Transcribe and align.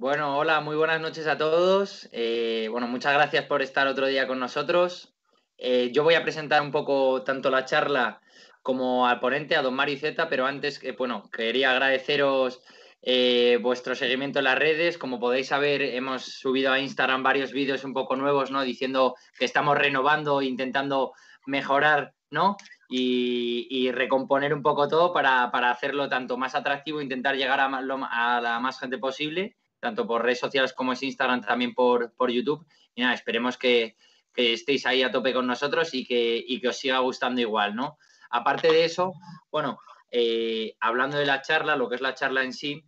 Bueno, 0.00 0.38
hola, 0.38 0.62
muy 0.62 0.76
buenas 0.76 0.98
noches 0.98 1.26
a 1.26 1.36
todos. 1.36 2.08
Eh, 2.12 2.68
bueno, 2.70 2.88
muchas 2.88 3.12
gracias 3.12 3.44
por 3.44 3.60
estar 3.60 3.86
otro 3.86 4.06
día 4.06 4.26
con 4.26 4.40
nosotros. 4.40 5.12
Eh, 5.58 5.90
yo 5.92 6.04
voy 6.04 6.14
a 6.14 6.22
presentar 6.22 6.62
un 6.62 6.72
poco 6.72 7.22
tanto 7.22 7.50
la 7.50 7.66
charla 7.66 8.22
como 8.62 9.06
al 9.06 9.20
ponente, 9.20 9.56
a 9.56 9.62
don 9.62 9.74
Mario 9.74 9.98
pero 10.30 10.46
antes, 10.46 10.80
bueno, 10.96 11.28
quería 11.30 11.72
agradeceros 11.72 12.62
eh, 13.02 13.58
vuestro 13.60 13.94
seguimiento 13.94 14.38
en 14.38 14.46
las 14.46 14.58
redes. 14.58 14.96
Como 14.96 15.20
podéis 15.20 15.48
saber, 15.48 15.82
hemos 15.82 16.24
subido 16.24 16.72
a 16.72 16.80
Instagram 16.80 17.22
varios 17.22 17.52
vídeos 17.52 17.84
un 17.84 17.92
poco 17.92 18.16
nuevos, 18.16 18.50
¿no? 18.50 18.62
Diciendo 18.62 19.16
que 19.38 19.44
estamos 19.44 19.76
renovando, 19.76 20.40
intentando 20.40 21.12
mejorar, 21.44 22.14
¿no? 22.30 22.56
Y, 22.88 23.90
recomponer 23.92 24.54
un 24.54 24.62
poco 24.62 24.88
todo 24.88 25.12
para, 25.12 25.44
hacerlo 25.70 26.08
tanto 26.08 26.38
más 26.38 26.54
atractivo, 26.54 27.02
intentar 27.02 27.36
llegar 27.36 27.60
a, 27.60 27.66
a, 27.66 28.40
la 28.40 28.60
más 28.60 28.80
gente 28.80 28.96
posible, 28.96 29.58
tanto 29.80 30.06
por 30.06 30.22
redes 30.22 30.38
sociales 30.38 30.72
como 30.72 30.92
es 30.92 31.02
Instagram, 31.02 31.40
también 31.40 31.74
por, 31.74 32.12
por 32.12 32.30
YouTube. 32.30 32.66
Y 32.94 33.00
nada, 33.00 33.14
esperemos 33.14 33.56
que, 33.56 33.96
que, 34.32 34.52
estéis 34.52 34.86
ahí 34.86 35.02
a 35.02 35.10
tope 35.10 35.32
con 35.32 35.46
nosotros 35.46 35.94
y 35.94 36.06
que, 36.06 36.42
y 36.46 36.60
que 36.60 36.68
os 36.68 36.76
siga 36.76 36.98
gustando 36.98 37.40
igual, 37.40 37.74
¿no? 37.74 37.98
Aparte 38.30 38.68
de 38.68 38.84
eso, 38.84 39.14
bueno, 39.50 39.80
eh, 40.10 40.76
hablando 40.80 41.16
de 41.18 41.26
la 41.26 41.42
charla, 41.42 41.76
lo 41.76 41.88
que 41.88 41.96
es 41.96 42.00
la 42.00 42.14
charla 42.14 42.44
en 42.44 42.52
sí, 42.52 42.84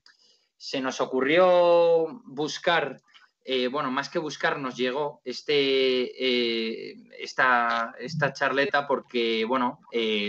se 0.56 0.80
nos 0.80 1.00
ocurrió 1.00 2.22
buscar, 2.24 3.00
eh, 3.44 3.66
bueno, 3.68 3.90
más 3.90 4.08
que 4.08 4.20
buscar, 4.20 4.58
nos 4.58 4.76
llegó 4.76 5.20
este, 5.24 5.52
eh, 5.52 6.94
esta, 7.18 7.94
esta, 7.98 8.32
charleta 8.32 8.86
porque, 8.86 9.44
bueno, 9.44 9.80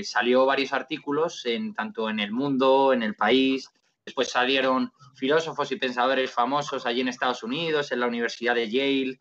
salió 0.03 0.45
varios 0.45 0.73
artículos 0.73 1.45
en, 1.45 1.73
tanto 1.73 2.09
en 2.09 2.19
el 2.19 2.31
mundo, 2.31 2.93
en 2.93 3.03
el 3.03 3.15
país, 3.15 3.69
después 4.05 4.29
salieron 4.29 4.91
filósofos 5.15 5.71
y 5.71 5.77
pensadores 5.77 6.31
famosos 6.31 6.85
allí 6.85 7.01
en 7.01 7.07
Estados 7.07 7.43
Unidos, 7.43 7.91
en 7.91 7.99
la 7.99 8.07
Universidad 8.07 8.55
de 8.55 8.69
Yale, 8.69 9.19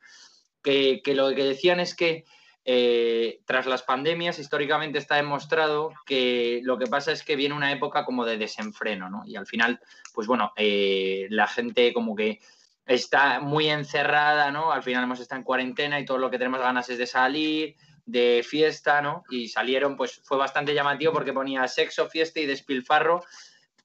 que, 0.62 1.00
que 1.02 1.14
lo 1.14 1.34
que 1.34 1.44
decían 1.44 1.80
es 1.80 1.94
que 1.94 2.24
eh, 2.64 3.41
tras 3.44 3.66
las 3.66 3.83
pandemias, 3.83 4.39
históricamente 4.39 4.98
está 4.98 5.16
demostrado 5.16 5.92
que 6.06 6.61
lo 6.62 6.78
que 6.78 6.86
pasa 6.86 7.11
es 7.11 7.24
que 7.24 7.34
viene 7.34 7.56
una 7.56 7.72
época 7.72 8.05
como 8.05 8.24
de 8.24 8.39
desenfreno, 8.39 9.11
¿no? 9.11 9.22
Y 9.27 9.34
al 9.34 9.47
final, 9.47 9.80
pues 10.14 10.28
bueno, 10.28 10.52
eh, 10.56 11.27
la 11.30 11.48
gente 11.48 11.92
como 11.92 12.14
que 12.14 12.39
está 12.86 13.41
muy 13.41 13.69
encerrada, 13.69 14.52
¿no? 14.52 14.70
Al 14.70 14.84
final 14.84 15.02
hemos 15.02 15.19
estado 15.19 15.41
en 15.41 15.44
cuarentena 15.44 15.98
y 15.98 16.05
todo 16.05 16.19
lo 16.19 16.30
que 16.30 16.39
tenemos 16.39 16.61
ganas 16.61 16.89
es 16.89 16.98
de 16.98 17.06
salir, 17.06 17.74
de 18.06 18.44
fiesta, 18.48 19.02
¿no? 19.02 19.24
Y 19.28 19.48
salieron, 19.48 19.96
pues 19.96 20.20
fue 20.22 20.39
bastante 20.39 20.72
llamativo 20.72 21.12
porque 21.12 21.33
ponía 21.33 21.67
sexo, 21.67 22.08
fiesta 22.08 22.39
y 22.39 22.46
despilfarro 22.46 23.24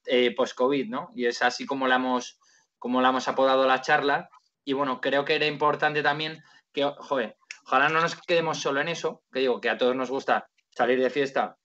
eh, 0.07 0.33
post-COVID, 0.35 0.89
¿no? 0.89 1.11
Y 1.15 1.25
es 1.25 1.41
así 1.41 1.65
como 1.65 1.87
la, 1.87 1.95
hemos, 1.95 2.39
como 2.79 3.01
la 3.01 3.09
hemos 3.09 3.27
apodado 3.27 3.67
la 3.67 3.81
charla. 3.81 4.29
Y 4.63 4.73
bueno, 4.73 5.01
creo 5.01 5.25
que 5.25 5.35
era 5.35 5.45
importante 5.45 6.03
también 6.03 6.43
que, 6.73 6.83
joder, 6.99 7.37
Ojalá 7.67 7.89
no 7.89 7.99
nos 7.99 8.15
quedemos 8.15 8.59
solo 8.59 8.79
en 8.79 8.87
eso, 8.87 9.23
que 9.29 9.41
digo, 9.41 9.59
que 9.59 9.69
a 9.69 9.77
todos 9.77 9.93
nos 9.93 10.09
gusta 10.09 10.47
salir 10.69 11.01
de 11.01 11.09
fiesta 11.09 11.57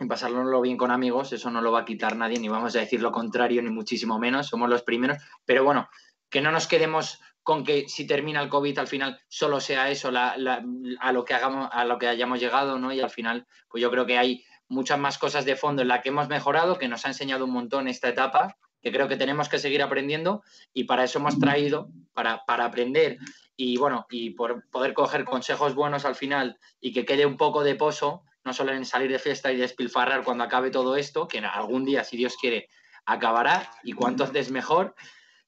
y 0.00 0.06
pasárnoslo 0.06 0.62
bien 0.62 0.78
con 0.78 0.90
amigos, 0.90 1.30
eso 1.34 1.50
no 1.50 1.60
lo 1.60 1.70
va 1.70 1.80
a 1.80 1.84
quitar 1.84 2.16
nadie, 2.16 2.38
ni 2.38 2.48
vamos 2.48 2.74
a 2.74 2.78
decir 2.78 3.02
lo 3.02 3.12
contrario, 3.12 3.60
ni 3.60 3.68
muchísimo 3.68 4.18
menos, 4.18 4.46
somos 4.46 4.70
los 4.70 4.82
primeros, 4.82 5.18
pero 5.44 5.62
bueno, 5.62 5.90
que 6.30 6.40
no 6.40 6.52
nos 6.52 6.66
quedemos 6.66 7.20
con 7.42 7.64
que 7.64 7.86
si 7.86 8.06
termina 8.06 8.40
el 8.40 8.48
COVID 8.48 8.78
al 8.78 8.86
final 8.86 9.20
solo 9.28 9.60
sea 9.60 9.90
eso 9.90 10.10
a 10.14 11.12
lo 11.12 11.24
que 11.26 11.34
hagamos, 11.34 11.68
a 11.70 11.84
lo 11.84 11.98
que 11.98 12.08
hayamos 12.08 12.40
llegado, 12.40 12.78
¿no? 12.78 12.90
Y 12.90 13.02
al 13.02 13.10
final, 13.10 13.46
pues 13.68 13.82
yo 13.82 13.90
creo 13.90 14.06
que 14.06 14.16
hay 14.16 14.42
muchas 14.72 14.98
más 14.98 15.18
cosas 15.18 15.44
de 15.44 15.56
fondo 15.56 15.82
en 15.82 15.88
la 15.88 16.02
que 16.02 16.08
hemos 16.08 16.28
mejorado, 16.28 16.78
que 16.78 16.88
nos 16.88 17.04
ha 17.04 17.08
enseñado 17.08 17.44
un 17.44 17.52
montón 17.52 17.88
esta 17.88 18.08
etapa, 18.08 18.56
que 18.80 18.90
creo 18.90 19.08
que 19.08 19.16
tenemos 19.16 19.48
que 19.48 19.58
seguir 19.58 19.82
aprendiendo 19.82 20.42
y 20.72 20.84
para 20.84 21.04
eso 21.04 21.18
hemos 21.18 21.38
traído, 21.38 21.88
para, 22.12 22.44
para 22.44 22.64
aprender 22.64 23.18
y 23.56 23.76
bueno, 23.76 24.06
y 24.10 24.30
por 24.30 24.68
poder 24.70 24.94
coger 24.94 25.24
consejos 25.24 25.74
buenos 25.74 26.04
al 26.04 26.16
final 26.16 26.58
y 26.80 26.92
que 26.92 27.04
quede 27.04 27.26
un 27.26 27.36
poco 27.36 27.62
de 27.62 27.76
pozo, 27.76 28.24
no 28.44 28.52
solo 28.52 28.72
en 28.72 28.84
salir 28.84 29.10
de 29.10 29.18
fiesta 29.18 29.52
y 29.52 29.56
despilfarrar 29.56 30.24
cuando 30.24 30.44
acabe 30.44 30.70
todo 30.70 30.96
esto, 30.96 31.28
que 31.28 31.38
algún 31.38 31.84
día, 31.84 32.02
si 32.02 32.16
Dios 32.16 32.36
quiere, 32.40 32.68
acabará 33.06 33.70
y 33.84 33.92
cuanto 33.92 34.24
antes 34.24 34.50
mejor, 34.50 34.94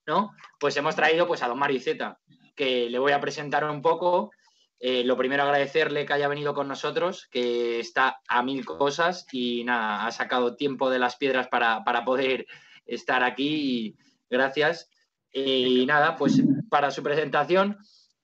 ¿no? 0.05 0.33
Pues 0.59 0.77
hemos 0.77 0.95
traído 0.95 1.27
pues 1.27 1.43
a 1.43 1.47
don 1.47 1.59
Mario 1.59 1.81
Zeta, 1.81 2.19
que 2.55 2.89
le 2.89 2.99
voy 2.99 3.11
a 3.11 3.19
presentar 3.19 3.63
un 3.65 3.81
poco. 3.81 4.31
Eh, 4.79 5.03
lo 5.03 5.17
primero 5.17 5.43
agradecerle 5.43 6.05
que 6.05 6.13
haya 6.13 6.27
venido 6.27 6.53
con 6.53 6.67
nosotros, 6.67 7.27
que 7.31 7.79
está 7.79 8.21
a 8.27 8.43
mil 8.43 8.65
cosas 8.65 9.25
y 9.31 9.63
nada, 9.63 10.05
ha 10.05 10.11
sacado 10.11 10.55
tiempo 10.55 10.89
de 10.89 10.99
las 10.99 11.15
piedras 11.15 11.47
para, 11.47 11.83
para 11.83 12.03
poder 12.03 12.45
estar 12.85 13.23
aquí 13.23 13.55
y 13.55 13.95
gracias. 14.29 14.89
Y 15.31 15.85
nada, 15.85 16.15
pues 16.15 16.41
para 16.69 16.91
su 16.91 17.03
presentación, 17.03 17.77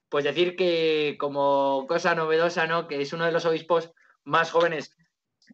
pues 0.10 0.24
decir 0.24 0.56
que 0.56 1.16
como 1.20 1.86
cosa 1.88 2.16
novedosa, 2.16 2.68
¿no? 2.68 2.88
Que 2.88 3.02
es 3.02 3.14
uno 3.14 3.26
de 3.26 3.32
los 3.32 3.46
obispos 3.46 3.92
más 4.24 4.52
jóvenes 4.52 4.96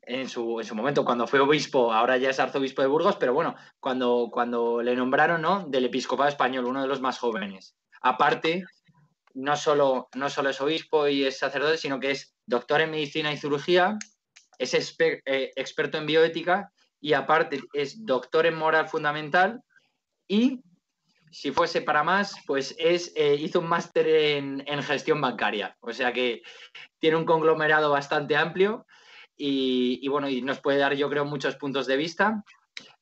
en 0.03 0.29
su, 0.29 0.59
en 0.59 0.65
su 0.65 0.75
momento, 0.75 1.05
cuando 1.05 1.27
fue 1.27 1.39
obispo, 1.39 1.93
ahora 1.93 2.17
ya 2.17 2.29
es 2.29 2.39
arzobispo 2.39 2.81
de 2.81 2.87
Burgos, 2.87 3.17
pero 3.17 3.33
bueno, 3.33 3.55
cuando, 3.79 4.29
cuando 4.31 4.81
le 4.81 4.95
nombraron, 4.95 5.41
¿no? 5.41 5.65
Del 5.67 5.85
episcopado 5.85 6.29
español, 6.29 6.65
uno 6.65 6.81
de 6.81 6.87
los 6.87 7.01
más 7.01 7.17
jóvenes. 7.19 7.75
Aparte, 8.01 8.65
no 9.37 9.55
solo, 9.55 10.09
no 10.15 10.29
solo 10.29 10.49
es 10.49 10.59
obispo 10.59 11.07
y 11.07 11.23
es 11.23 11.37
sacerdote, 11.37 11.77
sino 11.77 11.99
que 11.99 12.11
es 12.11 12.35
doctor 12.45 12.81
en 12.81 12.89
medicina 12.89 13.31
y 13.31 13.37
cirugía, 13.37 13.97
es 14.57 14.73
eh, 14.99 15.51
experto 15.55 15.99
en 15.99 16.07
bioética 16.07 16.71
y 16.99 17.13
aparte 17.13 17.61
es 17.73 18.03
doctor 18.03 18.47
en 18.47 18.55
moral 18.55 18.87
fundamental 18.87 19.61
y 20.27 20.61
si 21.31 21.51
fuese 21.51 21.81
para 21.81 22.03
más, 22.03 22.35
pues 22.47 22.75
es, 22.79 23.13
eh, 23.15 23.35
hizo 23.35 23.59
un 23.59 23.67
máster 23.67 24.07
en, 24.07 24.81
gestión 24.81 25.21
bancaria. 25.21 25.77
O 25.81 25.93
sea 25.93 26.11
que 26.11 26.41
tiene 26.97 27.17
un 27.17 27.25
conglomerado 27.25 27.91
bastante 27.91 28.35
amplio 28.35 28.87
y, 29.35 30.07
bueno, 30.07 30.29
y 30.29 30.41
nos 30.41 30.59
puede 30.61 30.79
dar, 30.79 30.95
yo 30.95 31.09
creo, 31.11 31.25
muchos 31.25 31.55
puntos 31.57 31.85
de 31.85 31.97
vista. 31.97 32.43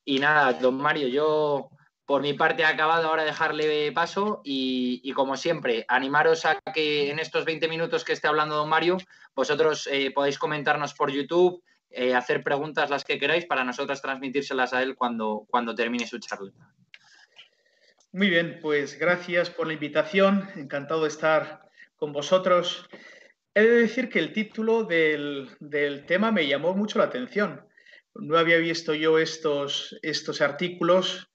Y 0.03 0.19
nada, 0.19 0.51
don 0.53 0.75
Mario, 0.75 1.07
yo 1.07 1.69
por 2.05 2.21
mi 2.21 2.33
parte 2.33 2.61
he 2.61 2.65
acabado 2.65 3.07
ahora 3.07 3.23
dejarle 3.23 3.91
paso 3.91 4.41
y, 4.43 5.11
como 5.13 5.37
siempre, 5.37 5.85
animaros 5.87 6.45
a 6.45 6.59
que 6.73 7.09
en 7.09 7.19
estos 7.19 7.45
20 7.45 7.67
minutos 7.67 8.03
que 8.03 8.13
esté 8.13 8.27
hablando 8.27 8.55
don 8.55 8.69
Mario, 8.69 8.97
vosotros 9.35 9.87
eh, 9.91 10.11
podéis 10.11 10.37
comentarnos 10.37 10.93
por 10.93 11.11
YouTube, 11.11 11.63
eh, 11.89 12.13
hacer 12.13 12.43
preguntas 12.43 12.89
las 12.89 13.03
que 13.03 13.17
queráis 13.17 13.45
para 13.45 13.63
nosotros 13.63 14.01
transmitírselas 14.01 14.73
a 14.73 14.83
él 14.83 14.95
cuando, 14.95 15.45
cuando 15.49 15.73
termine 15.73 16.05
su 16.05 16.19
charla. 16.19 16.51
Muy 18.11 18.29
bien, 18.29 18.59
pues 18.61 18.97
gracias 18.97 19.49
por 19.49 19.67
la 19.67 19.73
invitación. 19.73 20.47
Encantado 20.55 21.01
de 21.01 21.09
estar 21.09 21.69
con 21.97 22.13
vosotros. 22.13 22.87
He 23.53 23.61
de 23.61 23.81
decir 23.81 24.09
que 24.09 24.19
el 24.19 24.31
título 24.31 24.83
del, 24.83 25.49
tema 26.07 26.31
me 26.31 26.47
llamó 26.47 26.73
mucho 26.73 26.99
la 26.99 27.05
atención. 27.05 27.67
No 28.13 28.37
había 28.37 28.57
visto 28.57 28.93
yo 28.93 29.19
estos, 29.19 29.97
estos 30.01 30.39
artículos, 30.39 31.29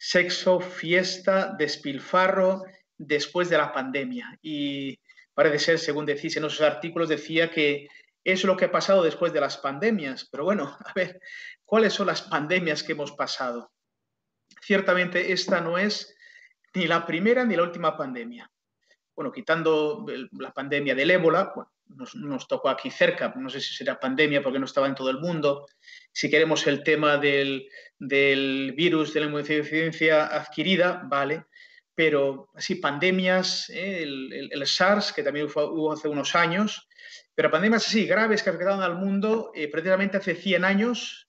sexo, 0.00 0.60
fiesta, 0.60 1.54
despilfarro, 1.58 2.64
después 2.96 3.50
de 3.50 3.58
la 3.58 3.70
pandemia. 3.70 4.38
Y 4.40 4.98
parece 5.34 5.58
ser, 5.58 5.78
según 5.78 6.06
decís 6.06 6.36
en 6.38 6.46
esos 6.46 6.62
artículos, 6.62 7.10
decía 7.10 7.50
que 7.50 7.86
es 8.24 8.44
lo 8.44 8.56
que 8.56 8.64
ha 8.64 8.72
pasado 8.72 9.02
después 9.02 9.34
de 9.34 9.42
las 9.42 9.58
pandemias. 9.58 10.26
Pero 10.32 10.44
bueno, 10.44 10.74
a 10.84 10.92
ver, 10.94 11.20
¿cuáles 11.66 11.92
son 11.92 12.06
las 12.06 12.22
pandemias 12.22 12.82
que 12.82 12.92
hemos 12.92 13.12
pasado? 13.12 13.72
Ciertamente 14.62 15.32
esta 15.32 15.60
no 15.60 15.76
es 15.76 16.16
ni 16.74 16.86
la 16.86 17.04
primera 17.06 17.44
ni 17.44 17.54
la 17.54 17.62
última 17.62 17.94
pandemia. 17.96 18.50
Bueno, 19.14 19.30
quitando 19.30 20.06
la 20.32 20.52
pandemia 20.52 20.94
del 20.94 21.10
ébola, 21.10 21.52
nos, 21.96 22.48
tocó 22.48 22.68
aquí 22.68 22.90
cerca, 22.90 23.32
no 23.36 23.48
sé 23.50 23.60
si 23.60 23.74
será 23.74 23.98
pandemia 23.98 24.42
porque 24.42 24.58
no 24.58 24.64
estaba 24.64 24.86
en 24.86 24.94
todo 24.94 25.10
el 25.10 25.18
mundo. 25.18 25.66
Si 26.12 26.30
queremos 26.30 26.66
el 26.66 26.82
tema 26.82 27.18
del, 27.18 27.68
virus 27.98 29.12
de 29.12 29.20
la 29.20 29.26
inmunodeficiencia 29.26 30.26
adquirida, 30.26 31.02
vale, 31.04 31.46
pero 31.94 32.48
así 32.54 32.76
pandemias, 32.76 33.68
¿eh? 33.70 34.02
el, 34.02 34.66
SARS, 34.66 35.12
que 35.12 35.22
también 35.22 35.46
hubo 35.46 35.92
hace 35.92 36.08
unos 36.08 36.34
años, 36.34 36.88
pero 37.34 37.50
pandemias 37.50 37.86
así 37.86 38.06
graves 38.06 38.42
que 38.42 38.50
afectaron 38.50 38.82
al 38.82 38.96
mundo, 38.96 39.50
eh, 39.54 39.68
precisamente 39.68 40.16
hace 40.16 40.34
100 40.34 40.64
años, 40.64 41.28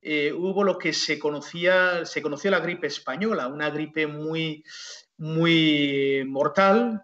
eh, 0.00 0.32
hubo 0.32 0.62
lo 0.62 0.78
que 0.78 0.92
se 0.92 1.18
conocía, 1.18 2.04
se 2.04 2.22
conoció 2.22 2.50
la 2.50 2.60
gripe 2.60 2.86
española, 2.86 3.48
una 3.48 3.70
gripe 3.70 4.06
muy, 4.06 4.62
muy 5.16 6.24
mortal, 6.26 7.02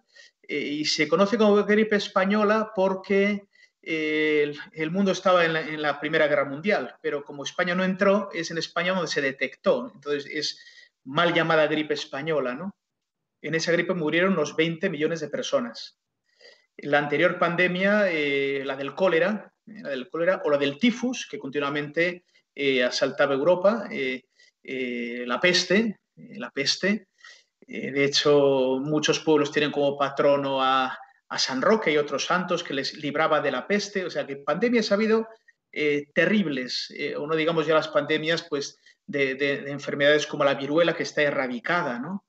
y 0.58 0.84
se 0.84 1.08
conoce 1.08 1.38
como 1.38 1.64
gripe 1.64 1.96
española 1.96 2.72
porque 2.74 3.48
eh, 3.82 4.52
el, 4.72 4.90
mundo 4.90 5.12
estaba 5.12 5.44
en 5.44 5.82
la, 5.82 6.00
Primera 6.00 6.26
Guerra 6.26 6.44
Mundial, 6.44 6.96
pero 7.00 7.24
como 7.24 7.44
España 7.44 7.74
no 7.74 7.84
entró, 7.84 8.30
es 8.32 8.50
en 8.50 8.58
España 8.58 8.92
donde 8.92 9.08
se 9.08 9.20
detectó. 9.20 9.90
Entonces 9.94 10.26
es 10.30 10.60
mal 11.04 11.34
llamada 11.34 11.66
gripe 11.66 11.94
española, 11.94 12.54
¿no? 12.54 12.76
En 13.40 13.54
esa 13.54 13.72
gripe 13.72 13.94
murieron 13.94 14.34
unos 14.34 14.54
20 14.54 14.88
millones 14.88 15.20
de 15.20 15.28
personas. 15.28 15.98
La 16.76 16.98
anterior 16.98 17.38
pandemia, 17.38 18.06
la 18.64 18.76
del 18.76 18.94
cólera, 18.94 19.52
la 19.66 19.90
del 19.90 20.08
cólera 20.08 20.42
o 20.44 20.50
la 20.50 20.58
del 20.58 20.78
tifus, 20.78 21.26
que 21.28 21.38
continuamente 21.38 22.24
eh, 22.54 22.84
asaltaba 22.84 23.34
Europa, 23.34 23.88
eh, 23.90 24.24
eh, 24.62 25.24
la 25.26 25.40
peste, 25.40 26.00
la 26.16 26.50
peste, 26.50 27.08
Eh, 27.11 27.11
de 27.80 28.04
hecho, 28.04 28.78
muchos 28.80 29.20
pueblos 29.20 29.50
tienen 29.50 29.70
como 29.72 29.96
patrono 29.96 30.62
a, 30.62 30.98
San 31.38 31.62
Roque 31.62 31.90
y 31.90 31.96
otros 31.96 32.26
santos 32.26 32.62
que 32.62 32.74
les 32.74 32.92
libraba 32.98 33.40
de 33.40 33.50
la 33.50 33.66
peste. 33.66 34.04
O 34.04 34.10
sea 34.10 34.26
que 34.26 34.36
pandemias 34.36 34.92
ha 34.92 34.96
habido 34.96 35.26
eh, 35.72 36.08
terribles, 36.14 36.92
o 37.16 37.26
no 37.26 37.34
digamos 37.34 37.66
ya 37.66 37.74
las 37.74 37.88
pandemias 37.88 38.46
pues, 38.50 38.78
de, 39.06 39.34
de, 39.36 39.70
enfermedades 39.70 40.26
como 40.26 40.44
la 40.44 40.52
viruela 40.52 40.94
que 40.94 41.04
está 41.04 41.22
erradicada, 41.22 41.98
¿no? 41.98 42.26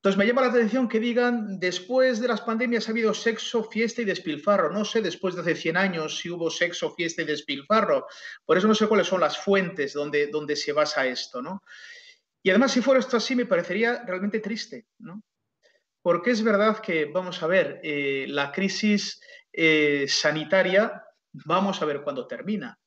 Entonces 0.00 0.16
me 0.16 0.26
llama 0.26 0.40
la 0.40 0.48
atención 0.48 0.88
que 0.88 0.98
digan, 0.98 1.60
después 1.60 2.20
de 2.20 2.28
las 2.28 2.40
pandemias 2.40 2.88
ha 2.88 2.92
habido 2.92 3.12
sexo, 3.12 3.64
fiesta 3.64 4.00
y 4.00 4.06
despilfarro. 4.06 4.70
No 4.70 4.86
sé 4.86 5.02
después 5.02 5.34
de 5.34 5.42
hace 5.42 5.54
100 5.54 5.76
años 5.76 6.18
si 6.18 6.30
hubo 6.30 6.50
sexo, 6.50 6.94
fiesta 6.94 7.20
y 7.20 7.26
despilfarro. 7.26 8.06
Por 8.46 8.56
eso 8.56 8.66
no 8.66 8.74
sé 8.74 8.86
cuáles 8.86 9.08
son 9.08 9.20
las 9.20 9.36
fuentes 9.36 9.92
donde, 9.92 10.28
donde 10.28 10.56
se 10.56 10.72
basa 10.72 11.04
esto, 11.04 11.42
¿no? 11.42 11.62
Y 12.42 12.50
además, 12.50 12.72
si 12.72 12.80
fuera 12.80 13.00
esto 13.00 13.16
así, 13.16 13.34
me 13.34 13.46
parecería 13.46 14.02
realmente 14.04 14.40
triste, 14.40 14.86
¿no? 14.98 15.22
Porque 16.02 16.30
es 16.30 16.42
verdad 16.42 16.80
que, 16.80 17.06
vamos 17.06 17.42
a 17.42 17.46
ver, 17.46 17.80
eh, 17.82 18.26
la 18.28 18.50
crisis 18.50 19.20
eh, 19.52 20.06
sanitaria, 20.08 21.04
vamos 21.32 21.82
a 21.82 21.84
ver 21.84 22.02
cuándo 22.02 22.26
termina 22.26 22.78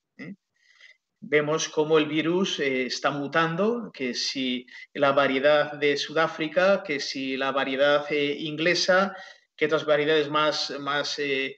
vemos 1.25 1.69
cómo 1.69 1.97
el 1.97 2.05
virus 2.05 2.59
eh, 2.59 2.85
está 2.85 3.09
mutando, 3.09 3.91
que 3.93 4.13
si 4.13 4.67
la 4.93 5.13
variedad 5.13 5.73
de 5.73 5.95
Sudáfrica, 5.95 6.83
que 6.83 6.99
si 6.99 7.37
la 7.37 7.51
variedad 7.51 8.05
eh, 8.09 8.35
inglesa, 8.39 9.15
que 9.55 9.65
otras 9.65 9.85
variedades 9.85 10.29
más, 10.29 10.73
más 10.81 11.17
eh, 11.19 11.55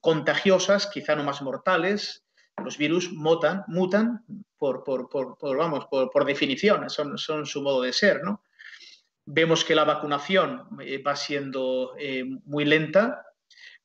contagiosas, 0.00 0.86
quizá 0.86 1.16
no 1.16 1.24
más 1.24 1.42
mortales, 1.42 2.21
los 2.64 2.78
virus 2.78 3.12
mutan, 3.12 3.64
mutan 3.66 4.24
por, 4.58 4.84
por, 4.84 5.08
por, 5.08 5.56
vamos, 5.56 5.86
por, 5.86 6.24
definición, 6.24 6.88
son, 6.90 7.18
son, 7.18 7.46
su 7.46 7.62
modo 7.62 7.82
de 7.82 7.92
ser. 7.92 8.22
¿no? 8.22 8.42
Vemos 9.24 9.64
que 9.64 9.74
la 9.74 9.84
vacunación 9.84 10.68
va 11.04 11.16
siendo 11.16 11.94
muy 12.44 12.64
lenta, 12.64 13.26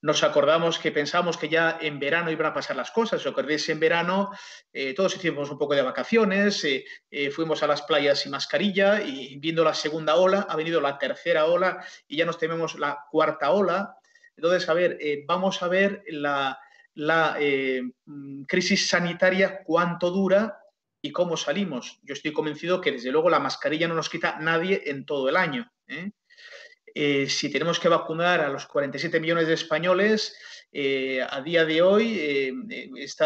nos 0.01 0.23
acordamos 0.23 0.77
que 0.77 0.91
pensamos 0.91 1.37
que 1.37 1.49
ya 1.49 1.79
en 1.81 1.99
verano 1.99 2.29
iban 2.29 2.47
a 2.47 2.53
pasar 2.53 2.75
las 2.75 2.91
cosas. 2.91 3.21
¿Os 3.21 3.31
acordáis? 3.31 3.67
En 3.69 3.79
verano 3.79 4.31
eh, 4.71 4.93
todos 4.93 5.15
hicimos 5.15 5.49
un 5.49 5.57
poco 5.57 5.73
de 5.73 5.81
vacaciones, 5.81 6.63
eh, 6.65 6.85
eh, 7.09 7.31
fuimos 7.31 7.63
a 7.63 7.67
las 7.67 7.81
playas 7.81 8.19
sin 8.19 8.31
mascarilla 8.31 9.01
y 9.01 9.37
viendo 9.37 9.63
la 9.63 9.73
segunda 9.73 10.15
ola, 10.15 10.45
ha 10.47 10.55
venido 10.55 10.79
la 10.81 10.99
tercera 10.99 11.45
ola 11.45 11.83
y 12.07 12.17
ya 12.17 12.25
nos 12.25 12.37
tememos 12.37 12.77
la 12.77 13.05
cuarta 13.09 13.51
ola. 13.51 13.97
Entonces, 14.35 14.69
a 14.69 14.75
ver, 14.75 14.99
vamos 15.25 15.63
a 15.63 15.67
ver 15.67 16.03
la, 16.09 16.59
la 16.97 17.37
mm, 18.05 18.43
crisis 18.43 18.89
sanitaria, 18.89 19.63
cuánto 19.63 20.11
dura 20.11 20.59
y 21.01 21.11
cómo 21.11 21.37
salimos. 21.37 21.99
Yo 22.03 22.13
estoy 22.13 22.33
convencido 22.33 22.81
que 22.81 22.91
desde 22.91 23.11
luego 23.11 23.29
la 23.29 23.39
mascarilla 23.39 23.87
no 23.87 23.95
nos 23.95 24.09
quita 24.09 24.37
nadie 24.39 24.83
en 24.87 25.05
todo 25.05 25.29
el 25.29 25.37
año. 25.37 25.71
Eh, 26.93 27.29
si 27.29 27.51
tenemos 27.51 27.79
que 27.79 27.89
vacunar 27.89 28.41
a 28.41 28.49
los 28.49 28.65
47 28.65 29.19
millones 29.19 29.47
de 29.47 29.53
españoles, 29.53 30.35
eh, 30.71 31.25
a 31.27 31.41
día 31.41 31.65
de 31.65 31.81
hoy 31.81 32.17
eh, 32.19 32.53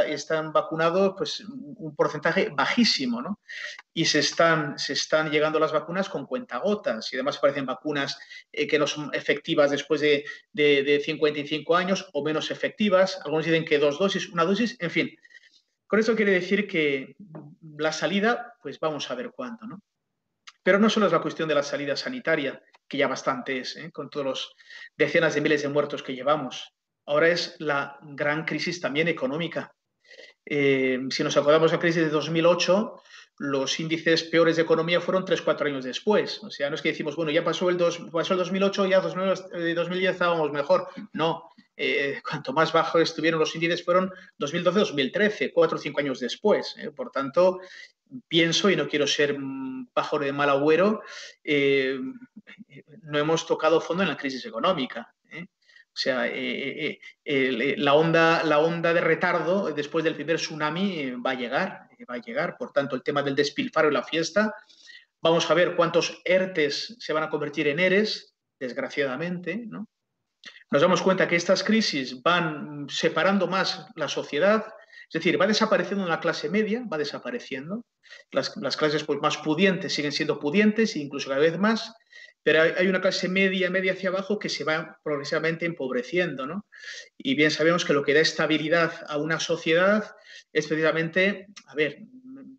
están 0.07 0.53
vacunados 0.53 1.15
pues, 1.17 1.39
un 1.41 1.95
porcentaje 1.95 2.49
bajísimo, 2.55 3.21
¿no? 3.21 3.39
Y 3.93 4.05
se 4.05 4.19
están, 4.19 4.77
se 4.77 4.93
están 4.93 5.31
llegando 5.31 5.59
las 5.59 5.71
vacunas 5.71 6.09
con 6.09 6.25
cuentagotas 6.25 7.11
y 7.11 7.15
además 7.15 7.39
parecen 7.39 7.65
vacunas 7.65 8.17
que 8.51 8.79
no 8.79 8.87
son 8.87 9.09
efectivas 9.13 9.71
después 9.71 10.01
de, 10.01 10.23
de, 10.53 11.01
55 11.03 11.75
años 11.75 12.07
o 12.13 12.23
menos 12.23 12.51
efectivas. 12.51 13.19
Algunos 13.23 13.45
dicen 13.45 13.65
que 13.65 13.79
dos 13.79 13.99
dosis, 13.99 14.29
una 14.29 14.45
dosis, 14.45 14.77
en 14.79 14.91
fin. 14.91 15.09
Con 15.87 15.99
eso 15.99 16.15
quiere 16.15 16.31
decir 16.31 16.67
que 16.67 17.15
la 17.77 17.91
salida, 17.91 18.55
pues 18.61 18.79
vamos 18.79 19.09
a 19.11 19.15
ver 19.15 19.31
cuándo, 19.31 19.67
¿no? 19.67 19.81
Pero 20.63 20.79
no 20.79 20.89
solo 20.89 21.07
es 21.07 21.11
la 21.11 21.21
cuestión 21.21 21.49
de 21.49 21.55
la 21.55 21.63
salida 21.63 21.95
sanitaria, 21.95 22.61
que 22.87 22.97
ya 22.97 23.07
bastante 23.07 23.59
es, 23.59 23.75
¿eh? 23.77 23.91
con 23.91 24.09
todos 24.09 24.25
los 24.25 24.55
decenas 24.95 25.33
de 25.33 25.41
miles 25.41 25.63
de 25.63 25.69
muertos 25.69 26.03
que 26.03 26.13
llevamos. 26.13 26.73
Ahora 27.05 27.29
es 27.29 27.55
la 27.59 27.97
gran 28.01 28.45
crisis 28.45 28.79
también 28.79 29.07
económica. 29.07 29.73
Eh, 30.45 30.99
si 31.09 31.23
nos 31.23 31.37
acordamos 31.37 31.71
de 31.71 31.77
la 31.77 31.81
crisis 31.81 32.03
de 32.03 32.09
2008, 32.09 33.01
los 33.39 33.79
índices 33.79 34.23
peores 34.23 34.55
de 34.55 34.61
economía 34.61 35.01
fueron 35.01 35.25
3-4 35.25 35.65
años 35.67 35.83
después. 35.83 36.43
O 36.43 36.51
sea, 36.51 36.69
no 36.69 36.75
es 36.75 36.81
que 36.81 36.89
decimos, 36.89 37.15
bueno, 37.15 37.31
ya 37.31 37.43
pasó 37.43 37.69
el, 37.69 37.77
pasó 38.11 38.33
el 38.33 38.39
2008, 38.39 38.85
ya 38.87 39.01
2010 39.01 39.51
eh, 39.53 40.09
estábamos 40.09 40.51
mejor. 40.51 40.87
No, 41.13 41.49
cuanto 42.29 42.53
más 42.53 42.71
bajos 42.71 43.01
estuvieron 43.01 43.39
los 43.39 43.55
índices 43.55 43.83
fueron 43.83 44.11
2012-2013, 44.39 45.51
4 45.53 45.77
o 45.77 45.81
5 45.81 45.99
años 45.99 46.19
después. 46.19 46.75
Por 46.95 47.11
tanto, 47.11 47.59
pienso, 48.27 48.69
y 48.69 48.75
no 48.75 48.87
quiero 48.87 49.07
ser 49.07 49.37
pájaro 49.93 50.25
de 50.25 50.33
mal 50.33 50.49
agüero, 50.49 51.01
eh, 51.43 51.99
no 53.03 53.17
hemos 53.17 53.45
tocado 53.45 53.81
fondo 53.81 54.03
en 54.03 54.09
la 54.09 54.17
crisis 54.17 54.45
económica. 54.45 55.13
¿Eh? 55.91 55.93
O 55.93 55.97
sea, 55.97 56.27
eh, 56.27 57.75
la, 57.77 57.93
onda, 57.93 58.43
la 58.43 58.59
onda 58.59 58.93
de 58.93 59.01
retardo 59.01 59.71
después 59.73 60.03
del 60.03 60.15
primer 60.15 60.37
tsunami 60.37 61.11
va 61.11 61.31
a 61.31 61.35
llegar, 61.35 61.89
va 62.09 62.15
a 62.15 62.21
llegar. 62.21 62.57
Por 62.57 62.71
tanto, 62.71 62.95
el 62.95 63.03
tema 63.03 63.21
del 63.23 63.35
despilfarro 63.35 63.89
y 63.89 63.93
la 63.93 64.03
fiesta, 64.03 64.53
vamos 65.21 65.49
a 65.49 65.53
ver 65.53 65.75
cuántos 65.75 66.21
ERTES 66.25 66.97
se 66.99 67.13
van 67.13 67.23
a 67.23 67.29
convertir 67.29 67.67
en 67.67 67.79
ERES, 67.79 68.33
desgraciadamente, 68.59 69.67
Nos 70.71 70.81
damos 70.81 71.01
cuenta 71.01 71.27
que 71.27 71.35
estas 71.35 71.63
crisis 71.63 72.21
van 72.21 72.87
separando 72.89 73.47
más 73.47 73.87
la 73.95 74.07
sociedad, 74.07 74.65
es 75.07 75.13
decir, 75.13 75.41
va 75.41 75.47
desapareciendo 75.47 76.05
una 76.05 76.21
clase 76.21 76.49
media, 76.49 76.85
va 76.91 76.97
desapareciendo. 76.97 77.83
Las, 78.31 78.77
clases 78.77 79.03
pues, 79.03 79.19
más 79.19 79.37
pudientes 79.37 79.93
siguen 79.93 80.11
siendo 80.11 80.39
pudientes, 80.39 80.95
incluso 80.95 81.27
cada 81.27 81.41
vez 81.41 81.57
más, 81.57 81.93
pero 82.43 82.63
hay, 82.77 82.87
una 82.87 83.01
clase 83.01 83.29
media, 83.29 83.69
media 83.69 83.93
hacia 83.93 84.09
abajo 84.09 84.39
que 84.39 84.49
se 84.49 84.63
va 84.63 84.99
progresivamente 85.03 85.65
empobreciendo. 85.65 86.45
¿no? 86.47 86.65
Y 87.17 87.35
bien 87.35 87.51
sabemos 87.51 87.85
que 87.85 87.93
lo 87.93 88.03
que 88.03 88.13
da 88.13 88.21
estabilidad 88.21 89.05
a 89.07 89.17
una 89.17 89.39
sociedad 89.39 90.15
es 90.51 90.67
precisamente, 90.67 91.47
a 91.67 91.75
ver, 91.75 91.99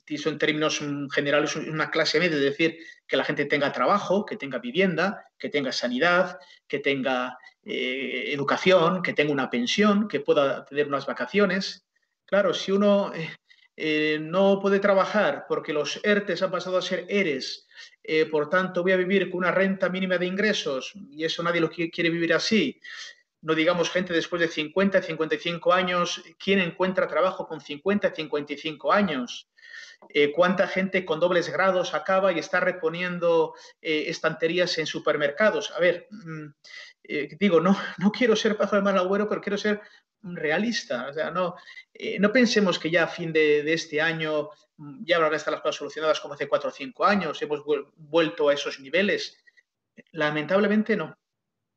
eso 0.06 0.28
en 0.28 0.38
términos 0.38 0.80
generales 1.12 1.56
una 1.56 1.90
clase 1.90 2.18
media, 2.20 2.36
es 2.36 2.42
decir, 2.42 2.78
que 3.06 3.16
la 3.16 3.24
gente 3.24 3.44
tenga 3.44 3.72
trabajo, 3.72 4.24
que 4.24 4.36
tenga 4.36 4.58
vivienda, 4.58 5.26
que 5.38 5.48
tenga 5.48 5.72
sanidad, 5.72 6.38
que 6.66 6.78
tenga 6.78 7.38
eh, 7.64 8.32
educación, 8.32 9.02
que 9.02 9.12
tenga 9.14 9.32
una 9.32 9.50
pensión, 9.50 10.08
que 10.08 10.20
pueda 10.20 10.64
tener 10.64 10.88
unas 10.88 11.06
vacaciones. 11.06 11.86
Claro, 12.26 12.54
si 12.54 12.72
uno 12.72 13.12
eh, 13.14 13.30
eh, 13.76 14.18
no 14.20 14.60
puede 14.60 14.80
trabajar 14.80 15.46
porque 15.48 15.72
los 15.72 16.00
ERTES 16.02 16.42
han 16.42 16.50
pasado 16.50 16.78
a 16.78 16.82
ser 16.82 17.06
ERES, 17.08 17.66
eh, 18.02 18.26
por 18.26 18.48
tanto 18.48 18.82
voy 18.82 18.92
a 18.92 18.96
vivir 18.96 19.30
con 19.30 19.38
una 19.38 19.50
renta 19.50 19.88
mínima 19.88 20.18
de 20.18 20.26
ingresos 20.26 20.92
y 21.10 21.24
eso 21.24 21.42
nadie 21.42 21.60
lo 21.60 21.70
quiere 21.70 22.10
vivir 22.10 22.34
así. 22.34 22.80
No 23.40 23.54
digamos 23.54 23.90
gente 23.90 24.12
después 24.12 24.40
de 24.40 24.48
50, 24.48 25.02
55 25.02 25.72
años, 25.72 26.22
¿quién 26.38 26.60
encuentra 26.60 27.08
trabajo 27.08 27.46
con 27.46 27.60
50, 27.60 28.14
55 28.14 28.92
años? 28.92 29.48
cuánta 30.34 30.66
gente 30.66 31.04
con 31.04 31.20
dobles 31.20 31.48
grados 31.48 31.94
acaba 31.94 32.32
y 32.32 32.38
está 32.40 32.58
reponiendo 32.58 33.54
estanterías 33.80 34.76
en 34.78 34.86
supermercados. 34.86 35.70
A 35.70 35.78
ver, 35.78 36.08
mm, 37.08 37.36
digo, 37.38 37.60
no, 37.60 37.76
no 37.98 38.10
quiero 38.10 38.36
ser 38.36 38.56
pajo 38.56 38.76
de 38.76 38.82
mal 38.82 38.96
agüero, 38.98 39.28
pero 39.28 39.40
quiero 39.40 39.58
ser 39.58 39.80
realista. 40.22 41.08
O 41.08 41.12
sea, 41.12 41.30
no, 41.30 41.56
eh, 41.92 42.18
no 42.18 42.32
pensemos 42.32 42.78
que 42.78 42.90
ya 42.90 43.04
a 43.04 43.08
fin 43.08 43.32
de, 43.32 43.72
este 43.72 44.00
año 44.00 44.50
mm, 44.76 45.04
ya 45.04 45.16
habrán 45.16 45.34
estado 45.34 45.56
las 45.56 45.62
cosas 45.62 45.76
solucionadas 45.76 46.20
como 46.20 46.34
hace 46.34 46.48
cuatro 46.48 46.70
o 46.70 46.72
cinco 46.72 47.04
años, 47.04 47.40
hemos 47.42 47.62
vuelto 47.96 48.48
a 48.48 48.54
esos 48.54 48.80
niveles. 48.80 49.38
Lamentablemente 50.12 50.96
no. 50.96 51.16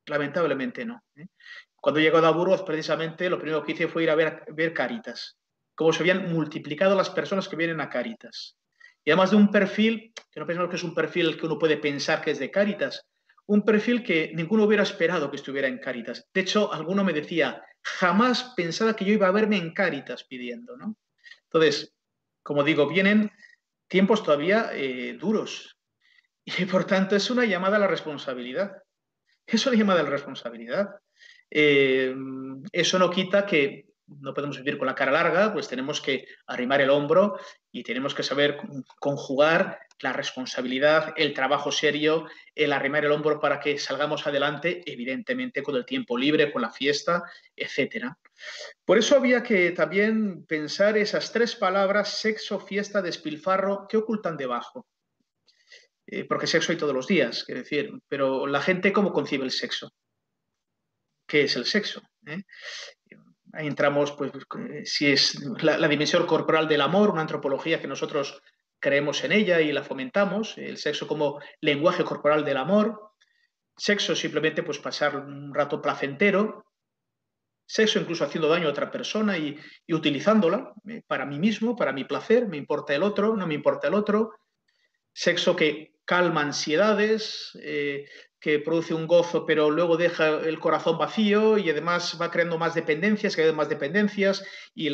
Lamentablemente 0.07 0.85
no. 0.85 1.03
¿eh? 1.15 1.27
Cuando 1.75 1.99
he 1.99 2.03
llegado 2.03 2.27
a 2.27 2.31
Burgos, 2.31 2.63
precisamente, 2.63 3.29
lo 3.29 3.39
primero 3.39 3.63
que 3.63 3.73
hice 3.73 3.87
fue 3.87 4.03
ir 4.03 4.09
a 4.09 4.15
ver, 4.15 4.43
ver 4.53 4.73
Caritas, 4.73 5.37
cómo 5.75 5.93
se 5.93 6.01
habían 6.01 6.31
multiplicado 6.31 6.95
las 6.95 7.09
personas 7.09 7.47
que 7.47 7.55
vienen 7.55 7.81
a 7.81 7.89
Caritas. 7.89 8.57
Y 9.03 9.11
además 9.11 9.31
de 9.31 9.37
un 9.37 9.51
perfil, 9.51 10.11
que 10.31 10.39
no 10.39 10.47
pensamos 10.47 10.69
que 10.69 10.77
es 10.77 10.83
un 10.83 10.95
perfil 10.95 11.37
que 11.37 11.45
uno 11.45 11.59
puede 11.59 11.77
pensar 11.77 12.23
que 12.23 12.31
es 12.31 12.39
de 12.39 12.49
Caritas, 12.49 13.05
un 13.47 13.63
perfil 13.63 14.03
que 14.03 14.31
ninguno 14.33 14.63
hubiera 14.63 14.83
esperado 14.83 15.29
que 15.29 15.37
estuviera 15.37 15.67
en 15.67 15.79
Caritas. 15.79 16.27
De 16.33 16.41
hecho, 16.41 16.73
alguno 16.73 17.03
me 17.03 17.13
decía, 17.13 17.63
jamás 17.81 18.53
pensaba 18.55 18.95
que 18.95 19.05
yo 19.05 19.13
iba 19.13 19.27
a 19.27 19.31
verme 19.31 19.57
en 19.57 19.73
Caritas 19.73 20.23
pidiendo, 20.23 20.75
¿no? 20.77 20.97
Entonces, 21.43 21.93
como 22.43 22.63
digo, 22.63 22.87
vienen 22.87 23.31
tiempos 23.87 24.23
todavía 24.23 24.71
eh, 24.73 25.17
duros 25.19 25.77
y 26.45 26.65
por 26.65 26.85
tanto 26.85 27.15
es 27.15 27.29
una 27.29 27.45
llamada 27.45 27.77
a 27.77 27.79
la 27.79 27.87
responsabilidad. 27.87 28.81
Es 29.45 29.65
una 29.67 29.77
llamada 29.77 30.01
a 30.01 30.03
la 30.03 30.09
responsabilidad. 30.09 30.95
Eh, 31.51 32.15
eso 32.71 32.97
no 32.99 33.11
quita 33.11 33.45
que 33.45 33.84
no 34.07 34.33
podemos 34.33 34.57
vivir 34.57 34.77
con 34.77 34.87
la 34.87 34.95
cara 34.95 35.11
larga, 35.11 35.51
pues 35.53 35.67
tenemos 35.67 36.01
que 36.01 36.27
arrimar 36.47 36.81
el 36.81 36.89
hombro 36.89 37.39
y 37.71 37.83
tenemos 37.83 38.13
que 38.13 38.23
saber 38.23 38.57
conjugar 38.99 39.79
la 40.01 40.13
responsabilidad, 40.13 41.13
el 41.17 41.33
trabajo 41.33 41.71
serio, 41.71 42.27
el 42.53 42.73
arrimar 42.73 43.05
el 43.05 43.11
hombro 43.11 43.39
para 43.39 43.59
que 43.59 43.77
salgamos 43.79 44.27
adelante, 44.27 44.83
evidentemente 44.85 45.63
con 45.63 45.75
el 45.75 45.85
tiempo 45.85 46.17
libre, 46.17 46.51
con 46.51 46.61
la 46.61 46.71
fiesta, 46.71 47.23
etc. 47.55 48.07
Por 48.83 48.97
eso 48.97 49.15
había 49.15 49.41
que 49.41 49.71
también 49.71 50.45
pensar 50.45 50.97
esas 50.97 51.31
tres 51.31 51.55
palabras, 51.55 52.19
sexo, 52.19 52.59
fiesta, 52.59 53.01
despilfarro, 53.01 53.87
¿qué 53.89 53.97
ocultan 53.97 54.37
debajo? 54.37 54.85
porque 56.29 56.45
sexo 56.45 56.71
hay 56.71 56.77
todos 56.77 56.93
los 56.93 57.07
días, 57.07 57.43
quiero 57.43 57.61
decir, 57.61 57.91
pero 58.07 58.45
la 58.45 58.61
gente 58.61 58.93
cómo 58.93 59.11
concibe 59.11 59.43
el 59.43 59.51
sexo. 59.51 59.91
¿Qué 61.27 61.45
es 61.45 61.55
el 61.55 61.65
sexo? 61.65 62.03
Ahí 63.55 63.67
entramos, 63.67 64.11
pues, 64.11 64.31
si 64.83 65.11
es 65.11 65.41
la, 65.61 65.87
dimensión 65.87 66.25
corporal 66.25 66.67
del 66.67 66.81
amor, 66.81 67.09
una 67.09 67.21
antropología 67.21 67.79
que 67.79 67.87
nosotros 67.87 68.41
creemos 68.79 69.23
en 69.23 69.31
ella 69.31 69.61
y 69.61 69.71
la 69.71 69.81
fomentamos, 69.81 70.57
el 70.57 70.77
sexo 70.77 71.07
como 71.07 71.39
lenguaje 71.61 72.03
corporal 72.03 72.43
del 72.43 72.57
amor, 72.57 73.13
sexo 73.77 74.15
simplemente 74.15 74.61
pues 74.61 74.79
pasar 74.79 75.15
un 75.15 75.53
rato 75.53 75.81
placentero, 75.81 76.65
sexo 77.65 77.99
incluso 77.99 78.25
haciendo 78.25 78.49
daño 78.49 78.67
a 78.67 78.71
otra 78.71 78.91
persona 78.91 79.37
y, 79.37 79.57
utilizándola 79.89 80.73
eh, 80.87 81.01
para 81.07 81.25
mí 81.25 81.39
mismo, 81.39 81.75
para 81.75 81.93
mi 81.93 82.03
placer, 82.03 82.47
me 82.47 82.57
importa 82.57 82.93
el 82.93 83.03
otro, 83.03 83.35
no 83.35 83.47
me 83.47 83.55
importa 83.55 83.87
el 83.87 83.93
otro, 83.93 84.33
sexo 85.13 85.55
que 85.55 85.95
calma 86.03 86.41
ansiedades, 86.41 87.57
eh, 87.63 88.05
que 88.45 88.59
produce 88.59 88.93
un 88.93 89.07
gozo, 89.07 89.43
pero 89.43 89.71
luego 89.71 89.97
deja 89.97 90.27
el 90.27 90.59
corazón 90.59 90.99
vacío 90.99 91.57
y 91.57 91.67
además 91.67 92.15
va 92.21 92.29
creando 92.29 92.59
más 92.59 92.75
dependencias, 92.75 93.35
vez 93.35 93.51
más 93.55 93.69
dependencias 93.69 94.45
y 94.75 94.89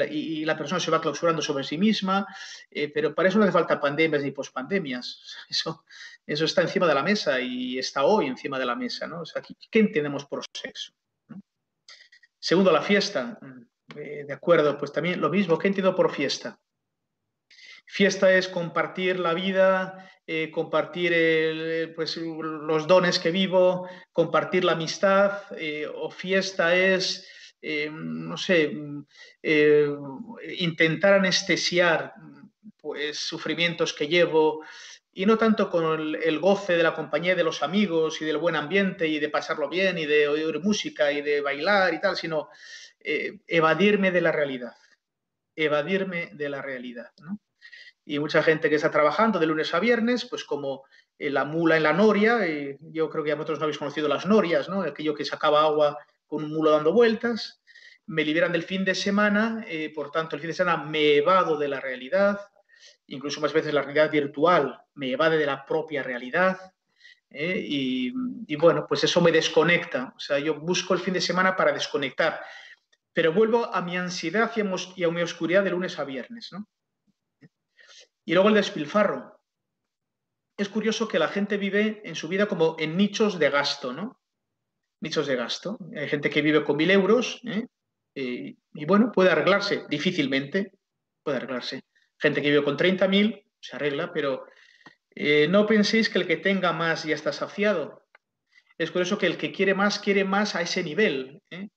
la, 0.45 0.57
persona 0.57 0.79
se 0.79 0.89
va 0.89 1.01
clausurando 1.01 1.41
sobre 1.41 1.65
sí 1.65 1.77
misma. 1.77 2.25
Eh, 2.69 2.89
pero 2.93 3.13
para 3.13 3.27
eso 3.27 3.37
no 3.37 3.43
hace 3.43 3.51
falta 3.51 3.81
pandemias 3.81 4.23
ni 4.23 4.31
pospandemias. 4.31 5.35
Eso, 5.49 5.83
eso 6.25 6.45
está 6.45 6.61
encima 6.61 6.87
de 6.87 6.95
la 6.95 7.03
mesa 7.03 7.41
y 7.41 7.77
está 7.77 8.05
hoy 8.05 8.27
encima 8.27 8.57
de 8.57 8.65
la 8.65 8.75
mesa. 8.77 9.05
¿no? 9.05 9.21
¿Qué 9.69 9.79
entendemos 9.79 10.23
por 10.27 10.45
sexo? 10.53 10.93
Segundo, 12.39 12.71
la 12.71 12.81
fiesta. 12.81 13.37
Eh, 13.97 14.23
de 14.25 14.33
acuerdo, 14.33 14.77
pues 14.77 14.93
también 14.93 15.19
lo 15.19 15.29
mismo. 15.29 15.57
¿Qué 15.57 15.67
entiendo 15.67 15.93
por 15.93 16.09
fiesta? 16.09 16.57
Fiesta 17.93 18.31
es 18.31 18.47
compartir 18.47 19.19
la 19.19 19.33
vida, 19.33 20.09
eh, 20.25 20.49
compartir 20.49 21.11
pues, 21.93 22.15
los 22.15 22.87
dones 22.87 23.19
que 23.19 23.31
vivo, 23.31 23.85
compartir 24.13 24.63
la 24.63 24.71
amistad, 24.71 25.41
eh, 25.57 25.85
o 25.93 26.09
fiesta 26.09 26.73
es, 26.73 27.27
eh, 27.61 27.89
no 27.91 28.37
sé, 28.37 28.71
intentar 30.57 31.15
anestesiar 31.15 32.13
pues, 32.77 33.17
sufrimientos 33.17 33.91
que 33.91 34.07
llevo, 34.07 34.63
y 35.11 35.25
no 35.25 35.37
tanto 35.37 35.69
con 35.69 36.15
el, 36.15 36.39
goce 36.39 36.77
de 36.77 36.83
la 36.83 36.95
compañía 36.95 37.35
de 37.35 37.43
los 37.43 37.61
amigos 37.61 38.21
y 38.21 38.25
del 38.25 38.37
buen 38.37 38.55
ambiente 38.55 39.05
y 39.05 39.19
de 39.19 39.27
pasarlo 39.27 39.67
bien 39.67 39.97
y 39.97 40.05
de 40.05 40.29
oír 40.29 40.61
música 40.61 41.11
y 41.11 41.21
de 41.21 41.41
bailar 41.41 41.93
y 41.93 41.99
tal, 41.99 42.15
sino 42.15 42.47
evadirme 43.03 44.11
de 44.11 44.21
la 44.21 44.31
realidad, 44.31 44.77
evadirme 45.57 46.29
de 46.31 46.47
la 46.47 46.61
realidad. 46.61 47.11
¿no? 47.19 47.37
Y 48.05 48.19
mucha 48.19 48.41
gente 48.41 48.69
que 48.69 48.75
está 48.75 48.91
trabajando 48.91 49.39
de 49.39 49.45
lunes 49.45 49.73
a 49.73 49.79
viernes, 49.79 50.25
pues 50.25 50.43
como 50.43 50.83
eh, 51.17 51.29
la 51.29 51.45
mula 51.45 51.77
en 51.77 51.83
la 51.83 51.93
noria, 51.93 52.47
y 52.47 52.77
yo 52.79 53.09
creo 53.09 53.23
que 53.23 53.29
ya 53.29 53.35
vosotros 53.35 53.59
no 53.59 53.65
habéis 53.65 53.77
conocido 53.77 54.07
las 54.07 54.25
norias, 54.25 54.69
¿no? 54.69 54.81
aquello 54.81 55.13
que 55.13 55.25
sacaba 55.25 55.61
agua 55.61 55.97
con 56.25 56.43
un 56.43 56.51
mulo 56.51 56.71
dando 56.71 56.93
vueltas, 56.93 57.61
me 58.07 58.23
liberan 58.23 58.51
del 58.51 58.63
fin 58.63 58.83
de 58.83 58.95
semana, 58.95 59.63
eh, 59.67 59.91
por 59.93 60.11
tanto 60.11 60.35
el 60.35 60.41
fin 60.41 60.49
de 60.49 60.55
semana 60.55 60.83
me 60.83 61.15
evado 61.15 61.57
de 61.57 61.67
la 61.67 61.79
realidad, 61.79 62.39
incluso 63.07 63.39
más 63.39 63.53
veces 63.53 63.73
la 63.73 63.83
realidad 63.83 64.11
virtual 64.11 64.81
me 64.95 65.11
evade 65.11 65.37
de 65.37 65.45
la 65.45 65.65
propia 65.65 66.01
realidad, 66.01 66.73
¿eh? 67.29 67.63
y, 67.63 68.55
bueno, 68.55 68.85
pues 68.87 69.03
eso 69.03 69.21
me 69.21 69.31
desconecta, 69.31 70.13
o 70.15 70.19
sea, 70.19 70.39
yo 70.39 70.55
busco 70.55 70.93
el 70.93 70.99
fin 70.99 71.13
de 71.13 71.21
semana 71.21 71.55
para 71.55 71.71
desconectar, 71.71 72.41
pero 73.13 73.31
vuelvo 73.31 73.73
a 73.73 73.81
mi 73.81 73.97
ansiedad 73.97 74.51
y 74.55 75.03
a 75.03 75.09
mi 75.09 75.21
oscuridad 75.21 75.63
de 75.63 75.69
lunes 75.69 75.99
a 75.99 76.03
viernes, 76.03 76.49
¿no? 76.51 76.67
Y 78.25 78.33
luego 78.33 78.49
el 78.49 78.55
despilfarro. 78.55 79.39
Es 80.57 80.69
curioso 80.69 81.07
que 81.07 81.19
la 81.19 81.27
gente 81.27 81.57
vive 81.57 82.01
en 82.05 82.15
su 82.15 82.27
vida 82.27 82.45
como 82.47 82.75
en 82.77 82.97
nichos 82.97 83.39
de 83.39 83.49
gasto, 83.49 83.93
¿no? 83.93 84.21
Nichos 85.01 85.25
de 85.25 85.35
gasto. 85.35 85.79
Hay 85.95 86.07
gente 86.07 86.29
que 86.29 86.41
vive 86.41 86.63
con 86.63 86.77
mil 86.77 86.91
euros 86.91 87.41
¿eh? 87.45 87.65
y, 88.13 88.85
bueno, 88.85 89.11
puede 89.11 89.31
arreglarse 89.31 89.85
difícilmente, 89.89 90.73
puede 91.23 91.37
arreglarse. 91.37 91.81
Gente 92.19 92.41
que 92.41 92.49
vive 92.49 92.63
con 92.63 92.77
30.000 92.77 93.43
se 93.59 93.75
arregla, 93.75 94.13
pero 94.13 94.45
eh, 95.15 95.47
no 95.49 95.65
penséis 95.65 96.09
que 96.09 96.19
el 96.19 96.27
que 96.27 96.37
tenga 96.37 96.73
más 96.73 97.03
ya 97.03 97.15
está 97.15 97.33
saciado. 97.33 98.05
Es 98.77 98.91
curioso 98.91 99.17
que 99.17 99.27
el 99.27 99.37
que 99.37 99.51
quiere 99.51 99.73
más, 99.73 99.99
quiere 99.99 100.23
más 100.23 100.55
a 100.55 100.61
ese 100.61 100.83
nivel. 100.83 101.41
¿eh? 101.49 101.69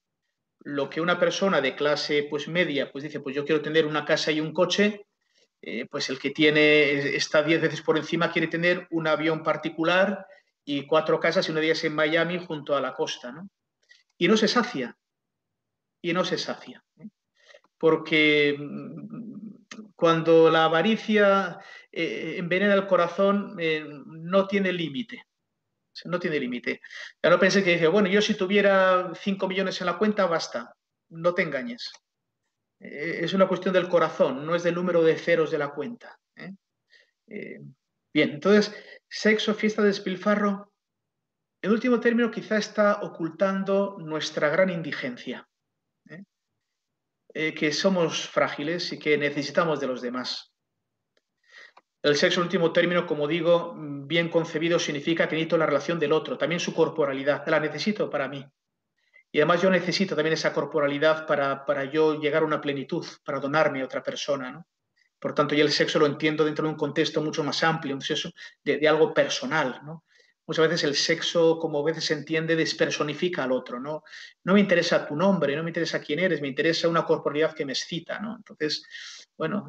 Lo 0.60 0.90
que 0.90 1.00
una 1.00 1.18
persona 1.18 1.60
de 1.60 1.74
clase 1.74 2.26
pues 2.28 2.48
media 2.48 2.90
pues 2.92 3.04
dice, 3.04 3.20
pues 3.20 3.34
yo 3.34 3.44
quiero 3.44 3.62
tener 3.62 3.86
una 3.86 4.04
casa 4.04 4.30
y 4.32 4.40
un 4.40 4.52
coche, 4.52 5.06
eh, 5.66 5.86
pues 5.90 6.10
el 6.10 6.18
que 6.18 6.30
tiene, 6.30 7.16
está 7.16 7.42
10 7.42 7.62
veces 7.62 7.80
por 7.80 7.96
encima, 7.96 8.30
quiere 8.30 8.48
tener 8.48 8.86
un 8.90 9.06
avión 9.06 9.42
particular 9.42 10.26
y 10.62 10.86
cuatro 10.86 11.18
casas 11.18 11.48
y 11.48 11.52
una 11.52 11.60
de 11.60 11.66
ellas 11.66 11.84
en 11.84 11.94
Miami 11.94 12.38
junto 12.38 12.76
a 12.76 12.82
la 12.82 12.92
costa, 12.92 13.32
¿no? 13.32 13.48
Y 14.18 14.28
no 14.28 14.36
se 14.36 14.46
sacia, 14.46 14.96
y 16.02 16.12
no 16.12 16.24
se 16.24 16.36
sacia. 16.36 16.84
¿eh? 16.98 17.08
Porque 17.78 18.56
mm, 18.58 19.92
cuando 19.96 20.50
la 20.50 20.64
avaricia 20.64 21.58
eh, 21.90 22.36
envenena 22.38 22.74
el 22.74 22.86
corazón, 22.86 23.56
no 24.06 24.46
tiene 24.46 24.70
límite. 24.70 25.24
No 26.04 26.18
tiene 26.18 26.40
límite. 26.40 26.82
Ya 27.22 27.30
no 27.30 27.38
pensé 27.38 27.64
que 27.64 27.72
dice, 27.72 27.86
bueno, 27.86 28.08
yo 28.08 28.20
si 28.20 28.34
tuviera 28.34 29.12
5 29.14 29.48
millones 29.48 29.80
en 29.80 29.86
la 29.86 29.96
cuenta, 29.96 30.26
basta. 30.26 30.76
No 31.08 31.32
te 31.32 31.42
engañes. 31.42 31.90
Eh, 32.84 33.24
es 33.24 33.32
una 33.32 33.48
cuestión 33.48 33.72
del 33.72 33.88
corazón, 33.88 34.44
no 34.44 34.54
es 34.54 34.62
del 34.62 34.74
número 34.74 35.02
de 35.02 35.16
ceros 35.16 35.50
de 35.50 35.58
la 35.58 35.70
cuenta. 35.70 36.18
¿eh? 36.36 36.52
Eh, 37.28 37.60
bien, 38.12 38.30
entonces, 38.32 38.74
sexo, 39.08 39.54
fiesta, 39.54 39.82
despilfarro, 39.82 40.70
en 41.62 41.70
último 41.70 41.98
término 41.98 42.30
quizá 42.30 42.58
está 42.58 43.00
ocultando 43.00 43.96
nuestra 43.98 44.50
gran 44.50 44.68
indigencia, 44.68 45.48
que 47.34 47.72
somos 47.72 48.28
frágiles 48.28 48.92
y 48.92 48.98
que 48.98 49.18
necesitamos 49.18 49.80
de 49.80 49.88
los 49.88 50.00
demás. 50.02 50.52
El 52.02 52.16
sexo, 52.16 52.40
en 52.40 52.44
último 52.44 52.70
término, 52.70 53.06
como 53.06 53.26
digo, 53.26 53.74
bien 53.76 54.28
concebido, 54.28 54.78
significa 54.78 55.26
que 55.26 55.34
necesito 55.34 55.56
la 55.56 55.66
relación 55.66 55.98
del 55.98 56.12
otro, 56.12 56.38
también 56.38 56.60
su 56.60 56.74
corporalidad, 56.74 57.44
la 57.48 57.58
necesito 57.58 58.08
para 58.08 58.28
mí. 58.28 58.46
Y 59.34 59.38
además 59.38 59.60
yo 59.60 59.68
necesito 59.68 60.14
también 60.14 60.34
esa 60.34 60.52
corporalidad 60.52 61.26
para, 61.26 61.66
para 61.66 61.86
yo 61.86 62.20
llegar 62.20 62.44
a 62.44 62.46
una 62.46 62.60
plenitud, 62.60 63.04
para 63.24 63.40
donarme 63.40 63.82
a 63.82 63.84
otra 63.84 64.00
persona. 64.00 64.52
¿no? 64.52 64.68
Por 65.18 65.34
tanto, 65.34 65.56
yo 65.56 65.64
el 65.64 65.72
sexo 65.72 65.98
lo 65.98 66.06
entiendo 66.06 66.44
dentro 66.44 66.62
de 66.62 66.70
un 66.70 66.76
contexto 66.76 67.20
mucho 67.20 67.42
más 67.42 67.64
amplio, 67.64 67.96
un 67.96 68.00
sexo 68.00 68.30
de, 68.62 68.86
algo 68.86 69.12
personal. 69.12 69.80
¿no? 69.84 70.04
Muchas 70.46 70.68
veces 70.68 70.84
el 70.84 70.94
sexo, 70.94 71.58
como 71.58 71.80
a 71.80 71.84
veces 71.84 72.04
se 72.04 72.14
entiende, 72.14 72.54
despersonifica 72.54 73.42
al 73.42 73.50
otro. 73.50 73.80
¿no? 73.80 74.04
no 74.44 74.54
me 74.54 74.60
interesa 74.60 75.04
tu 75.04 75.16
nombre, 75.16 75.56
no 75.56 75.64
me 75.64 75.70
interesa 75.70 76.00
quién 76.00 76.20
eres, 76.20 76.40
me 76.40 76.46
interesa 76.46 76.86
una 76.86 77.04
corporalidad 77.04 77.56
que 77.56 77.66
me 77.66 77.72
excita. 77.72 78.20
¿no? 78.20 78.36
Entonces, 78.36 78.84
bueno, 79.36 79.68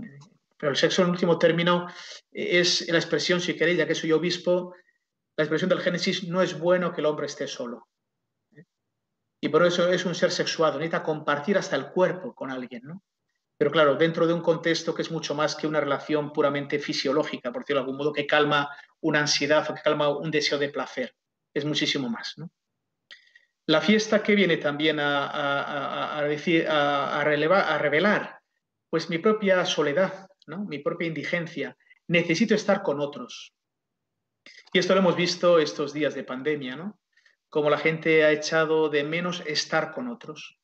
pero 0.59 0.73
el 0.73 0.77
sexo 0.77 1.01
en 1.01 1.09
último 1.09 1.39
término 1.39 1.87
es 2.31 2.87
la 2.87 2.99
expresión, 2.99 3.41
si 3.41 3.55
queréis, 3.55 3.79
ya 3.79 3.87
que 3.87 3.95
soy 3.95 4.11
obispo, 4.11 4.75
la 5.35 5.43
expresión 5.43 5.69
del 5.69 5.81
Génesis, 5.81 6.23
no 6.27 6.43
es 6.43 6.55
bueno 6.59 6.93
que 6.93 7.01
el 7.01 7.07
hombre 7.07 7.25
esté 7.25 7.47
solo. 7.47 7.87
Y 9.41 9.49
por 9.49 9.65
eso 9.65 9.89
es 9.89 10.05
un 10.05 10.15
ser 10.15 10.31
sexuado, 10.31 10.79
necesita 10.79 11.03
compartir 11.03 11.57
hasta 11.57 11.75
el 11.75 11.87
cuerpo 11.87 12.33
con 12.33 12.51
alguien, 12.51 12.83
¿no? 12.83 13.03
Pero 13.57 13.71
claro, 13.71 13.95
dentro 13.95 14.27
de 14.27 14.33
un 14.33 14.41
contexto 14.41 14.93
que 14.93 15.01
es 15.01 15.11
mucho 15.11 15.33
más 15.33 15.55
que 15.55 15.67
una 15.67 15.79
relación 15.79 16.33
puramente 16.33 16.77
fisiológica, 16.79 17.51
por 17.51 17.61
decirlo 17.61 17.81
de 17.81 17.83
algún 17.83 17.97
modo, 17.97 18.11
que 18.11 18.27
calma 18.27 18.69
una 18.99 19.21
ansiedad 19.21 19.65
o 19.69 19.73
que 19.73 19.81
calma 19.81 20.09
un 20.09 20.29
deseo 20.29 20.57
de 20.57 20.69
placer. 20.69 21.15
Es 21.53 21.63
muchísimo 21.63 22.09
más, 22.09 22.33
¿no? 22.37 22.51
La 23.67 23.81
fiesta 23.81 24.21
que 24.21 24.35
viene 24.35 24.57
también 24.57 24.99
a, 24.99 26.21
revelar, 27.79 28.39
pues 28.89 29.09
mi 29.09 29.17
propia 29.17 29.65
soledad, 29.65 30.27
mi 30.47 30.79
propia 30.79 31.07
indigencia. 31.07 31.75
Necesito 32.07 32.53
estar 32.53 32.83
con 32.83 32.99
otros. 32.99 33.55
Y 34.71 34.77
esto 34.77 34.93
lo 34.93 34.99
hemos 34.99 35.15
visto 35.15 35.57
estos 35.57 35.93
días 35.93 36.13
de 36.13 36.23
pandemia, 36.23 36.75
¿no? 36.75 36.99
Como 37.49 37.69
la 37.69 37.77
gente 37.77 38.23
ha 38.23 38.31
echado 38.31 38.89
de 38.89 39.03
menos 39.03 39.43
estar 39.45 39.91
con 39.91 40.07
otros, 40.07 40.59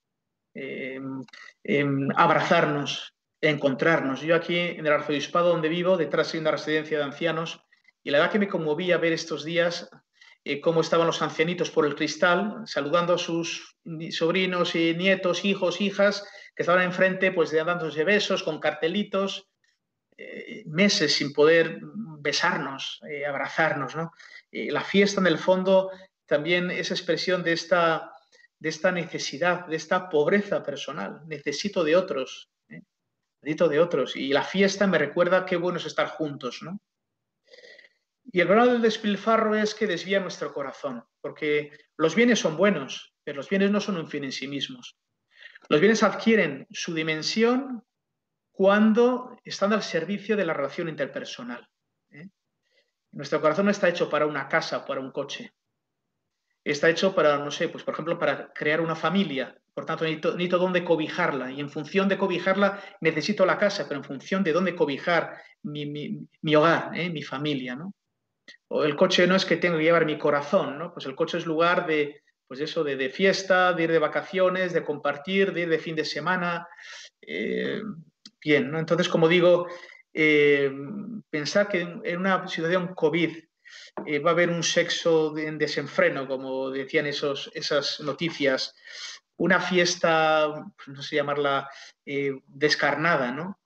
em, 0.54 1.24
em, 1.64 2.10
abrazarnos, 2.16 3.14
encontrarnos. 3.42 4.22
Yo 4.22 4.36
aquí 4.36 4.58
en 4.58 4.86
el 4.86 4.94
arzobispado 4.94 5.50
donde 5.50 5.70
vivo, 5.70 5.98
detrás 5.98 6.34
hay 6.34 6.40
una 6.40 6.52
residencia 6.52 6.98
de 6.98 7.04
ancianos, 7.04 7.66
y 8.04 8.12
la 8.12 8.20
verdad 8.20 8.32
que 8.32 8.40
me 8.40 8.48
conmovía 8.48 8.98
ver 8.98 9.14
estos 9.14 9.44
días 9.44 9.90
eh, 10.44 10.60
cómo 10.60 10.82
estaban 10.82 11.06
los 11.06 11.22
ancianitos 11.22 11.70
por 11.70 11.86
el 11.86 11.96
cristal, 11.96 12.64
saludando 12.66 13.14
a 13.14 13.18
sus 13.20 13.78
sobrinos 14.10 14.76
y 14.76 14.96
nietos, 14.96 15.46
hijos, 15.46 15.82
hijas, 15.82 16.28
que 16.56 16.64
estaban 16.64 16.84
enfrente, 16.84 17.32
pues 17.32 17.52
dándose 17.52 18.04
besos 18.04 18.42
con 18.42 18.60
cartelitos, 18.60 19.50
eh, 20.18 20.64
meses 20.66 21.14
sin 21.14 21.32
poder 21.32 21.80
besarnos, 22.20 23.02
eh, 23.08 23.26
abrazarnos, 23.26 23.96
¿no? 23.96 24.12
la 24.52 24.82
fiesta 24.82 25.22
en 25.22 25.28
el 25.28 25.38
fondo 25.38 25.92
también 26.32 26.72
esa 26.72 26.94
expresión 26.94 27.44
de 27.44 27.52
esta, 27.52 28.16
necesidad, 28.94 29.66
de 29.68 29.76
esta 29.76 30.08
pobreza 30.08 30.64
personal. 30.64 31.24
Necesito 31.28 31.84
de 31.84 31.98
otros, 31.98 32.50
¿eh? 32.70 32.84
necesito 33.42 33.68
de 33.68 33.82
otros. 33.82 34.16
Y 34.16 34.30
la 34.30 34.44
fiesta 34.44 34.88
me 34.88 34.98
recuerda 34.98 35.46
qué 35.46 35.58
bueno 35.58 35.78
es 35.78 35.86
estar 35.86 36.08
juntos, 36.08 36.60
¿no? 36.62 36.80
Y 38.24 38.40
el 38.40 38.48
problema 38.48 38.72
del 38.72 38.82
despilfarro 38.82 39.56
es 39.56 39.76
que 39.76 39.88
desvía 39.88 40.22
nuestro 40.22 40.54
corazón, 40.54 41.04
porque 41.20 41.78
los 41.98 42.16
bienes 42.16 42.40
son 42.40 42.56
buenos, 42.56 43.14
pero 43.26 43.36
los 43.36 43.50
bienes 43.50 43.70
no 43.70 43.82
son 43.82 43.98
un 43.98 44.08
fin 44.08 44.24
en 44.24 44.32
sí 44.32 44.48
mismos. 44.48 44.96
Los 45.68 45.82
bienes 45.82 46.02
adquieren 46.02 46.66
su 46.72 46.94
dimensión 46.94 47.84
cuando 48.54 49.38
están 49.44 49.74
al 49.74 49.84
servicio 49.84 50.38
de 50.38 50.46
la 50.46 50.54
relación 50.54 50.88
interpersonal. 50.88 51.68
¿eh? 52.12 52.30
Nuestro 53.12 53.42
corazón 53.42 53.66
no 53.66 53.72
está 53.72 53.90
hecho 53.90 54.10
para 54.10 54.28
una 54.28 54.48
casa 54.48 54.86
para 54.86 55.02
un 55.02 55.12
coche. 55.12 55.52
Está 56.64 56.90
hecho 56.90 57.16
para, 57.16 57.40
no 57.40 57.50
sé, 57.50 57.70
pues 57.70 57.84
por 57.84 57.94
ejemplo, 57.94 58.20
para 58.20 58.52
crear 58.54 58.82
una 58.82 58.96
familia. 58.96 59.58
Por 59.74 59.86
tanto, 59.86 60.06
necesito, 60.06 60.58
dónde 60.58 60.84
cobijarla. 60.84 61.52
Y 61.52 61.60
en 61.60 61.70
función 61.70 62.08
de 62.08 62.18
cobijarla, 62.18 62.82
necesito 63.00 63.46
la 63.46 63.58
casa, 63.58 63.88
pero 63.88 64.00
en 64.00 64.04
función 64.04 64.44
de 64.44 64.54
dónde 64.54 64.76
cobijar 64.76 65.38
mi, 65.64 66.28
hogar, 66.56 66.92
¿eh? 66.94 67.10
mi 67.10 67.24
familia. 67.24 67.76
¿no? 67.76 67.94
O 68.68 68.84
el 68.84 68.96
coche 68.96 69.26
no 69.28 69.36
es 69.36 69.46
que 69.46 69.58
tengo 69.58 69.78
que 69.78 69.84
llevar 69.84 70.06
mi 70.06 70.18
corazón, 70.18 70.78
¿no? 70.78 70.94
Pues 70.94 71.06
el 71.06 71.16
coche 71.16 71.38
es 71.38 71.46
lugar 71.46 71.88
de, 71.88 72.22
pues 72.48 72.60
eso, 72.60 72.84
de, 72.84 73.10
fiesta, 73.10 73.74
de 73.74 73.84
ir 73.84 73.92
de 73.92 74.00
vacaciones, 74.00 74.74
de 74.74 74.84
compartir, 74.84 75.54
de 75.54 75.62
ir 75.62 75.70
de 75.70 75.80
fin 75.80 75.96
de 75.96 76.06
semana. 76.06 76.68
Eh, 77.22 77.82
bien, 78.44 78.70
¿no? 78.70 78.78
Entonces, 78.78 79.08
como 79.08 79.28
digo, 79.30 79.68
eh, 80.14 80.70
pensar 81.30 81.70
que 81.70 81.80
en 81.80 82.18
una 82.18 82.46
situación 82.48 82.94
COVID 82.94 83.38
eh, 84.06 84.20
va 84.20 84.32
a 84.32 84.34
haber 84.34 84.50
un 84.50 84.64
sexo 84.64 85.38
en 85.38 85.58
desenfreno, 85.58 86.28
como 86.28 86.70
decían 86.70 87.06
esos, 87.06 87.52
esas 87.54 88.00
noticias, 88.00 88.76
una 89.38 89.60
fiesta, 89.60 90.48
pues 90.76 90.88
no 90.88 91.02
sé 91.02 91.16
llamarla, 91.16 91.70
eh, 92.06 92.32
descarnada, 92.48 93.32
¿no? 93.32 93.60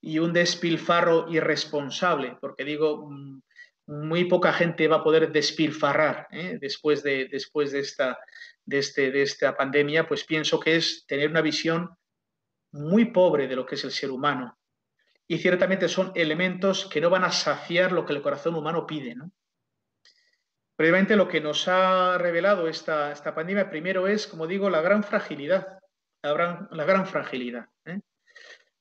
Y 0.00 0.18
un 0.18 0.32
despilfarro 0.32 1.26
irresponsable, 1.28 2.36
porque 2.40 2.64
digo, 2.64 3.08
mm, 3.10 3.40
muy 3.86 4.24
poca 4.24 4.52
gente 4.52 4.88
va 4.88 4.96
a 4.96 5.04
poder 5.04 5.32
despilfarrar 5.32 6.28
después, 6.60 7.02
de, 7.02 7.26
después 7.26 7.72
de, 7.72 7.80
esta, 7.80 8.18
de, 8.64 8.78
este, 8.78 9.10
de 9.10 9.22
esta 9.22 9.56
pandemia, 9.56 10.06
pues 10.06 10.24
pienso 10.24 10.60
que 10.60 10.76
es 10.76 11.06
tener 11.06 11.30
una 11.30 11.40
visión 11.40 11.96
muy 12.72 13.06
pobre 13.06 13.48
de 13.48 13.56
lo 13.56 13.64
que 13.64 13.76
es 13.76 13.84
el 13.84 13.90
ser 13.90 14.10
humano. 14.10 14.58
Y 15.26 15.38
ciertamente 15.38 15.88
son 15.88 16.12
elementos 16.14 16.86
que 16.86 17.00
no 17.00 17.10
van 17.10 17.24
a 17.24 17.32
saciar 17.32 17.92
lo 17.92 18.06
que 18.06 18.14
el 18.14 18.22
corazón 18.22 18.54
humano 18.54 18.86
pide. 18.86 19.14
¿no? 19.14 19.30
Previamente 20.78 21.16
lo 21.16 21.26
que 21.26 21.40
nos 21.40 21.66
ha 21.66 22.18
revelado 22.18 22.68
esta, 22.68 23.12
pandemia 23.34 23.68
primero 23.68 24.06
es, 24.06 24.28
como 24.28 24.46
digo, 24.46 24.70
la 24.70 24.80
gran 24.80 25.02
fragilidad. 25.02 25.80
La 26.22 26.32
gran, 26.84 27.04
fragilidad. 27.04 27.66
¿eh? 27.84 27.98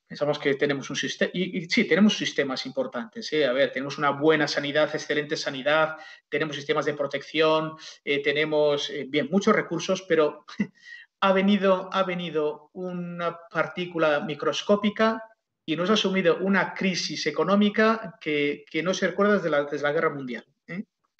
Pensamos 0.05 0.37
que 0.37 0.53
tenemos 0.53 0.91
un 0.91 0.95
sistema, 0.95 1.31
y, 1.33 1.67
sí, 1.67 1.85
tenemos 1.85 2.15
sistemas 2.15 2.67
importantes. 2.67 3.33
¿eh? 3.33 3.47
A 3.47 3.51
ver, 3.51 3.71
tenemos 3.71 3.97
una 3.97 4.11
buena 4.11 4.47
sanidad, 4.47 4.93
excelente 4.93 5.35
sanidad, 5.35 5.97
tenemos 6.29 6.55
sistemas 6.55 6.85
de 6.85 6.93
protección, 6.93 7.73
eh, 8.05 8.21
tenemos, 8.21 8.91
bien, 9.07 9.27
muchos 9.31 9.55
recursos, 9.55 10.03
pero 10.03 10.45
ha 11.21 11.33
venido, 11.33 12.69
una 12.73 13.39
partícula 13.49 14.19
microscópica 14.19 15.23
y 15.65 15.75
nos 15.75 15.89
ha 15.89 15.93
asumido 15.93 16.37
una 16.41 16.75
crisis 16.75 17.25
económica 17.25 18.19
que, 18.21 18.65
no 18.83 18.93
se 18.93 19.07
recuerda 19.07 19.39
desde 19.39 19.81
la 19.81 19.91
guerra 19.91 20.13
mundial. 20.13 20.45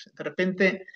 De 0.06 0.24
repente, 0.24 0.88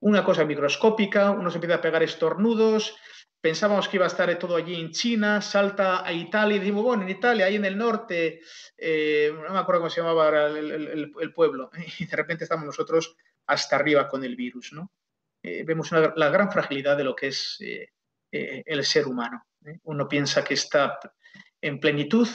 una 0.00 0.24
cosa 0.24 0.44
microscópica, 0.44 1.30
uno 1.30 1.50
se 1.50 1.56
empieza 1.56 1.76
a 1.76 1.80
pegar 1.80 2.02
estornudos, 2.02 2.96
pensábamos 3.40 3.88
que 3.88 3.96
iba 3.96 4.04
a 4.04 4.08
estar 4.08 4.36
todo 4.38 4.56
allí 4.56 4.74
en 4.74 4.90
China, 4.90 5.40
salta 5.40 6.04
a 6.06 6.12
Italia 6.12 6.56
y 6.56 6.60
decimos, 6.60 6.84
bueno, 6.84 7.04
en 7.04 7.10
Italia, 7.10 7.46
ahí 7.46 7.56
en 7.56 7.64
el 7.64 7.78
norte, 7.78 8.40
eh, 8.76 9.32
no 9.32 9.52
me 9.52 9.58
acuerdo 9.58 9.82
cómo 9.82 9.90
se 9.90 10.00
llamaba 10.00 10.28
el, 10.48 11.32
pueblo, 11.34 11.70
y 11.98 12.06
de 12.06 12.16
repente 12.16 12.44
estamos 12.44 12.66
nosotros 12.66 13.16
hasta 13.46 13.76
arriba 13.76 14.08
con 14.08 14.24
el 14.24 14.36
virus. 14.36 14.72
¿no? 14.72 14.92
Eh, 15.42 15.64
vemos 15.64 15.90
la 15.92 16.30
gran 16.30 16.50
fragilidad 16.50 16.96
de 16.96 17.04
lo 17.04 17.14
que 17.14 17.28
es 17.28 17.58
eh, 17.60 17.90
el 18.30 18.84
ser 18.84 19.06
humano. 19.06 19.46
Uno 19.84 20.08
piensa 20.08 20.44
que 20.44 20.54
está 20.54 20.98
en 21.60 21.80
plenitud, 21.80 22.28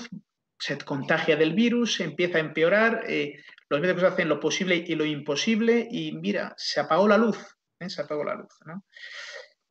se 0.59 0.77
contagia 0.79 1.35
del 1.35 1.53
virus, 1.53 1.99
empieza 1.99 2.37
a 2.37 2.41
empeorar, 2.41 3.05
los 3.73 3.81
médicos 3.81 4.03
hacen 4.03 4.29
lo 4.29 4.39
posible 4.39 4.75
y 4.75 4.93
lo 4.93 5.03
imposible 5.03 5.87
y 5.89 6.11
mira, 6.11 6.53
se 6.57 6.79
apagó 6.79 7.07
la 7.07 7.17
luz, 7.17 7.39
se 7.87 8.01
apagó 8.03 8.23
la 8.23 8.35
luz. 8.35 8.53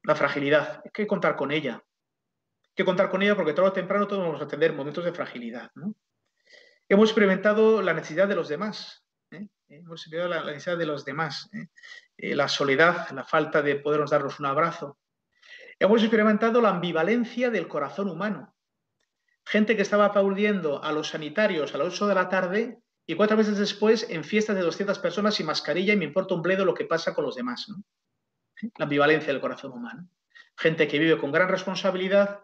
La 0.02 0.16
fragilidad, 0.16 0.82
hay 0.84 0.90
que 0.90 1.06
contar 1.06 1.36
con 1.36 1.52
ella. 1.52 1.74
Hay 1.74 2.74
que 2.74 2.84
contar 2.84 3.08
con 3.10 3.22
ella 3.22 3.36
porque 3.36 3.52
todo 3.52 3.66
o 3.66 3.72
temprano 3.72 4.08
todos 4.08 4.26
vamos 4.26 4.42
a 4.42 4.48
tener 4.48 4.72
momentos 4.72 5.04
de 5.04 5.12
fragilidad. 5.12 5.70
Hemos 6.88 7.10
experimentado 7.10 7.80
la 7.80 7.94
necesidad 7.94 8.26
de 8.26 8.34
los 8.34 8.48
demás. 8.48 9.04
Hemos 9.68 10.00
experimentado 10.00 10.44
la 10.44 10.50
necesidad 10.50 10.76
de 10.76 10.86
los 10.86 11.04
demás. 11.04 11.48
la 12.16 12.48
soledad, 12.48 13.08
la 13.10 13.22
falta 13.22 13.62
de 13.62 13.76
podernos 13.76 14.10
darnos 14.10 14.40
un 14.40 14.46
abrazo. 14.46 14.98
Hemos 15.78 16.02
experimentado 16.02 16.60
la 16.60 16.70
ambivalencia 16.70 17.50
del 17.50 17.68
corazón 17.68 18.08
humano. 18.08 18.52
Gente 19.46 19.76
que 19.76 19.82
estaba 19.82 20.06
aplaudiendo 20.06 20.82
a 20.82 20.90
los 20.90 21.10
sanitarios 21.10 21.72
a 21.72 21.78
las 21.78 21.86
8 21.86 22.08
de 22.08 22.14
la 22.16 22.28
tarde 22.28 22.81
y 23.12 23.14
cuatro 23.14 23.36
meses 23.36 23.58
después 23.58 24.06
en 24.08 24.24
fiestas 24.24 24.56
de 24.56 24.62
200 24.62 24.98
personas 24.98 25.34
sin 25.34 25.44
mascarilla 25.44 25.92
y 25.92 25.96
me 25.98 26.06
importa 26.06 26.34
un 26.34 26.40
bledo 26.40 26.64
lo 26.64 26.72
que 26.72 26.86
pasa 26.86 27.14
con 27.14 27.26
los 27.26 27.36
demás. 27.36 27.66
La 28.78 28.84
ambivalencia 28.84 29.30
del 29.30 29.42
corazón 29.42 29.72
humano. 29.72 30.08
Gente 30.56 30.88
que 30.88 30.98
vive 30.98 31.18
con 31.18 31.30
gran 31.30 31.50
responsabilidad 31.50 32.40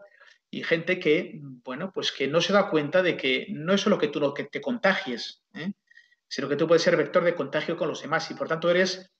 y 0.51 0.63
gente 0.63 0.99
que, 0.99 1.41
bueno, 1.65 1.91
pues 1.91 2.13
que 2.13 2.29
no 2.29 2.43
se 2.43 2.53
da 2.53 2.69
cuenta 2.69 3.03
de 3.03 3.17
que 3.17 3.47
no 3.49 3.73
es 3.73 3.81
solo 3.81 3.97
que 3.97 4.09
tú 4.09 4.21
lo 4.21 4.35
que 4.35 4.45
te 4.45 4.61
contagies, 4.61 5.43
¿eh? 5.55 5.73
sino 6.29 6.51
que 6.51 6.57
tú 6.57 6.67
puedes 6.67 6.83
ser 6.83 6.99
vector 6.99 7.25
de 7.25 7.35
contagio 7.35 7.79
con 7.79 7.89
los 7.89 8.03
demás 8.03 8.31
y 8.31 8.35
por 8.35 8.49
tanto 8.49 8.71
eres 8.71 9.11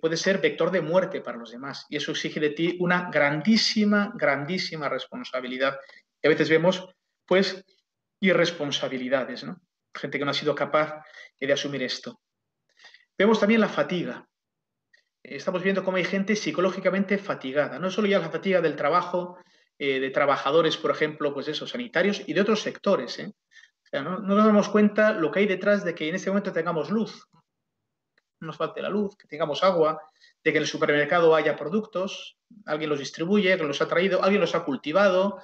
puede 0.00 0.16
ser 0.16 0.38
vector 0.38 0.70
de 0.70 0.82
muerte 0.82 1.20
para 1.20 1.36
los 1.36 1.50
demás. 1.50 1.84
Y 1.88 1.96
eso 1.96 2.12
exige 2.12 2.38
de 2.38 2.50
ti 2.50 2.76
una 2.78 3.10
grandísima, 3.10 4.12
grandísima 4.14 4.88
responsabilidad. 4.88 5.80
Y 6.22 6.28
a 6.28 6.30
veces 6.30 6.48
vemos, 6.48 6.88
pues, 7.26 7.64
irresponsabilidades, 8.20 9.42
¿no? 9.42 9.60
Gente 9.94 10.18
que 10.18 10.24
no 10.24 10.30
ha 10.30 10.34
sido 10.34 10.54
capaz 10.54 11.02
de 11.38 11.52
asumir 11.52 11.82
esto. 11.82 12.20
Vemos 13.18 13.40
también 13.40 13.60
la 13.60 13.68
fatiga. 13.68 14.26
Estamos 15.22 15.62
viendo 15.62 15.84
cómo 15.84 15.98
hay 15.98 16.04
gente 16.04 16.34
psicológicamente 16.34 17.18
fatigada. 17.18 17.78
No 17.78 17.90
solo 17.90 18.08
ya 18.08 18.18
la 18.18 18.30
fatiga 18.30 18.60
del 18.60 18.76
trabajo, 18.76 19.38
eh, 19.78 20.00
de 20.00 20.10
trabajadores, 20.10 20.76
por 20.76 20.90
ejemplo, 20.90 21.32
pues 21.32 21.48
eso, 21.48 21.66
sanitarios 21.66 22.22
y 22.26 22.32
de 22.32 22.40
otros 22.40 22.60
sectores. 22.60 23.18
¿eh? 23.18 23.32
no, 23.92 24.18
no, 24.18 24.20
nos 24.20 24.46
damos 24.46 24.68
cuenta 24.68 25.12
lo 25.12 25.30
que 25.30 25.40
hay 25.40 25.46
detrás 25.46 25.84
de 25.84 25.94
que 25.94 26.08
en 26.08 26.14
este 26.14 26.30
momento 26.30 26.52
tengamos 26.52 26.90
luz, 26.90 27.28
nos 28.44 28.56
falte 28.56 28.82
la 28.82 28.88
luz, 28.88 29.16
que 29.16 29.28
tengamos 29.28 29.62
agua, 29.62 30.00
de 30.44 30.50
que 30.50 30.58
en 30.58 30.64
el 30.64 30.68
supermercado 30.68 31.34
haya 31.34 31.56
productos, 31.56 32.36
alguien 32.66 32.90
los 32.90 32.98
distribuye, 32.98 33.52
alguien 33.52 33.68
los 33.68 33.80
ha 33.80 33.88
traído, 33.88 34.22
alguien 34.22 34.40
los 34.40 34.54
ha 34.54 34.64
cultivado, 34.64 35.38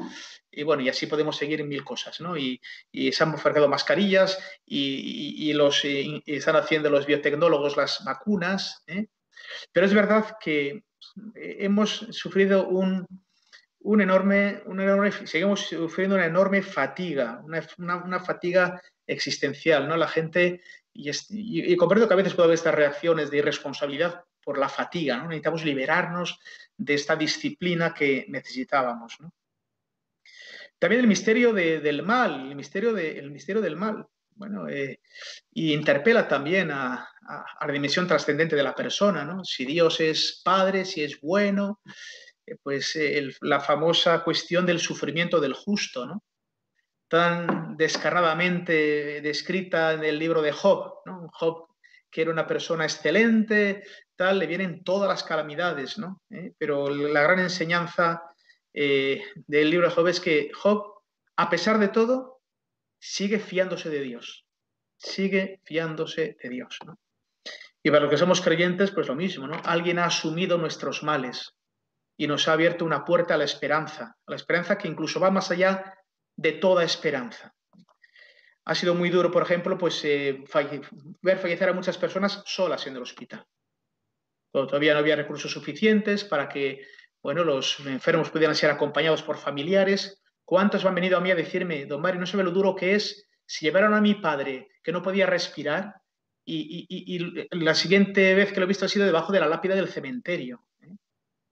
y 0.51 0.63
bueno, 0.63 0.83
y 0.83 0.89
así 0.89 1.07
podemos 1.07 1.37
seguir 1.37 1.61
en 1.61 1.69
mil 1.69 1.85
cosas, 1.85 2.21
¿no? 2.21 2.37
Y, 2.37 2.61
se 2.93 3.23
han 3.23 3.35
ofertado 3.35 3.69
mascarillas 3.69 4.39
y, 4.67 5.53
los, 5.53 5.83
están 5.85 6.57
haciendo 6.57 6.91
los 6.91 7.07
biotecnólogos 7.07 7.77
las 7.77 8.05
vacunas, 8.05 8.83
¿eh? 8.87 9.07
Pero 9.73 9.87
es 9.87 9.95
verdad 9.95 10.37
que 10.41 10.83
hemos 11.35 12.07
sufrido 12.11 12.69
un, 12.69 13.07
enorme, 14.01 14.63
enorme, 14.67 15.13
seguimos 15.27 15.61
sufriendo 15.61 16.17
una 16.17 16.27
enorme 16.27 16.63
fatiga, 16.63 17.41
una, 17.45 17.67
una, 18.05 18.21
fatiga 18.21 18.83
existencial, 19.07 19.89
¿no? 19.89 19.97
La 19.97 20.09
gente 20.09 20.61
y, 20.93 21.77
comprendo 21.77 22.09
que 22.09 22.15
a 22.15 22.17
veces 22.17 22.35
puede 22.35 22.47
haber 22.47 22.55
estas 22.55 22.75
reacciones 22.75 23.31
de 23.31 23.39
irresponsabilidad 23.39 24.25
por 24.43 24.59
la 24.59 24.69
fatiga, 24.69 25.17
¿no? 25.17 25.25
Necesitamos 25.25 25.65
liberarnos 25.65 26.39
de 26.77 26.95
esta 26.95 27.17
disciplina 27.17 27.95
que 27.95 28.27
necesitábamos, 28.29 29.19
También 30.79 31.01
el 31.01 31.07
misterio 31.07 31.53
del 31.53 32.03
mal, 32.03 32.49
el 32.49 32.57
misterio, 32.57 32.93
de, 32.93 33.23
misterio 33.31 33.61
del 33.61 33.77
mal, 33.77 34.07
bueno, 34.35 34.69
eh, 34.69 35.01
y 35.53 35.73
interpela 35.73 36.27
también 36.29 36.71
a, 36.71 37.09
la 37.61 37.73
dimensión 37.73 38.07
trascendente 38.07 38.57
de 38.57 38.63
la 38.63 38.75
persona, 38.75 39.25
¿no? 39.25 39.45
Si 39.45 39.65
Dios 39.65 40.01
es 40.01 40.41
padre, 40.45 40.85
si 40.85 41.03
es 41.03 41.21
bueno, 41.21 41.81
eh, 42.47 42.57
pues 42.63 42.99
la 43.41 43.61
famosa 43.61 44.25
cuestión 44.25 44.65
del 44.65 44.81
sufrimiento 44.81 45.41
del 45.41 45.53
justo, 45.53 46.07
¿no? 46.07 46.23
Tan 47.09 47.77
descarradamente 47.77 49.21
descrita 49.23 49.95
en 49.95 50.05
el 50.05 50.19
libro 50.19 50.43
de 50.43 50.53
Job. 50.53 50.95
Job 51.33 51.69
que 52.11 52.23
era 52.23 52.31
una 52.31 52.47
persona 52.47 52.85
excelente, 52.85 53.85
tal, 54.17 54.39
le 54.39 54.47
vienen 54.47 54.83
todas 54.83 55.09
las 55.09 55.23
calamidades, 55.23 55.99
¿no? 55.99 56.23
¿Eh? 56.31 56.53
Pero 56.59 56.89
la 56.89 57.23
gran 57.23 57.39
enseñanza 57.39 58.23
eh, 58.73 59.23
del 59.47 59.71
libro 59.71 59.89
de 59.89 59.95
Job 59.95 60.09
es 60.09 60.21
que 60.21 60.51
Job, 60.55 61.03
a 61.37 61.51
pesar 61.51 61.79
de 61.79 61.89
todo, 61.89 62.41
sigue 62.99 63.39
fiándose 63.39 63.91
de 63.91 64.01
Dios, 64.01 64.47
sigue 64.97 65.61
fiándose 65.65 66.37
de 66.43 66.49
Dios. 66.49 66.79
Y 67.83 67.91
para 67.91 68.03
los 68.03 68.11
que 68.11 68.19
somos 68.19 68.41
creyentes, 68.41 68.91
pues 68.91 69.07
lo 69.07 69.15
mismo, 69.15 69.47
¿no? 69.47 69.61
Alguien 69.65 69.99
ha 69.99 70.07
asumido 70.07 70.59
nuestros 70.59 71.03
males 71.03 71.55
y 72.17 72.27
nos 72.27 72.49
ha 72.49 72.55
abierto 72.55 72.85
una 72.85 73.05
puerta 73.05 73.35
a 73.35 73.39
la 73.39 73.45
esperanza, 73.45 74.17
a 74.27 74.31
la 74.31 74.37
esperanza 74.37 74.77
que 74.77 74.89
incluso 74.89 75.21
va 75.21 75.31
más 75.31 75.51
allá 75.51 75.95
de 76.39 76.53
toda 76.53 76.85
esperanza. 76.85 77.53
Ha 78.65 78.75
sido 78.75 78.95
muy 78.95 79.11
duro, 79.11 79.31
por 79.31 79.43
ejemplo, 79.43 79.77
pues 79.77 80.03
eh, 80.05 80.45
ver 81.21 81.39
fallecer 81.39 81.69
a 81.69 81.73
muchas 81.73 81.99
personas 81.99 82.43
solas 82.47 82.87
en 82.87 82.97
el 82.97 83.03
hospital. 83.03 83.45
Todavía 84.53 84.95
no 84.95 85.01
había 85.01 85.17
recursos 85.17 85.53
suficientes 85.53 86.25
para 86.25 86.49
que 86.49 86.87
bueno, 87.23 87.45
los 87.45 87.81
enfermos 87.81 88.31
pudieran 88.31 88.55
ser 88.55 88.71
acompañados 88.71 89.23
por 89.23 89.37
familiares. 89.37 90.23
¿Cuántos 90.45 90.85
han 90.85 90.95
venido 90.95 91.19
a 91.19 91.21
mí 91.21 91.31
a 91.31 91.35
decirme, 91.35 91.87
don 91.87 92.01
Mario, 92.01 92.21
no 92.21 92.27
sabe 92.27 92.45
lo 92.45 92.53
duro 92.53 92.75
que 92.75 92.95
es 92.95 93.29
si 93.45 93.67
llevaron 93.67 93.95
a 93.95 94.01
mi 94.01 94.15
padre 94.15 94.69
que 94.83 94.93
no 94.93 95.03
podía 95.03 95.27
respirar 95.27 95.95
y, 96.45 97.19
la 97.51 97.75
siguiente 97.75 98.35
vez 98.35 98.53
que 98.53 98.61
lo 98.61 98.65
he 98.65 98.69
visto 98.69 98.87
ha 98.87 98.89
sido 98.89 99.05
debajo 99.05 99.33
de 99.33 99.41
la 99.41 99.49
lápida 99.49 99.75
del 99.75 99.89
cementerio? 99.89 100.65
¿eh? 100.81 100.97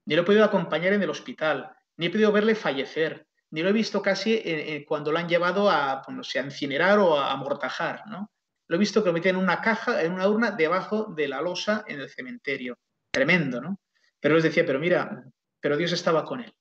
Ni 0.07 0.15
lo 0.15 0.23
he 0.23 0.25
podido 0.25 0.45
acompañar 0.45 0.93
en 0.93 1.03
el 1.03 1.11
hospital, 1.11 1.73
ni 1.97 2.07
he 2.07 2.11
podido 2.11 2.33
verle 2.33 2.55
fallecer, 2.55 3.26
ni 3.51 3.63
lo 3.63 3.69
he 3.69 3.73
visto 3.73 4.03
casi 4.03 4.85
cuando 4.87 5.13
lo 5.13 5.19
han 5.19 5.29
llevado 5.29 5.71
a, 5.71 6.03
a 6.03 6.43
incinerar 6.45 6.99
o 6.99 7.19
a 7.19 7.33
amortajar, 7.33 8.03
¿no? 8.07 8.31
Lo 8.69 8.77
he 8.77 8.81
visto 8.81 9.03
que 9.03 9.09
lo 9.09 9.13
meten 9.13 9.37
en 9.37 9.43
una 9.43 9.61
caja, 9.61 10.03
en 10.03 10.13
una 10.13 10.29
urna, 10.29 10.51
debajo 10.51 11.05
de 11.15 11.29
la 11.29 11.41
losa 11.41 11.85
en 11.87 12.01
el 12.01 12.11
cementerio. 12.11 12.79
Tremendo, 13.13 13.61
¿no? 13.61 13.81
Pero 14.21 14.35
les 14.35 14.45
decía, 14.45 14.67
pero 14.67 14.81
mira, 14.81 15.25
pero 15.61 15.77
Dios 15.77 15.93
estaba 15.93 16.25
con 16.25 16.41
él. 16.41 16.53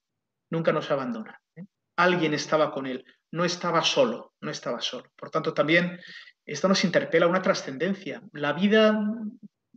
Nunca 0.51 0.71
nos 0.71 0.91
abandona. 0.91 1.41
¿eh? 1.55 1.65
Alguien 1.97 2.33
estaba 2.33 2.71
con 2.71 2.85
él. 2.85 3.03
No 3.31 3.43
estaba 3.43 3.83
solo, 3.83 4.35
no 4.41 4.51
estaba 4.51 4.81
solo. 4.81 5.11
Por 5.15 5.31
tanto, 5.31 5.53
también 5.53 5.99
esto 6.45 6.67
nos 6.67 6.83
interpela 6.83 7.27
una 7.27 7.41
trascendencia. 7.41 8.21
La 8.33 8.53
vida 8.53 8.97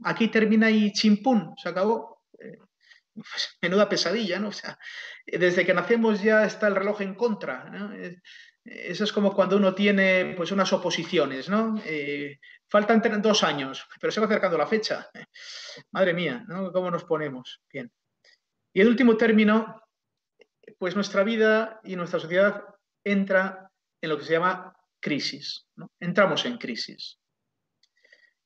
aquí 0.04 0.28
termina 0.28 0.70
y 0.70 0.92
chimpún, 0.92 1.54
se 1.56 1.68
acabó. 1.70 2.17
Pues, 3.18 3.56
menuda 3.62 3.88
pesadilla, 3.88 4.38
¿no? 4.38 4.48
O 4.48 4.52
sea, 4.52 4.78
desde 5.26 5.64
que 5.64 5.74
nacemos 5.74 6.22
ya 6.22 6.44
está 6.44 6.68
el 6.68 6.76
reloj 6.76 7.00
en 7.00 7.14
contra. 7.14 7.70
Eso 8.64 9.04
es 9.04 9.12
como 9.12 9.34
cuando 9.34 9.56
uno 9.56 9.74
tiene 9.74 10.34
pues 10.36 10.52
unas 10.52 10.72
oposiciones, 10.72 11.48
¿no? 11.48 11.80
Eh, 11.84 12.38
faltan 12.68 13.00
dos 13.22 13.42
años, 13.42 13.86
pero 14.00 14.12
se 14.12 14.20
va 14.20 14.26
acercando 14.26 14.58
la 14.58 14.66
fecha. 14.66 15.08
Madre 15.92 16.12
mía, 16.12 16.44
¿no? 16.46 16.72
¿Cómo 16.72 16.90
nos 16.90 17.04
ponemos? 17.04 17.62
Bien. 17.72 17.90
Y 18.72 18.80
el 18.80 18.88
último 18.88 19.16
término, 19.16 19.82
pues 20.78 20.94
nuestra 20.94 21.24
vida 21.24 21.80
y 21.82 21.96
nuestra 21.96 22.20
sociedad 22.20 22.62
entra 23.02 23.70
en 24.00 24.10
lo 24.10 24.18
que 24.18 24.24
se 24.24 24.32
llama 24.32 24.76
crisis. 25.00 25.66
Entramos 25.98 26.44
en 26.44 26.58
crisis. 26.58 27.18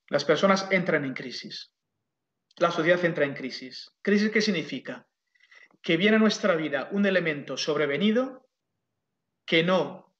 Las 0.08 0.24
personas 0.24 0.68
entran 0.70 1.04
en 1.04 1.14
crisis. 1.14 1.72
La 2.58 2.70
sociedad 2.70 3.04
entra 3.04 3.24
en 3.24 3.34
crisis. 3.34 3.90
¿Crisis 4.02 4.30
qué 4.30 4.40
significa? 4.40 5.06
Que 5.80 5.96
viene 5.96 6.16
a 6.16 6.20
nuestra 6.20 6.54
vida 6.54 6.88
un 6.92 7.06
elemento 7.06 7.56
sobrevenido 7.56 8.48
que 9.46 9.62
no 9.62 10.14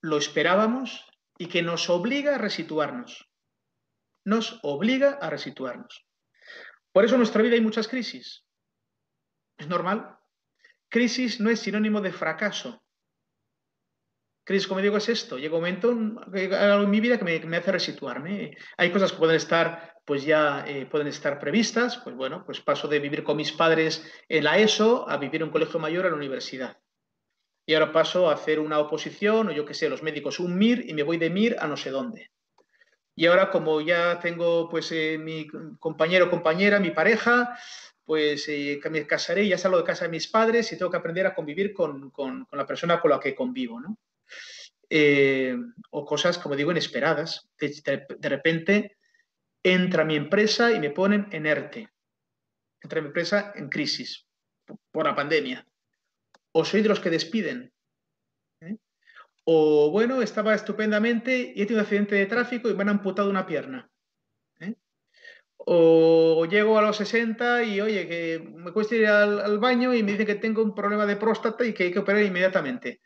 lo 0.00 0.18
esperábamos 0.18 1.06
y 1.38 1.46
que 1.46 1.62
nos 1.62 1.88
obliga 1.88 2.34
a 2.34 2.38
resituarnos. 2.38 3.30
Nos 4.24 4.60
obliga 4.62 5.18
a 5.20 5.30
resituarnos. 5.30 6.06
Por 6.92 7.04
eso 7.04 7.14
en 7.14 7.20
nuestra 7.20 7.42
vida 7.42 7.54
hay 7.54 7.60
muchas 7.60 7.88
crisis. 7.88 8.44
Es 9.56 9.68
normal. 9.68 10.18
Crisis 10.88 11.40
no 11.40 11.50
es 11.50 11.60
sinónimo 11.60 12.00
de 12.00 12.12
fracaso. 12.12 12.82
Crisis, 14.44 14.66
como 14.66 14.80
digo, 14.80 14.96
es 14.96 15.08
esto. 15.08 15.38
Llega 15.38 15.54
un 15.54 15.60
momento 15.60 15.90
en 15.90 16.90
mi 16.90 17.00
vida 17.00 17.18
que 17.18 17.24
me, 17.24 17.56
hace 17.56 17.72
resituarme. 17.72 18.56
Hay 18.76 18.90
cosas 18.90 19.12
que 19.12 19.18
pueden 19.18 19.36
estar, 19.36 19.91
pues 20.04 20.24
ya 20.24 20.64
eh, 20.66 20.86
pueden 20.86 21.06
estar 21.06 21.38
previstas. 21.38 21.98
Pues 21.98 22.16
bueno, 22.16 22.44
pues 22.44 22.60
paso 22.60 22.88
de 22.88 22.98
vivir 22.98 23.24
con 23.24 23.36
mis 23.36 23.52
padres 23.52 24.10
en 24.28 24.44
la 24.44 24.58
ESO 24.58 25.08
a 25.08 25.16
vivir 25.16 25.36
en 25.36 25.44
un 25.44 25.50
colegio 25.50 25.80
mayor 25.80 26.06
a 26.06 26.10
la 26.10 26.16
universidad. 26.16 26.78
Y 27.66 27.74
ahora 27.74 27.92
paso 27.92 28.28
a 28.28 28.34
hacer 28.34 28.58
una 28.58 28.80
oposición, 28.80 29.48
o 29.48 29.52
yo 29.52 29.64
qué 29.64 29.74
sé, 29.74 29.88
los 29.88 30.02
médicos 30.02 30.40
un 30.40 30.58
MIR 30.58 30.84
y 30.88 30.94
me 30.94 31.04
voy 31.04 31.16
de 31.16 31.30
MIR 31.30 31.56
a 31.60 31.68
no 31.68 31.76
sé 31.76 31.90
dónde. 31.90 32.30
Y 33.14 33.26
ahora, 33.26 33.50
como 33.50 33.80
ya 33.80 34.18
tengo 34.20 34.68
pues 34.68 34.90
eh, 34.92 35.18
mi 35.18 35.46
compañero 35.78 36.30
compañera, 36.30 36.80
mi 36.80 36.90
pareja, 36.90 37.56
pues 38.04 38.48
eh, 38.48 38.80
me 38.90 39.06
casaré, 39.06 39.46
ya 39.46 39.58
salgo 39.58 39.78
de 39.78 39.84
casa 39.84 40.06
de 40.06 40.10
mis 40.10 40.28
padres 40.28 40.72
y 40.72 40.78
tengo 40.78 40.90
que 40.90 40.96
aprender 40.96 41.26
a 41.26 41.34
convivir 41.34 41.72
con, 41.72 42.12
la 42.52 42.66
persona 42.66 43.00
con 43.00 43.10
la 43.10 43.20
que 43.20 43.34
convivo, 43.34 43.80
¿no? 43.80 43.98
Eh, 44.88 45.56
o 45.90 46.04
cosas, 46.04 46.38
como 46.38 46.56
digo, 46.56 46.70
inesperadas. 46.70 47.48
De, 47.58 48.28
repente 48.28 48.96
entra 49.62 50.04
mi 50.04 50.16
empresa 50.16 50.72
y 50.72 50.80
me 50.80 50.90
ponen 50.90 51.28
en 51.30 51.46
ERTE. 51.46 51.88
Entra 52.80 53.00
mi 53.00 53.08
empresa 53.08 53.52
en 53.54 53.68
crisis 53.68 54.26
por 54.90 55.06
la 55.06 55.14
pandemia. 55.14 55.66
O 56.52 56.64
soy 56.64 56.82
de 56.82 56.88
los 56.88 57.00
que 57.00 57.10
despiden. 57.10 57.72
¿eh? 58.60 58.76
O 59.44 59.90
bueno, 59.90 60.22
estaba 60.22 60.54
estupendamente 60.54 61.52
y 61.54 61.62
he 61.62 61.66
tenido 61.66 61.76
un 61.76 61.84
accidente 61.84 62.14
de 62.16 62.26
tráfico 62.26 62.68
y 62.68 62.74
me 62.74 62.82
han 62.82 62.90
amputado 62.90 63.30
una 63.30 63.46
pierna. 63.46 63.88
O 65.64 66.44
llego 66.46 66.76
a 66.76 66.82
los 66.82 66.96
60 66.96 67.62
y, 67.62 67.80
oye, 67.80 68.08
que 68.08 68.40
me 68.40 68.72
cuesta 68.72 68.96
ir 68.96 69.06
al, 69.06 69.58
baño 69.58 69.94
y 69.94 70.02
me 70.02 70.12
dicen 70.12 70.26
que 70.26 70.34
tengo 70.34 70.62
un 70.62 70.74
problema 70.74 71.06
de 71.06 71.16
próstata 71.16 71.64
y 71.64 71.72
que 71.72 71.84
hay 71.84 71.92
que 71.92 72.00
operar 72.00 72.22
inmediatamente. 72.22 73.00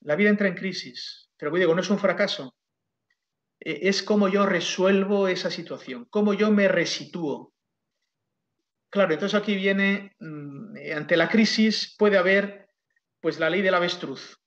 La 0.00 0.14
vida 0.14 0.30
entra 0.30 0.46
en 0.46 0.54
crisis, 0.54 1.28
pero 1.36 1.50
digo, 1.56 1.74
no 1.74 1.80
es 1.80 1.90
un 1.90 1.98
fracaso. 1.98 2.54
E, 3.60 3.88
es 3.88 4.02
como 4.02 4.28
yo 4.28 4.46
resuelvo 4.46 5.28
esa 5.28 5.50
situación, 5.50 6.06
cómo 6.10 6.34
yo 6.34 6.50
me 6.50 6.68
resitúo. 6.68 7.54
Claro, 8.90 9.12
entonces 9.12 9.38
aquí 9.38 9.54
viene, 9.54 10.16
mm, 10.20 10.76
ante 10.96 11.16
la 11.16 11.28
crisis 11.28 11.94
puede 11.98 12.16
haber 12.16 12.68
pues 13.20 13.38
la 13.38 13.50
ley 13.50 13.62
del 13.62 13.74
avestruz. 13.74 14.40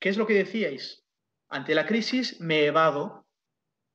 ¿Qué 0.00 0.08
es 0.08 0.16
lo 0.16 0.26
que 0.26 0.34
decíais? 0.34 1.04
Ante 1.48 1.74
la 1.74 1.86
crisis 1.86 2.40
me 2.40 2.64
evado, 2.64 3.26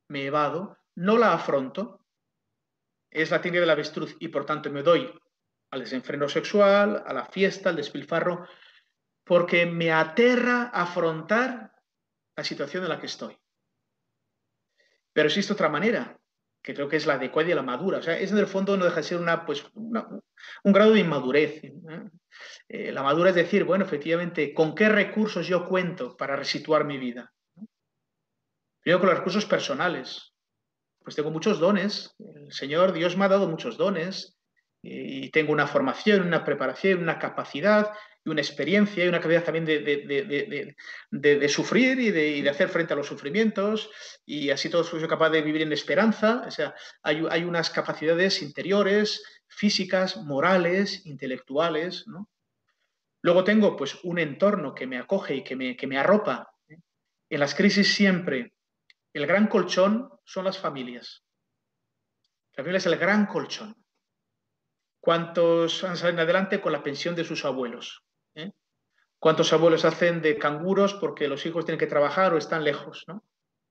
me 0.09 0.25
evado, 0.25 0.77
no 0.95 1.17
la 1.17 1.33
afronto, 1.33 2.05
es 3.09 3.31
la 3.31 3.41
técnica 3.41 3.61
del 3.61 3.69
avestruz 3.69 4.15
y 4.19 4.27
por 4.27 4.45
tanto 4.45 4.69
me 4.71 4.83
doy 4.83 5.11
al 5.71 5.79
desenfreno 5.79 6.27
sexual, 6.27 7.03
a 7.05 7.13
la 7.13 7.25
fiesta, 7.25 7.69
al 7.69 7.75
despilfarro, 7.75 8.47
porque 9.23 9.65
me 9.65 9.91
aterra 9.91 10.69
afrontar 10.73 11.73
la 12.35 12.43
situación 12.43 12.83
en 12.83 12.89
la 12.89 12.99
que 12.99 13.07
estoy. 13.07 13.37
Pero 15.13 15.27
existe 15.27 15.53
otra 15.53 15.69
manera, 15.69 16.17
que 16.61 16.73
creo 16.73 16.87
que 16.87 16.97
es 16.97 17.05
la 17.05 17.15
adecuada 17.15 17.49
y 17.49 17.53
la 17.53 17.61
madura. 17.61 17.99
O 17.99 18.01
sea, 18.01 18.17
es 18.17 18.31
en 18.31 18.37
el 18.37 18.47
fondo 18.47 18.75
no 18.75 18.85
deja 18.85 18.97
de 18.97 19.03
ser 19.03 19.19
una, 19.19 19.45
pues, 19.45 19.65
un 19.73 20.73
grado 20.73 20.93
de 20.93 20.99
inmadurez. 20.99 21.61
Eh, 22.67 22.91
la 22.91 23.03
madura 23.03 23.29
es 23.29 23.35
decir, 23.35 23.63
bueno, 23.63 23.85
efectivamente, 23.85 24.53
¿con 24.53 24.73
qué 24.73 24.89
recursos 24.89 25.47
yo 25.47 25.65
cuento 25.65 26.17
para 26.17 26.35
resituar 26.35 26.85
mi 26.85 26.97
vida? 26.97 27.31
Primero 28.81 28.99
con 28.99 29.09
los 29.09 29.17
recursos 29.19 29.45
personales, 29.45 30.33
pues 31.03 31.15
tengo 31.15 31.31
muchos 31.31 31.59
dones. 31.59 32.15
El 32.35 32.51
Señor 32.51 32.93
Dios 32.93 33.15
me 33.17 33.25
ha 33.25 33.29
dado 33.29 33.47
muchos 33.47 33.77
dones 33.77 34.37
y 34.81 35.29
tengo 35.31 35.53
una 35.53 35.67
formación, 35.67 36.21
una 36.21 36.43
preparación, 36.43 37.01
una 37.01 37.19
capacidad 37.19 37.91
y 38.25 38.29
una 38.29 38.41
experiencia 38.41 39.03
y 39.03 39.07
una 39.07 39.19
capacidad 39.19 39.43
también 39.43 39.65
de, 39.65 41.49
sufrir 41.49 41.99
y, 41.99 42.11
de, 42.11 42.49
hacer 42.49 42.69
frente 42.69 42.93
a 42.93 42.95
los 42.95 43.07
sufrimientos 43.07 43.89
y 44.25 44.49
así 44.49 44.69
todo 44.69 44.83
soy 44.83 45.05
capaz 45.07 45.29
de 45.29 45.41
vivir 45.41 45.61
en 45.61 45.73
esperanza. 45.73 46.43
O 46.47 46.51
sea, 46.51 46.73
hay, 47.01 47.23
hay 47.29 47.43
unas 47.43 47.69
capacidades 47.69 48.41
interiores, 48.41 49.23
físicas, 49.47 50.17
morales, 50.17 51.05
intelectuales. 51.05 52.05
Luego 53.21 53.43
tengo 53.43 53.75
pues 53.75 53.99
un 54.03 54.19
entorno 54.19 54.73
que 54.73 54.87
me 54.87 54.97
acoge 54.97 55.35
y 55.35 55.43
que 55.43 55.55
me, 55.55 55.75
que 55.75 55.87
me 55.87 55.97
arropa. 55.97 56.49
En 57.29 57.39
las 57.39 57.55
crisis 57.55 57.93
siempre 57.93 58.53
el 59.13 59.27
gran 59.27 59.47
colchón 59.47 60.09
son 60.23 60.45
las 60.45 60.57
familias. 60.57 61.23
La 62.55 62.63
familia 62.63 62.77
es 62.77 62.85
el 62.85 62.97
gran 62.97 63.25
colchón. 63.25 63.75
¿Cuántos 64.99 65.83
han 65.83 65.97
salido 65.97 66.21
adelante 66.21 66.61
con 66.61 66.71
la 66.71 66.81
pensión 66.81 67.13
de 67.15 67.25
sus 67.25 67.43
abuelos? 67.43 68.03
¿Eh? 68.35 68.51
¿Cuántos 69.19 69.53
abuelos 69.53 69.85
hacen 69.85 70.21
de 70.21 70.37
canguros 70.37 70.93
porque 70.95 71.27
los 71.27 71.45
hijos 71.45 71.65
tienen 71.65 71.79
que 71.79 71.87
trabajar 71.87 72.33
o 72.33 72.37
están 72.37 72.63
lejos? 72.63 73.05
¿no? 73.07 73.23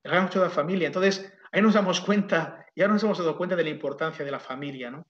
El 0.02 0.12
gran 0.12 0.30
de 0.30 0.40
la 0.40 0.50
familia. 0.50 0.86
Entonces, 0.86 1.32
ahí 1.50 1.62
nos 1.62 1.74
damos 1.74 2.00
cuenta, 2.00 2.66
ya 2.74 2.88
nos 2.88 3.02
hemos 3.02 3.18
dado 3.18 3.36
cuenta 3.36 3.56
de 3.56 3.64
la 3.64 3.70
importancia 3.70 4.24
de 4.24 4.30
la 4.30 4.40
familia. 4.40 4.90
¿no? 4.90 5.06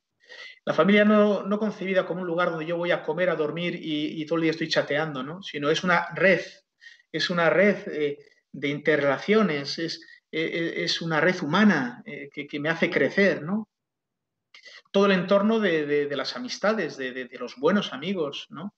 La 0.64 0.74
familia 0.74 1.04
no, 1.04 1.42
no 1.44 1.58
concebida 1.58 2.06
como 2.06 2.22
un 2.22 2.26
lugar 2.26 2.50
donde 2.50 2.66
yo 2.66 2.76
voy 2.76 2.90
a 2.90 3.02
comer, 3.02 3.30
a 3.30 3.36
dormir 3.36 3.78
y, 3.80 4.24
todo 4.26 4.36
el 4.36 4.42
día 4.42 4.50
estoy 4.52 4.68
chateando, 4.68 5.22
¿no? 5.22 5.42
sino 5.42 5.70
es 5.70 5.84
una 5.84 6.08
red, 6.14 6.40
es 7.10 7.30
una 7.30 7.50
red 7.50 7.76
eh, 7.88 8.18
de 8.52 8.68
interrelaciones, 8.68 9.78
es, 9.78 10.06
e, 10.30 10.40
e, 10.40 10.84
es 10.84 11.02
una 11.02 11.20
red 11.20 11.42
humana 11.42 12.02
eh, 12.06 12.30
que, 12.30 12.58
me 12.58 12.70
hace 12.70 12.90
crecer, 12.90 13.42
¿no? 13.42 13.68
Todo 14.90 15.06
el 15.06 15.12
entorno 15.12 15.58
de, 15.58 16.08
las 16.14 16.36
amistades, 16.36 16.96
de, 16.96 17.28
los 17.38 17.56
buenos 17.56 17.92
amigos, 17.92 18.46
¿no? 18.50 18.74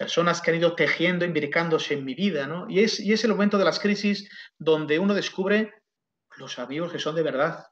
Personas 0.00 0.40
que 0.40 0.50
han 0.50 0.56
ido 0.56 0.74
tejiendo, 0.74 1.26
imbricándose 1.26 1.92
en 1.92 2.06
mi 2.06 2.14
vida, 2.14 2.46
¿no? 2.46 2.64
Y 2.70 2.80
es, 2.80 3.00
el 3.00 3.30
momento 3.32 3.58
de 3.58 3.66
las 3.66 3.78
crisis 3.78 4.30
donde 4.58 4.98
uno 4.98 5.12
descubre 5.12 5.74
los 6.38 6.58
amigos 6.58 6.90
que 6.90 6.98
son 6.98 7.14
de 7.14 7.22
verdad. 7.22 7.66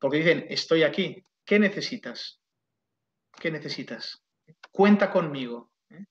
Porque 0.00 0.16
dicen, 0.16 0.46
estoy 0.48 0.82
aquí, 0.82 1.24
¿qué 1.44 1.60
necesitas? 1.60 2.40
¿Qué 3.38 3.52
necesitas? 3.52 4.24
Cuenta 4.72 5.12
conmigo. 5.12 5.70
¿eh? 5.88 6.04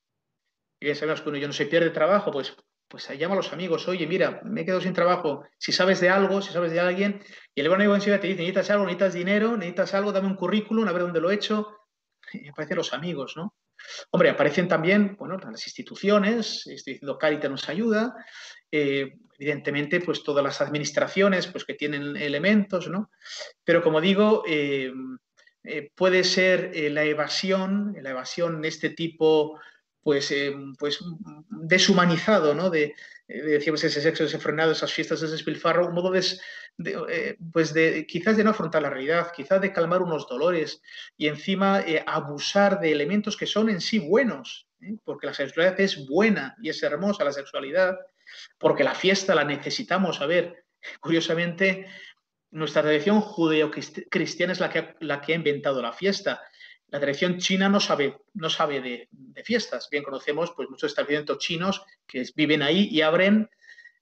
Y 0.80 0.86
bien 0.86 0.96
sabemos 0.96 1.20
que 1.20 1.28
uno 1.28 1.38
yo 1.38 1.48
no 1.48 1.54
se 1.54 1.66
pierde 1.66 1.90
trabajo, 1.90 2.32
pues 2.32 2.56
pues 2.88 3.10
llama 3.18 3.34
a 3.34 3.38
los 3.38 3.52
amigos, 3.52 3.90
oye, 3.90 4.08
mira, 4.08 4.40
me 4.46 4.62
he 4.62 4.66
quedado 4.66 4.80
sin 4.80 4.94
trabajo, 4.94 5.44
si 5.58 5.74
sabes 5.74 6.00
de 6.00 6.08
algo, 6.08 6.42
si 6.42 6.54
sabes 6.54 6.72
de 6.72 6.80
alguien, 6.80 7.22
y 7.54 7.60
el 7.60 7.74
amigo 7.74 7.94
enseguida 7.94 8.22
te 8.22 8.28
dice, 8.28 8.40
necesitas 8.40 8.70
algo, 8.70 8.86
necesitas 8.86 9.14
dinero, 9.16 9.58
necesitas 9.58 9.94
algo, 9.96 10.14
dame 10.14 10.28
un 10.28 10.36
currículum, 10.36 10.88
a 10.88 10.94
ver 10.94 11.02
dónde 11.02 11.20
lo 11.20 11.30
he 11.30 11.36
hecho, 11.36 11.78
y 12.32 12.48
aparecen 12.48 12.78
los 12.78 12.94
amigos, 12.94 13.34
¿no? 13.36 13.54
Hombre, 14.12 14.30
aparecen 14.30 14.68
también, 14.68 15.16
bueno, 15.18 15.38
las 15.38 15.66
instituciones, 15.68 16.66
estoy 16.68 16.94
diciendo 16.94 17.18
Caritas 17.18 17.52
nos 17.52 17.70
ayuda, 17.70 18.16
eh, 18.72 19.14
evidentemente, 19.38 20.02
pues 20.02 20.24
todas 20.24 20.44
las 20.44 20.62
administraciones, 20.62 21.48
pues 21.48 21.66
que 21.66 21.74
tienen 21.74 22.16
elementos, 22.18 22.90
¿no? 22.90 23.12
Pero 23.64 23.84
como 23.84 24.02
digo, 24.02 24.44
eh, 24.48 24.92
eh, 25.64 25.92
puede 25.96 26.24
ser 26.24 26.72
la 26.92 27.04
evasión, 27.04 27.96
la 28.02 28.12
evasión 28.12 28.58
en 28.58 28.66
este 28.66 28.90
tipo 28.92 29.60
pues, 30.02 30.32
pues 30.78 31.00
deshumanizado, 31.50 32.54
¿no? 32.54 32.70
De, 32.70 32.94
decíamos 33.28 33.84
ese 33.84 34.02
sexo 34.02 34.24
desenfrenado, 34.24 34.72
esas 34.72 34.94
fiestas 34.94 35.22
de 35.22 35.28
despilfarro, 35.28 35.88
un 35.88 35.96
modo 35.96 36.12
de, 36.12 36.24
eh, 37.10 37.38
pues 37.52 37.74
de, 37.74 38.06
quizás 38.06 38.38
de 38.38 38.44
no 38.44 38.52
afrontar 38.52 38.82
la 38.82 38.90
realidad, 38.90 39.32
quizás 39.36 39.62
de 39.62 39.74
calmar 39.74 40.02
unos 40.02 40.28
dolores 40.28 40.82
y 41.18 41.28
encima 41.28 41.82
eh, 41.82 42.04
abusar 42.06 42.80
de 42.80 42.92
elementos 42.92 43.36
que 43.36 43.48
son 43.48 43.70
en 43.70 43.82
sí 43.82 44.00
buenos, 44.00 44.68
porque 45.04 45.28
la 45.28 45.34
sexualidad 45.34 45.80
es 45.80 46.08
buena 46.08 46.56
y 46.62 46.70
es 46.70 46.84
hermosa 46.84 47.24
la 47.24 47.32
sexualidad, 47.32 47.98
porque 48.60 48.84
la 48.84 48.94
fiesta 48.94 49.34
la 49.34 49.44
necesitamos. 49.44 50.22
A 50.22 50.28
ver, 50.28 50.66
curiosamente, 51.00 51.88
nuestra 52.52 52.84
tradición 52.84 53.22
judeo-cristiana 53.22 54.54
es 54.54 54.60
la 54.60 54.70
que, 54.70 54.96
la 55.00 55.22
que 55.22 55.34
ha 55.34 55.36
inventado 55.36 55.82
la 55.82 55.94
fiesta 55.94 56.42
la 56.88 57.00
tradición 57.00 57.38
china 57.38 57.68
no 57.70 57.80
sabe, 57.80 58.18
no 58.34 58.50
sabe 58.50 58.82
de, 58.82 59.10
fiestas. 59.44 59.90
Bien 59.90 60.04
conocemos 60.04 60.54
pues, 60.56 60.70
muchos 60.70 60.92
establecimientos 60.92 61.40
chinos 61.40 61.84
que 62.08 62.24
viven 62.36 62.62
ahí 62.62 62.88
y 62.92 63.02
abren 63.02 63.50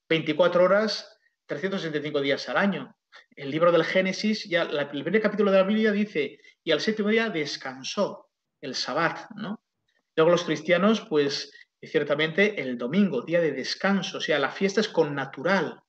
24 0.10 0.64
horas, 0.64 1.18
365 1.48 2.22
días 2.22 2.48
al 2.50 2.58
año. 2.58 2.96
El 3.36 3.50
libro 3.50 3.72
del 3.72 3.84
Génesis, 3.84 4.46
ya 4.46 4.64
el 4.64 4.88
primer 4.90 5.22
capítulo 5.22 5.52
de 5.52 5.58
la 5.58 5.64
Biblia 5.64 5.92
dice, 5.92 6.40
y 6.64 6.72
al 6.72 6.82
séptimo 6.82 7.10
día 7.10 7.30
descansó, 7.30 8.30
el 8.62 8.76
sabbat, 8.76 9.30
¿no? 9.36 9.62
Luego 10.16 10.32
los 10.32 10.44
cristianos, 10.44 11.02
pues 11.02 11.52
ciertamente 11.82 12.62
el 12.62 12.78
domingo, 12.78 13.24
día 13.24 13.42
de 13.42 13.52
descanso, 13.52 14.20
o 14.20 14.22
sea, 14.22 14.40
la 14.40 14.52
fiesta 14.52 14.82
es 14.82 14.88
con 14.88 15.16
natural 15.16 15.82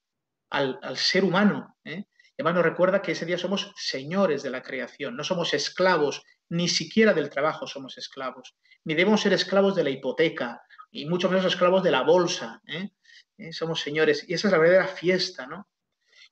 al, 0.50 0.96
ser 0.96 1.24
humano. 1.24 1.76
¿eh? 1.84 2.04
Además 2.36 2.54
nos 2.54 2.64
recuerda 2.64 3.02
que 3.02 3.12
ese 3.12 3.26
día 3.26 3.38
somos 3.38 3.72
señores 3.76 4.42
de 4.42 4.50
la 4.50 4.62
creación, 4.62 5.16
no 5.16 5.24
somos 5.24 5.54
esclavos 5.54 6.22
ni 6.48 6.68
siquiera 6.68 7.14
del 7.14 7.30
trabajo 7.30 7.66
somos 7.66 7.98
esclavos, 7.98 8.54
ni 8.84 8.94
debemos 8.94 9.20
ser 9.20 9.32
esclavos 9.32 9.74
de 9.74 9.84
la 9.84 9.90
hipoteca, 9.90 10.62
y 10.90 11.06
mucho 11.06 11.28
menos 11.28 11.44
esclavos 11.44 11.82
de 11.82 11.90
la 11.90 12.02
bolsa. 12.02 12.60
¿eh? 12.66 12.90
¿Eh? 13.38 13.52
Somos 13.52 13.80
señores, 13.80 14.24
y 14.28 14.34
esa 14.34 14.48
es 14.48 14.52
la 14.52 14.58
verdadera 14.58 14.86
fiesta, 14.86 15.46
¿no? 15.46 15.68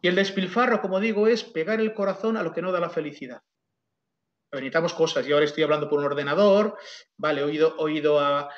Y 0.00 0.08
el 0.08 0.14
despilfarro, 0.14 0.80
como 0.80 1.00
digo, 1.00 1.28
es 1.28 1.44
pegar 1.44 1.80
el 1.80 1.94
corazón 1.94 2.36
a 2.36 2.42
lo 2.42 2.52
que 2.52 2.62
no 2.62 2.72
da 2.72 2.80
la 2.80 2.90
felicidad. 2.90 3.40
Necesitamos 4.52 4.94
cosas. 4.94 5.24
Yo 5.24 5.36
ahora 5.36 5.46
estoy 5.46 5.62
hablando 5.62 5.88
por 5.88 6.00
un 6.00 6.04
ordenador, 6.04 6.76
vale, 7.16 7.40
he 7.40 7.44
he 7.44 7.92
ido 7.92 8.20
a, 8.20 8.48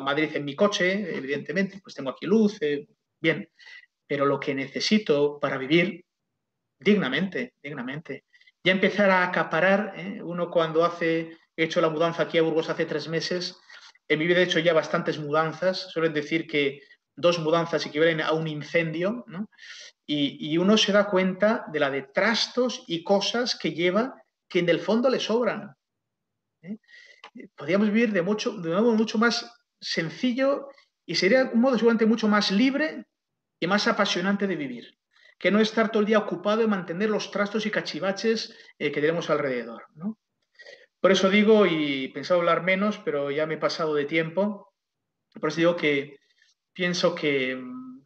Madrid 0.00 0.30
en 0.34 0.44
mi 0.44 0.56
coche, 0.56 1.16
evidentemente, 1.16 1.78
pues 1.82 1.94
tengo 1.94 2.10
aquí 2.10 2.24
luz, 2.26 2.58
bien, 3.20 3.50
pero 4.06 4.24
lo 4.24 4.40
que 4.40 4.54
necesito 4.54 5.38
para 5.38 5.58
vivir 5.58 6.06
dignamente, 6.82 7.54
dignamente, 7.62 8.24
ya 8.64 8.72
empezar 8.72 9.10
a 9.10 9.24
acaparar. 9.24 9.94
¿eh? 9.96 10.22
Uno 10.22 10.50
cuando 10.50 10.84
hace, 10.84 11.38
he 11.56 11.64
hecho 11.64 11.80
la 11.80 11.90
mudanza 11.90 12.24
aquí 12.24 12.38
a 12.38 12.42
Burgos 12.42 12.70
hace 12.70 12.86
tres 12.86 13.08
meses, 13.08 13.58
en 14.08 14.18
mi 14.18 14.26
vida 14.26 14.40
he 14.40 14.44
hecho 14.44 14.58
ya 14.58 14.72
bastantes 14.72 15.18
mudanzas, 15.18 15.90
suelen 15.90 16.12
decir 16.12 16.46
que 16.46 16.82
dos 17.16 17.38
mudanzas 17.38 17.86
equivalen 17.86 18.20
a 18.20 18.32
un 18.32 18.46
incendio, 18.46 19.24
¿no? 19.26 19.48
y, 20.06 20.58
uno 20.58 20.76
se 20.76 20.92
da 20.92 21.06
cuenta 21.08 21.64
de 21.72 21.80
la 21.80 21.90
de 21.90 22.02
trastos 22.02 22.84
y 22.86 23.02
cosas 23.02 23.56
que 23.56 23.72
lleva 23.72 24.14
que 24.48 24.58
en 24.58 24.68
el 24.68 24.80
fondo 24.80 25.08
le 25.08 25.20
sobran. 25.20 25.74
¿eh? 26.62 26.76
Podríamos 27.54 27.88
vivir 27.88 28.12
de, 28.12 28.20
mucho, 28.20 28.52
de 28.52 28.68
un 28.68 28.74
modo 28.74 28.94
mucho 28.94 29.16
más 29.16 29.50
sencillo 29.80 30.68
y 31.06 31.14
sería 31.14 31.50
un 31.52 31.60
modo 31.60 31.76
seguramente 31.76 32.06
mucho 32.06 32.28
más 32.28 32.50
libre 32.50 33.06
y 33.58 33.66
más 33.66 33.86
apasionante 33.86 34.46
de 34.46 34.56
vivir 34.56 34.98
que 35.42 35.50
no 35.50 35.58
estar 35.58 35.90
todo 35.90 36.02
el 36.02 36.06
día 36.06 36.20
ocupado 36.20 36.62
en 36.62 36.70
mantener 36.70 37.10
los 37.10 37.32
trastos 37.32 37.66
y 37.66 37.70
cachivaches 37.72 38.56
eh, 38.78 38.92
que 38.92 39.00
tenemos 39.00 39.28
alrededor. 39.28 39.86
Por 41.00 41.10
eso 41.10 41.28
digo, 41.30 41.66
y 41.66 42.06
pensaba 42.14 42.38
hablar 42.38 42.62
menos, 42.62 42.98
pero 43.04 43.28
ya 43.32 43.44
me 43.44 43.54
he 43.54 43.58
pasado 43.58 43.92
de 43.96 44.04
tiempo, 44.04 44.72
por 45.40 45.48
eso 45.48 45.56
digo 45.56 45.74
que 45.74 46.20
pienso 46.72 47.16
que 47.16 47.56
mm, 47.56 48.04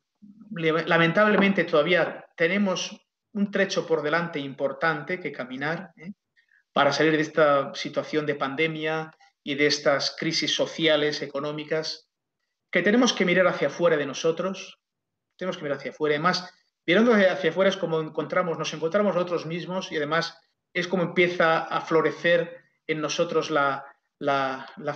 lamentablemente 0.87 1.65
todavía 1.65 2.25
tenemos 2.39 3.07
un 3.35 3.51
trecho 3.51 3.87
por 3.87 4.01
delante 4.01 4.39
importante 4.39 5.21
que 5.21 5.31
caminar 5.31 5.93
¿eh? 5.99 6.13
para 6.73 6.91
salir 6.91 7.13
de 7.13 7.21
esta 7.21 7.75
situación 7.75 8.25
de 8.25 8.37
pandemia 8.37 9.11
y 9.43 9.57
de 9.57 9.67
estas 9.67 10.17
crisis 10.19 10.55
sociales, 10.55 11.21
económicas, 11.21 12.09
que 12.71 12.81
tenemos 12.81 13.13
que 13.13 13.27
mirar 13.27 13.47
hacia 13.47 13.69
afuera 13.69 13.99
de 13.99 14.07
nosotros, 14.07 14.79
tenemos 15.37 15.59
que 15.59 15.65
mirar 15.65 15.77
hacia 15.77 15.91
afuera. 15.91 16.15
Además, 16.15 16.51
Mirando 16.87 17.13
hacia 17.13 17.51
afuera 17.51 17.69
es 17.69 17.77
como 17.77 18.01
encontramos, 18.01 18.59
nos 18.59 18.73
encontramos 18.73 19.15
nosotros 19.15 19.45
mismos 19.45 19.91
y 19.91 19.97
además 19.97 20.39
es 20.73 20.87
como 20.87 21.03
empieza 21.03 21.65
a 21.65 21.81
florecer 21.81 22.59
en 22.87 23.01
nosotros 23.01 23.51
la, 23.51 23.85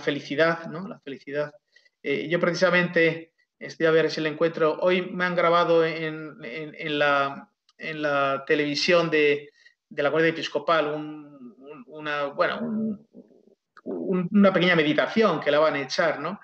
felicidad, 0.01 0.67
¿no? 0.67 0.87
La 0.87 0.99
felicidad. 0.99 1.53
Eh, 2.01 2.29
yo 2.29 2.39
precisamente, 2.39 3.33
estoy 3.59 3.87
a 3.87 3.91
ver 3.91 4.09
si 4.09 4.21
le 4.21 4.29
encuentro, 4.29 4.79
hoy 4.79 5.01
me 5.01 5.25
han 5.25 5.35
grabado 5.35 5.83
en, 5.83 6.37
la, 6.97 7.49
en 7.77 8.01
la, 8.01 8.43
televisión 8.47 9.09
de, 9.09 9.51
la 9.89 10.09
Guardia 10.09 10.29
Episcopal 10.29 10.93
una, 11.87 12.27
bueno, 12.27 12.97
una 13.83 14.53
pequeña 14.53 14.77
meditación 14.77 15.41
que 15.41 15.51
la 15.51 15.59
van 15.59 15.75
a 15.75 15.81
echar, 15.81 16.21
¿no? 16.21 16.39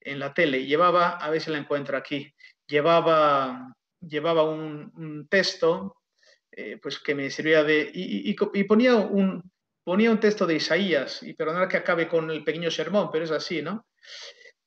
En 0.00 0.18
la 0.18 0.32
tele. 0.32 0.64
Llevaba, 0.64 1.18
a 1.18 1.28
ver 1.28 1.42
si 1.42 1.50
la 1.50 1.58
encuentro 1.58 1.98
aquí, 1.98 2.32
llevaba 2.66 3.75
llevaba 4.00 4.44
un, 4.44 5.26
texto 5.28 5.96
eh, 6.50 6.78
pues 6.80 6.98
que 6.98 7.14
me 7.14 7.30
servía 7.30 7.64
de... 7.64 7.90
Y, 7.92 8.34
ponía, 8.64 8.96
un, 8.96 9.50
ponía 9.84 10.10
un 10.10 10.20
texto 10.20 10.46
de 10.46 10.56
Isaías, 10.56 11.22
y 11.22 11.34
perdonad 11.34 11.68
que 11.68 11.76
acabe 11.76 12.08
con 12.08 12.30
el 12.30 12.44
pequeño 12.44 12.70
sermón, 12.70 13.10
pero 13.10 13.24
es 13.24 13.30
así, 13.30 13.62
¿no? 13.62 13.86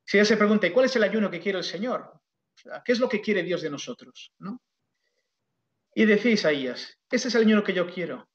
Si 0.05 0.17
ella 0.17 0.25
se 0.25 0.37
pregunta, 0.37 0.71
¿cuál 0.73 0.85
es 0.85 0.95
el 0.95 1.03
ayuno 1.03 1.29
que 1.29 1.39
quiere 1.39 1.59
el 1.59 1.63
Señor? 1.63 2.19
¿Qué 2.83 2.91
es 2.91 2.99
lo 2.99 3.07
que 3.07 3.21
quiere 3.21 3.43
Dios 3.43 3.61
de 3.61 3.69
nosotros? 3.69 4.33
¿no? 4.39 4.61
Y 5.93 6.05
decía 6.05 6.31
Isaías, 6.31 6.97
este 7.09 7.27
es 7.27 7.35
el 7.35 7.45
ayuno 7.45 7.63
que 7.63 7.73
yo 7.73 7.87
quiero, 7.87 8.29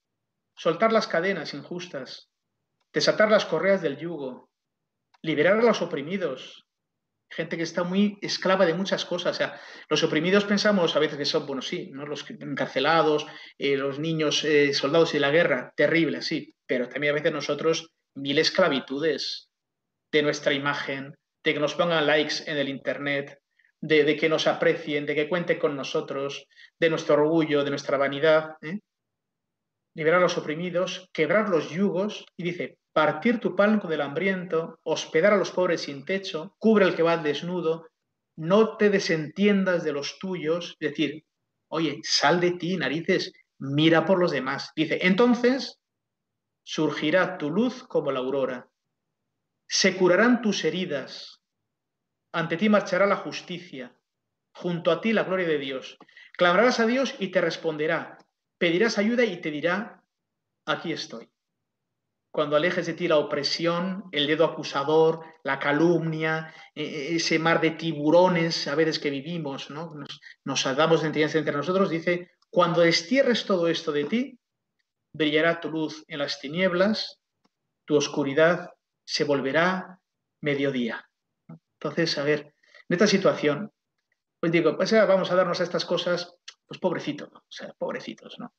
soltar 0.55 0.93
las 0.93 1.07
cadenas 1.07 1.55
injustas, 1.55 2.31
desatar 2.93 3.31
las 3.31 3.45
correas 3.45 3.83
del 3.83 3.97
yugo, 3.97 4.51
liberar 5.23 5.59
a 5.59 5.63
los 5.63 5.83
oprimidos, 5.83 6.64
gente 7.35 7.57
que 7.57 7.63
está 7.63 7.83
muy 7.83 8.19
esclava 8.23 8.67
de 8.67 8.75
muchas 8.75 9.05
cosas. 9.05 9.33
O 9.33 9.39
sea, 9.39 9.61
los 9.89 10.03
oprimidos 10.03 10.45
pensamos 10.45 10.95
a 10.95 11.01
veces 11.01 11.19
que 11.19 11.25
son, 11.25 11.47
bueno, 11.47 11.63
sí, 11.63 11.91
¿no? 11.93 12.07
los 12.07 12.29
encarcelados, 12.31 13.27
eh, 13.59 13.77
los 13.77 13.99
niños 13.99 14.45
eh, 14.45 14.73
soldados 14.73 15.13
de 15.13 15.21
la 15.21 15.31
guerra, 15.31 15.73
terrible, 15.77 16.23
sí, 16.23 16.55
pero 16.67 16.89
también 16.89 17.13
a 17.13 17.15
veces 17.15 17.33
nosotros 17.33 17.91
mil 18.15 18.39
esclavitudes 18.39 19.51
de 20.13 20.23
nuestra 20.23 20.53
imagen, 20.53 21.15
de 21.43 21.55
que 21.55 21.61
nos 21.61 21.75
pongan 21.75 22.07
likes 22.07 22.45
en 22.47 22.57
el 22.57 22.69
Internet, 22.69 23.39
de, 23.81 24.17
que 24.17 24.29
nos 24.29 24.47
aprecien, 24.47 25.05
de 25.05 25.15
que 25.15 25.29
cuenten 25.29 25.59
con 25.59 25.77
nosotros, 25.77 26.47
de 26.81 26.89
nuestro 26.89 27.17
orgullo, 27.17 27.65
de 27.65 27.71
nuestra 27.71 27.99
vanidad. 27.99 28.57
¿eh? 28.63 28.79
Liberar 29.95 30.21
a 30.21 30.23
los 30.23 30.39
oprimidos, 30.39 31.11
quebrar 31.13 31.49
los 31.49 31.71
yugos, 31.71 32.25
y 32.37 32.45
dice, 32.45 32.79
partir 32.95 33.41
tu 33.41 33.57
palco 33.57 33.89
del 33.89 34.01
hambriento, 34.01 34.79
hospedar 34.85 35.33
a 35.33 35.37
los 35.37 35.51
pobres 35.51 35.83
sin 35.83 36.05
techo, 36.05 36.55
cubre 36.59 36.85
al 36.85 36.95
que 36.95 37.03
va 37.03 37.17
desnudo, 37.17 37.89
no 38.37 38.77
te 38.77 38.89
desentiendas 38.89 39.83
de 39.83 39.93
los 39.93 40.19
tuyos, 40.21 40.77
es 40.79 40.91
decir, 40.91 41.25
oye, 41.69 41.99
sal 42.05 42.41
de 42.41 42.53
ti, 42.53 42.77
narices, 42.77 43.33
mira 43.59 44.07
por 44.07 44.21
los 44.21 44.31
demás. 44.31 44.71
Dice, 44.77 45.01
entonces 45.03 45.81
surgirá 46.63 47.37
tu 47.37 47.51
luz 47.51 47.83
como 47.83 48.13
la 48.13 48.21
aurora, 48.21 48.71
se 49.67 49.97
curarán 49.97 50.41
tus 50.41 50.65
heridas, 50.65 51.41
ante 52.33 52.57
ti 52.57 52.69
marchará 52.69 53.07
la 53.07 53.17
justicia, 53.17 53.99
junto 54.53 54.93
a 54.93 55.01
ti 55.01 55.13
la 55.13 55.25
gloria 55.25 55.49
de 55.49 55.59
Dios. 55.59 55.99
Clamarás 56.37 56.79
a 56.79 56.87
Dios 56.87 57.17
y 57.19 57.29
te 57.29 57.41
responderá, 57.41 58.19
pedirás 58.57 58.99
ayuda 58.99 59.25
y 59.25 59.41
te 59.41 59.51
dirá, 59.51 60.05
aquí 60.65 60.93
estoy 60.93 61.34
cuando 62.35 62.57
alejes 62.57 62.87
de 62.87 62.95
ti 62.95 63.07
la 63.07 63.19
opresión, 63.19 64.07
el 64.11 64.27
dedo 64.27 64.45
acusador, 64.45 65.21
la 65.45 65.61
calumnia, 65.61 66.53
e, 66.75 66.83
e, 66.83 67.15
ese 67.15 67.39
mar 67.39 67.61
de 67.61 67.71
tiburones 67.71 68.67
a 68.67 68.75
veces 68.75 68.99
que 68.99 69.09
vivimos, 69.09 69.71
¿no? 69.71 69.95
nos, 69.95 70.21
nos 70.43 70.77
damos 70.77 71.03
de 71.03 71.07
entidades 71.07 71.37
entre 71.37 71.55
nosotros, 71.55 71.91
dice, 71.91 72.33
cuando 72.51 72.81
destierres 72.81 73.47
todo 73.47 73.69
esto 73.69 73.93
de 73.93 74.05
ti, 74.07 74.41
brillará 75.13 75.61
tu 75.61 75.71
luz 75.71 76.05
en 76.09 76.19
las 76.19 76.41
tinieblas, 76.41 77.21
tu 77.85 77.95
oscuridad 77.95 78.71
se 79.07 79.23
volverá 79.23 80.01
mediodía. 80.41 81.09
Entonces, 81.79 82.19
a 82.19 82.25
ver, 82.25 82.53
en 82.89 82.95
esta 82.97 83.07
situación, 83.07 83.71
pues 84.41 84.51
digo, 84.51 84.77
pues 84.77 84.91
vamos 84.91 85.31
a 85.31 85.37
darnos 85.37 85.61
a 85.61 85.63
estas 85.63 85.85
cosas, 85.85 86.35
pues 86.67 86.81
pobrecitos, 86.81 87.29
o 87.33 87.43
sea, 87.49 87.73
pobrecitos, 87.79 88.37
¿no? 88.39 88.55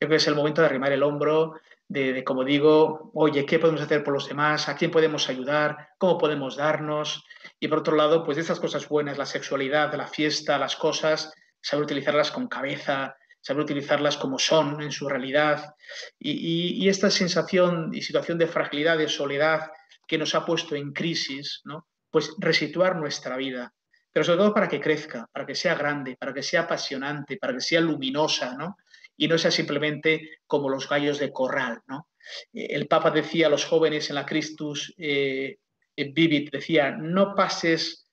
Yo 0.00 0.06
creo 0.06 0.10
que 0.10 0.16
es 0.16 0.26
el 0.26 0.34
momento 0.34 0.60
de 0.60 0.66
arrimar 0.66 0.92
el 0.92 1.02
hombro, 1.02 1.54
de, 1.88 2.24
como 2.24 2.44
digo, 2.44 3.10
oye, 3.14 3.44
¿qué 3.46 3.58
podemos 3.58 3.82
hacer 3.82 4.02
por 4.02 4.14
los 4.14 4.28
demás? 4.28 4.68
¿A 4.68 4.76
quién 4.76 4.90
podemos 4.90 5.28
ayudar? 5.28 5.90
¿Cómo 5.98 6.18
podemos 6.18 6.56
darnos? 6.56 7.24
Y 7.60 7.68
por 7.68 7.78
otro 7.78 7.96
lado, 7.96 8.24
pues 8.24 8.36
de 8.36 8.42
estas 8.42 8.60
cosas 8.60 8.88
buenas, 8.88 9.18
la 9.18 9.26
sexualidad, 9.26 9.94
la 9.94 10.06
fiesta, 10.06 10.58
las 10.58 10.76
cosas, 10.76 11.32
saber 11.60 11.84
utilizarlas 11.84 12.30
con 12.30 12.48
cabeza, 12.48 13.16
saber 13.40 13.62
utilizarlas 13.62 14.16
como 14.16 14.38
son 14.38 14.82
en 14.82 14.90
su 14.90 15.08
realidad. 15.08 15.74
Y, 16.18 16.84
y, 16.84 16.88
esta 16.88 17.10
sensación 17.10 17.90
y 17.92 18.02
situación 18.02 18.38
de 18.38 18.46
fragilidad, 18.46 18.98
de 18.98 19.08
soledad 19.08 19.70
que 20.06 20.18
nos 20.18 20.34
ha 20.34 20.44
puesto 20.44 20.74
en 20.74 20.92
crisis, 20.92 21.60
¿no? 21.64 21.86
Pues 22.10 22.34
resituar 22.38 22.96
nuestra 22.96 23.36
vida 23.36 23.72
pero 24.14 24.22
sobre 24.22 24.38
todo 24.38 24.54
para 24.54 24.68
que 24.68 24.80
crezca, 24.80 25.28
para 25.32 25.44
que 25.44 25.56
sea 25.56 25.74
grande, 25.74 26.16
para 26.16 26.32
que 26.32 26.44
sea 26.44 26.60
apasionante, 26.60 27.36
para 27.36 27.52
que 27.52 27.60
sea 27.60 27.80
luminosa, 27.80 28.54
¿no? 28.56 28.76
Y 29.16 29.26
no 29.26 29.36
sea 29.36 29.50
simplemente 29.50 30.38
como 30.46 30.68
los 30.68 30.88
gallos 30.88 31.18
de 31.18 31.32
corral, 31.32 31.80
¿no? 31.88 32.10
Eh, 32.52 32.68
el 32.70 32.86
Papa 32.86 33.10
decía 33.10 33.48
a 33.48 33.50
los 33.50 33.64
jóvenes 33.64 34.08
en 34.10 34.14
la 34.14 34.24
Christus 34.24 34.94
eh, 34.96 35.58
Vivit, 35.96 36.52
decía, 36.52 36.92
no 36.92 37.34
pases 37.34 38.08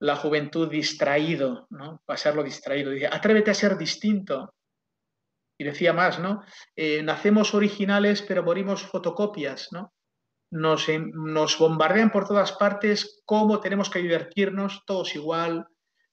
la 0.00 0.16
juventud 0.16 0.68
distraído, 0.68 1.68
¿no? 1.70 2.02
Pasarlo 2.04 2.42
distraído. 2.42 2.90
Dice, 2.90 3.06
atrévete 3.06 3.52
a 3.52 3.54
ser 3.54 3.78
distinto. 3.78 4.52
Y 5.56 5.62
decía 5.62 5.92
más, 5.92 6.18
¿no? 6.18 6.42
Eh, 6.74 7.04
nacemos 7.04 7.54
originales, 7.54 8.20
pero 8.20 8.42
morimos 8.42 8.82
fotocopias, 8.82 9.68
¿no? 9.70 9.94
Nos, 10.50 11.58
bombardean 11.58 12.10
por 12.10 12.26
todas 12.26 12.52
partes 12.52 13.22
cómo 13.24 13.60
tenemos 13.60 13.90
que 13.90 13.98
divertirnos, 14.00 14.84
todos 14.86 15.14
igual, 15.14 15.66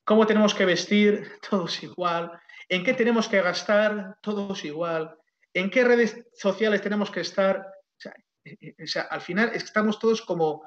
cómo 0.03 0.25
tenemos 0.25 0.53
que 0.53 0.65
vestir, 0.65 1.31
todos 1.49 1.83
igual, 1.83 2.31
en 2.69 2.83
qué 2.83 2.93
tenemos 2.93 3.27
que 3.27 3.41
gastar, 3.41 4.17
todos 4.21 4.65
igual, 4.65 5.15
en 5.53 5.69
qué 5.69 5.83
redes 5.83 6.25
sociales 6.33 6.81
tenemos 6.81 7.11
que 7.11 7.21
estar. 7.21 7.65
Eh, 8.43 8.75
eh, 8.77 8.85
al 9.09 9.21
final 9.21 9.51
estamos 9.53 9.99
todos 9.99 10.21
como 10.21 10.63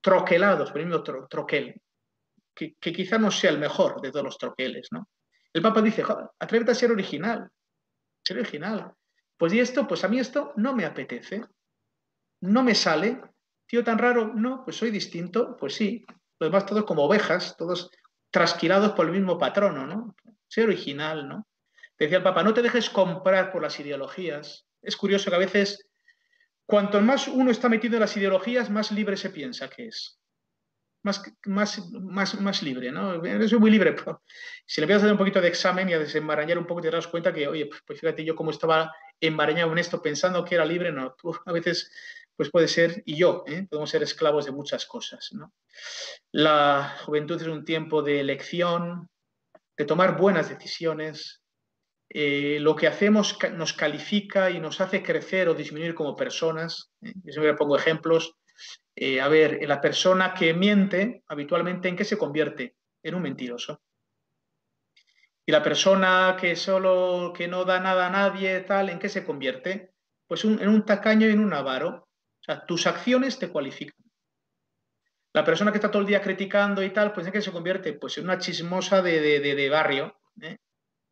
troquelados, 0.00 0.70
por 0.70 0.80
ejemplo, 0.80 1.02
troquel, 1.28 1.80
que, 2.54 2.74
que, 2.76 2.92
quizá 2.92 3.18
no 3.18 3.30
sea 3.30 3.50
el 3.50 3.58
mejor 3.58 4.00
de 4.00 4.10
todos 4.10 4.24
los 4.24 4.38
troqueles, 4.38 4.88
¿no? 4.92 5.08
El 5.52 5.62
Papa 5.62 5.82
dice, 5.82 6.04
atrévete 6.38 6.70
a 6.70 6.74
ser 6.74 6.92
original, 6.92 7.50
ser 8.24 8.38
original. 8.38 8.94
Pues 9.36 9.52
y 9.52 9.58
esto, 9.58 9.86
pues 9.86 10.04
a 10.04 10.08
mí 10.08 10.20
esto 10.20 10.52
no 10.56 10.74
me 10.74 10.84
apetece 10.84 11.44
no 12.40 12.62
me 12.62 12.74
sale, 12.74 13.20
tío 13.66 13.84
tan 13.84 13.98
raro, 13.98 14.32
no, 14.34 14.64
pues 14.64 14.76
soy 14.76 14.90
distinto, 14.90 15.56
pues 15.56 15.74
sí, 15.74 16.04
los 16.38 16.50
demás 16.50 16.66
todos 16.66 16.84
como 16.84 17.04
ovejas, 17.04 17.56
todos 17.56 17.90
trasquilados 18.30 18.92
por 18.92 19.06
el 19.06 19.12
mismo 19.12 19.38
patrono, 19.38 19.86
¿no? 19.86 20.16
Sé 20.48 20.62
original, 20.62 21.28
¿no? 21.28 21.46
Decía 21.98 22.18
el 22.18 22.22
Papa, 22.22 22.42
no 22.42 22.54
te 22.54 22.62
dejes 22.62 22.88
comprar 22.88 23.52
por 23.52 23.60
las 23.60 23.78
ideologías. 23.78 24.66
Es 24.80 24.96
curioso 24.96 25.28
que 25.28 25.36
a 25.36 25.40
veces, 25.40 25.86
cuanto 26.64 27.00
más 27.02 27.28
uno 27.28 27.50
está 27.50 27.68
metido 27.68 27.96
en 27.96 28.00
las 28.00 28.16
ideologías, 28.16 28.70
más 28.70 28.90
libre 28.90 29.16
se 29.18 29.30
piensa 29.30 29.68
que 29.68 29.88
es. 29.88 30.18
Más, 31.02 31.22
más, 31.44 31.90
más, 31.92 32.40
más 32.40 32.62
libre, 32.62 32.90
¿no? 32.90 33.22
Soy 33.46 33.58
muy 33.58 33.70
libre. 33.70 33.92
Pero 33.92 34.22
si 34.64 34.80
le 34.80 34.86
voy 34.86 34.94
a 34.94 34.96
hacer 34.96 35.12
un 35.12 35.18
poquito 35.18 35.40
de 35.40 35.48
examen 35.48 35.88
y 35.88 35.92
a 35.92 35.98
desenmarañar 35.98 36.58
un 36.58 36.66
poco, 36.66 36.80
te 36.80 36.90
das 36.90 37.06
cuenta 37.06 37.32
que, 37.34 37.46
oye, 37.48 37.66
pues, 37.66 37.82
pues 37.86 38.00
fíjate 38.00 38.24
yo 38.24 38.34
cómo 38.34 38.50
estaba 38.50 38.94
enmarañado 39.20 39.70
en 39.72 39.78
esto 39.78 40.00
pensando 40.00 40.44
que 40.44 40.54
era 40.54 40.64
libre, 40.64 40.92
no. 40.92 41.16
A 41.44 41.52
veces 41.52 41.92
pues 42.40 42.50
puede 42.50 42.68
ser, 42.68 43.02
y 43.04 43.18
yo, 43.18 43.44
¿eh? 43.46 43.66
podemos 43.68 43.90
ser 43.90 44.02
esclavos 44.02 44.46
de 44.46 44.50
muchas 44.50 44.86
cosas. 44.86 45.28
La 46.32 46.96
juventud 47.04 47.38
es 47.38 47.46
un 47.46 47.66
tiempo 47.66 48.00
de 48.00 48.18
elección, 48.18 49.10
de 49.76 49.84
tomar 49.84 50.16
buenas 50.16 50.48
decisiones. 50.48 51.42
Eh, 52.08 52.56
lo 52.58 52.74
que 52.76 52.86
hacemos 52.86 53.36
nos 53.52 53.74
califica 53.74 54.50
y 54.50 54.58
nos 54.58 54.80
hace 54.80 55.02
crecer 55.02 55.50
o 55.50 55.54
disminuir 55.54 55.94
como 55.94 56.16
personas. 56.16 56.90
¿eh? 57.02 57.12
Yo 57.24 57.30
siempre 57.30 57.52
pongo 57.52 57.76
ejemplos. 57.76 58.32
a 59.20 59.28
ver, 59.28 59.58
la 59.68 59.82
persona 59.82 60.32
que 60.32 60.54
miente 60.54 61.22
habitualmente, 61.28 61.90
¿en 61.90 61.96
qué 61.96 62.06
se 62.06 62.16
convierte? 62.16 62.74
En 63.02 63.16
un 63.16 63.20
mentiroso. 63.20 63.82
Y 65.44 65.52
la 65.52 65.62
persona 65.62 66.38
que 66.40 66.56
solo, 66.56 67.34
que 67.36 67.48
no 67.48 67.66
da 67.66 67.80
nada 67.80 68.06
a 68.06 68.10
nadie, 68.10 68.60
tal, 68.60 68.88
¿en 68.88 68.98
qué 68.98 69.10
se 69.10 69.26
convierte? 69.26 69.92
Pues 70.26 70.42
en 70.46 70.66
un 70.66 70.86
tacaño 70.86 71.28
y 71.28 71.32
en 71.32 71.40
un 71.40 71.52
avaro. 71.52 72.06
Tus 72.66 72.86
acciones 72.86 73.38
te 73.38 73.48
cualifican. 73.48 74.04
La 75.32 75.44
persona 75.44 75.70
que 75.70 75.78
está 75.78 75.90
todo 75.90 76.02
el 76.02 76.08
día 76.08 76.20
criticando 76.20 76.82
y 76.82 76.90
tal, 76.90 77.12
pues 77.12 77.26
en 77.26 77.32
qué 77.32 77.40
se 77.40 77.52
convierte? 77.52 77.92
Pues 77.92 78.18
en 78.18 78.24
una 78.24 78.38
chismosa 78.38 79.00
de, 79.00 79.68
barrio, 79.70 80.18
¿eh? 80.40 80.56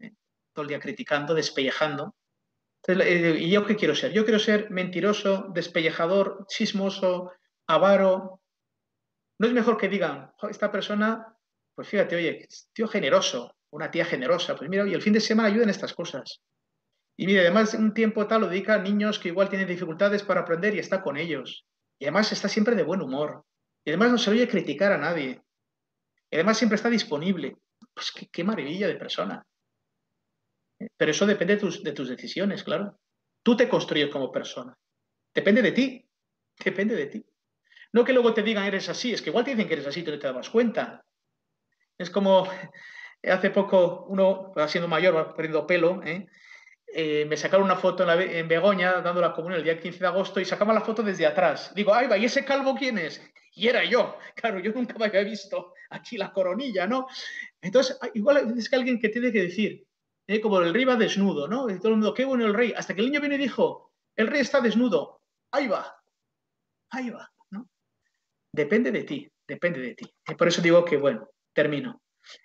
¿Eh? 0.01 0.13
todo 0.53 0.65
el 0.65 0.69
día 0.69 0.81
criticando, 0.81 1.35
despellejando. 1.35 2.17
¿Y 2.87 3.51
yo 3.51 3.65
qué 3.67 3.77
quiero 3.77 3.95
ser? 3.95 4.13
Yo 4.13 4.25
quiero 4.25 4.39
ser 4.39 4.71
mentiroso, 4.71 5.47
despellejador, 5.55 6.47
chismoso, 6.49 7.33
avaro. 7.67 8.41
No 9.39 9.47
es 9.47 9.53
mejor 9.53 9.77
que 9.77 9.89
digan, 9.89 10.33
esta 10.51 10.73
persona, 10.73 11.37
pues 11.75 11.89
fíjate, 11.89 12.17
oye, 12.17 12.49
tío 12.73 12.89
generoso, 12.89 13.55
una 13.71 13.91
tía 13.91 14.05
generosa, 14.05 14.57
pues 14.57 14.69
mira, 14.69 14.87
y 14.89 14.95
el 14.95 15.03
fin 15.03 15.13
de 15.13 15.21
semana 15.21 15.49
ayuda 15.49 15.65
en 15.65 15.71
estas 15.71 15.93
cosas. 15.93 16.41
Y 17.21 17.27
mire, 17.27 17.41
además 17.41 17.75
un 17.75 17.93
tiempo 17.93 18.29
tal 18.29 18.43
lo 18.43 18.49
dedica 18.49 18.75
a 18.75 18.79
niños 18.79 19.19
que 19.19 19.29
igual 19.29 19.49
tienen 19.49 19.67
dificultades 19.67 20.23
para 20.23 20.43
aprender 20.43 20.77
y 20.77 20.79
está 20.79 21.03
con 21.03 21.17
ellos. 21.17 21.67
Y 21.99 22.05
además 22.05 22.31
está 22.31 22.49
siempre 22.49 22.77
de 22.77 22.85
buen 22.85 23.03
humor. 23.03 23.45
Y 23.85 23.91
además 23.91 24.13
no 24.13 24.19
se 24.19 24.31
oye 24.31 24.47
criticar 24.47 24.93
a 24.93 24.99
nadie. 24.99 25.43
Y 26.31 26.37
además 26.37 26.59
siempre 26.59 26.77
está 26.77 26.89
disponible. 26.89 27.57
Pues 27.93 28.13
qué, 28.31 28.45
maravilla 28.45 28.87
de 28.87 28.95
persona. 28.95 29.45
Pero 30.97 31.11
eso 31.11 31.27
depende 31.27 31.57
de 31.57 31.61
tus, 31.61 31.83
de 31.83 31.93
tus 31.93 32.09
decisiones, 32.09 32.63
claro. 32.63 33.01
Tú 33.43 33.57
te 33.57 33.69
construyes 33.69 34.11
como 34.11 34.31
persona. 34.31 34.79
Depende 35.35 35.61
de 35.61 35.73
ti. 35.73 36.09
Depende 36.65 36.95
de 36.95 37.07
ti. 37.07 37.27
No 37.93 38.05
que 38.05 38.13
luego 38.13 38.33
te 38.33 38.45
digan 38.45 38.65
eres 38.65 38.89
así, 38.89 39.13
es 39.13 39.23
que 39.23 39.31
igual 39.31 39.45
te 39.45 39.53
dicen 39.53 39.67
que 39.67 39.75
eres 39.75 39.89
así 39.89 40.05
tú 40.05 40.13
no 40.13 40.21
te 40.21 40.33
das 40.33 40.51
cuenta. 40.51 41.05
Es 41.99 42.11
como 42.11 42.47
hace 43.25 43.51
poco 43.51 44.05
uno 44.09 44.53
siendo 44.69 44.87
mayor, 44.87 45.17
va 45.17 45.35
perdiendo 45.35 45.67
pelo, 45.67 46.01
¿eh? 46.05 46.29
Eh, 46.95 47.27
me 47.29 47.37
sacaron 47.37 47.67
una 47.67 47.77
foto 47.77 48.11
en, 48.11 48.49
Begoña 48.49 49.01
dando 49.03 49.21
la 49.21 49.35
comunión 49.35 49.59
el 49.59 49.65
día 49.65 49.79
15 49.79 49.99
de 49.99 50.07
agosto 50.07 50.41
y 50.41 50.45
sacaba 50.45 50.73
la 50.73 50.81
foto 50.81 51.03
desde 51.03 51.27
atrás. 51.27 51.73
Digo, 51.75 51.93
ay, 51.93 52.07
va, 52.07 52.17
¿y 52.17 52.25
ese 52.25 52.45
calvo 52.45 52.75
quién 52.75 52.99
es? 52.99 53.23
Y 53.55 53.69
era 53.69 53.85
yo. 53.85 54.17
Claro, 54.35 54.61
yo 54.61 54.73
nunca 54.73 54.97
me 54.99 55.07
había 55.07 55.25
visto 55.25 55.75
aquí 55.91 56.17
la 56.17 56.33
coronilla, 56.33 56.87
¿no? 56.87 57.09
Entonces, 57.61 57.99
igual 58.15 58.55
es 58.57 58.71
que 58.71 58.77
alguien 58.77 58.99
que 58.99 59.09
tiene 59.09 59.33
que 59.33 59.43
decir, 59.43 59.87
¿eh? 60.27 60.41
como 60.41 60.61
el 60.61 60.73
rey 60.73 60.85
va 60.85 60.97
desnudo, 60.97 61.49
¿no? 61.49 61.69
Y 61.69 61.79
todo 61.79 61.89
el 61.89 61.95
mundo, 61.95 62.15
qué 62.15 62.25
bueno 62.25 62.47
el 62.47 62.55
rey. 62.55 62.73
Hasta 62.77 62.95
que 62.95 63.01
el 63.01 63.09
niño 63.09 63.21
viene 63.21 63.35
y 63.35 63.39
dijo, 63.39 63.93
el 64.17 64.29
rey 64.29 64.41
está 64.41 64.61
desnudo. 64.61 65.21
Ahí 65.51 65.67
va. 65.67 65.95
Ahí 66.91 67.11
va, 67.11 67.31
¿no? 67.51 67.69
Depende 68.53 68.91
de 68.93 69.05
ti, 69.05 69.31
depende 69.47 69.81
de 69.81 69.95
ti. 69.95 70.15
Y 70.27 70.35
por 70.35 70.49
eso 70.49 70.63
digo 70.63 70.85
que, 70.85 70.97
bueno, 70.97 71.29
termino. 71.53 72.01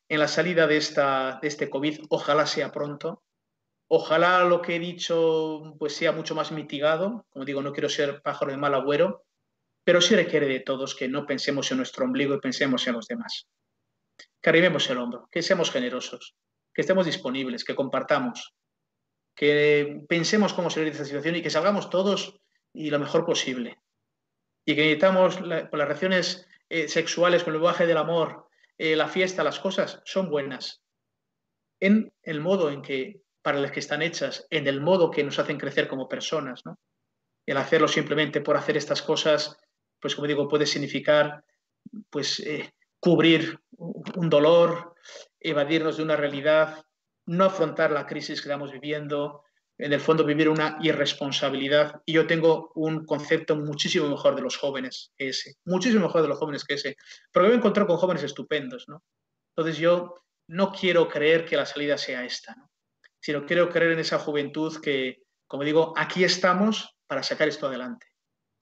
En 0.09 0.19
la 0.19 0.27
salida 0.27 0.67
de, 0.67 0.77
esta, 0.77 1.39
de 1.41 1.47
este 1.47 1.69
COVID, 1.69 2.05
ojalá 2.09 2.45
sea 2.45 2.71
pronto, 2.71 3.23
Ojalá 3.95 4.43
lo 4.43 4.59
que 4.59 4.75
he 4.75 4.79
dicho 4.79 5.75
pues 5.77 5.95
sea 5.95 6.11
mucho 6.11 6.33
más 6.33 6.51
mitigado. 6.51 7.27
Como 7.29 7.45
digo, 7.45 7.61
no 7.61 7.71
quiero 7.73 7.89
ser 7.89 8.23
pájaro 8.23 8.49
de 8.49 8.57
mal 8.57 8.73
agüero, 8.73 9.23
pero 9.83 10.01
sí 10.01 10.15
requiere 10.15 10.47
de 10.47 10.61
todos 10.61 10.95
que 10.95 11.07
no 11.07 11.27
pensemos 11.27 11.69
en 11.69 11.77
nuestro 11.77 12.03
ombligo 12.03 12.33
y 12.33 12.39
pensemos 12.39 12.87
en 12.87 12.93
los 12.93 13.05
demás. 13.05 13.47
Que 14.41 14.49
arribemos 14.49 14.89
el 14.89 14.97
hombro, 14.97 15.29
que 15.31 15.43
seamos 15.43 15.69
generosos, 15.69 16.35
que 16.73 16.81
estemos 16.81 17.05
disponibles, 17.05 17.63
que 17.63 17.75
compartamos, 17.75 18.55
que 19.35 20.01
pensemos 20.09 20.55
cómo 20.55 20.71
salir 20.71 20.87
de 20.87 20.93
esta 20.93 21.05
situación 21.05 21.35
y 21.35 21.43
que 21.43 21.51
salgamos 21.51 21.91
todos 21.91 22.41
y 22.73 22.89
lo 22.89 22.97
mejor 22.97 23.27
posible. 23.27 23.77
Y 24.65 24.73
que 24.73 24.81
necesitamos 24.81 25.39
las 25.41 25.69
relaciones 25.69 26.47
eh, 26.67 26.87
sexuales 26.87 27.43
con 27.43 27.53
el 27.53 27.59
lenguaje 27.59 27.85
del 27.85 27.97
amor, 27.97 28.49
eh, 28.79 28.95
la 28.95 29.07
fiesta, 29.07 29.43
las 29.43 29.59
cosas 29.59 30.01
son 30.03 30.31
buenas. 30.31 30.81
En 31.79 32.11
el 32.23 32.41
modo 32.41 32.71
en 32.71 32.81
que 32.81 33.22
para 33.43 33.59
las 33.59 33.71
que 33.71 33.81
están 33.81 34.01
hechas, 34.01 34.47
en 34.49 34.67
el 34.67 34.81
modo 34.81 35.11
que 35.11 35.23
nos 35.23 35.37
hacen 35.37 35.59
crecer 35.59 35.87
como 35.87 36.09
personas. 36.09 36.63
El 37.45 37.57
hacerlo 37.57 37.87
simplemente 37.87 38.41
por 38.41 38.57
hacer 38.57 38.77
estas 38.77 39.01
cosas, 39.01 39.57
pues 39.99 40.15
como 40.15 40.27
digo, 40.27 40.47
puede 40.47 40.65
significar 40.65 41.43
pues, 42.09 42.39
eh, 42.39 42.73
cubrir 42.99 43.59
un 43.77 44.29
dolor, 44.29 44.95
evadirnos 45.39 45.97
de 45.97 46.03
una 46.03 46.15
realidad, 46.15 46.85
no 47.25 47.45
afrontar 47.45 47.91
la 47.91 48.07
crisis 48.07 48.41
que 48.41 48.47
estamos 48.47 48.71
viviendo, 48.71 49.43
en 49.77 49.91
el 49.91 49.99
fondo 49.99 50.23
vivir 50.23 50.47
una 50.47 50.77
irresponsabilidad. 50.81 52.01
Y 52.05 52.13
yo 52.13 52.25
tengo 52.25 52.71
un 52.75 53.05
concepto 53.05 53.57
muchísimo 53.57 54.07
mejor 54.07 54.35
de 54.35 54.41
los 54.41 54.55
jóvenes 54.57 55.11
que 55.17 55.29
ese, 55.29 55.55
muchísimo 55.65 56.05
mejor 56.05 56.21
de 56.21 56.29
los 56.29 56.37
jóvenes 56.37 56.63
que 56.63 56.75
ese, 56.75 56.95
porque 57.31 57.49
me 57.49 57.55
he 57.55 57.57
encontrado 57.57 57.87
con 57.87 57.97
jóvenes 57.97 58.23
estupendos. 58.23 58.85
¿no? 58.87 59.03
Entonces 59.55 59.77
yo 59.77 60.23
no 60.47 60.71
quiero 60.71 61.09
creer 61.09 61.45
que 61.45 61.57
la 61.57 61.65
salida 61.65 61.97
sea 61.97 62.23
esta. 62.23 62.55
Sino 63.23 63.45
quiero 63.45 63.69
creer 63.69 63.93
en 63.93 63.99
esa 63.99 64.19
juventud 64.19 64.81
que, 64.81 65.23
como 65.47 65.63
digo, 65.63 65.93
aquí 65.95 66.25
estamos 66.25 66.93
para 67.07 67.23
sacar 67.23 67.47
esto 67.47 67.67
adelante. 67.67 68.05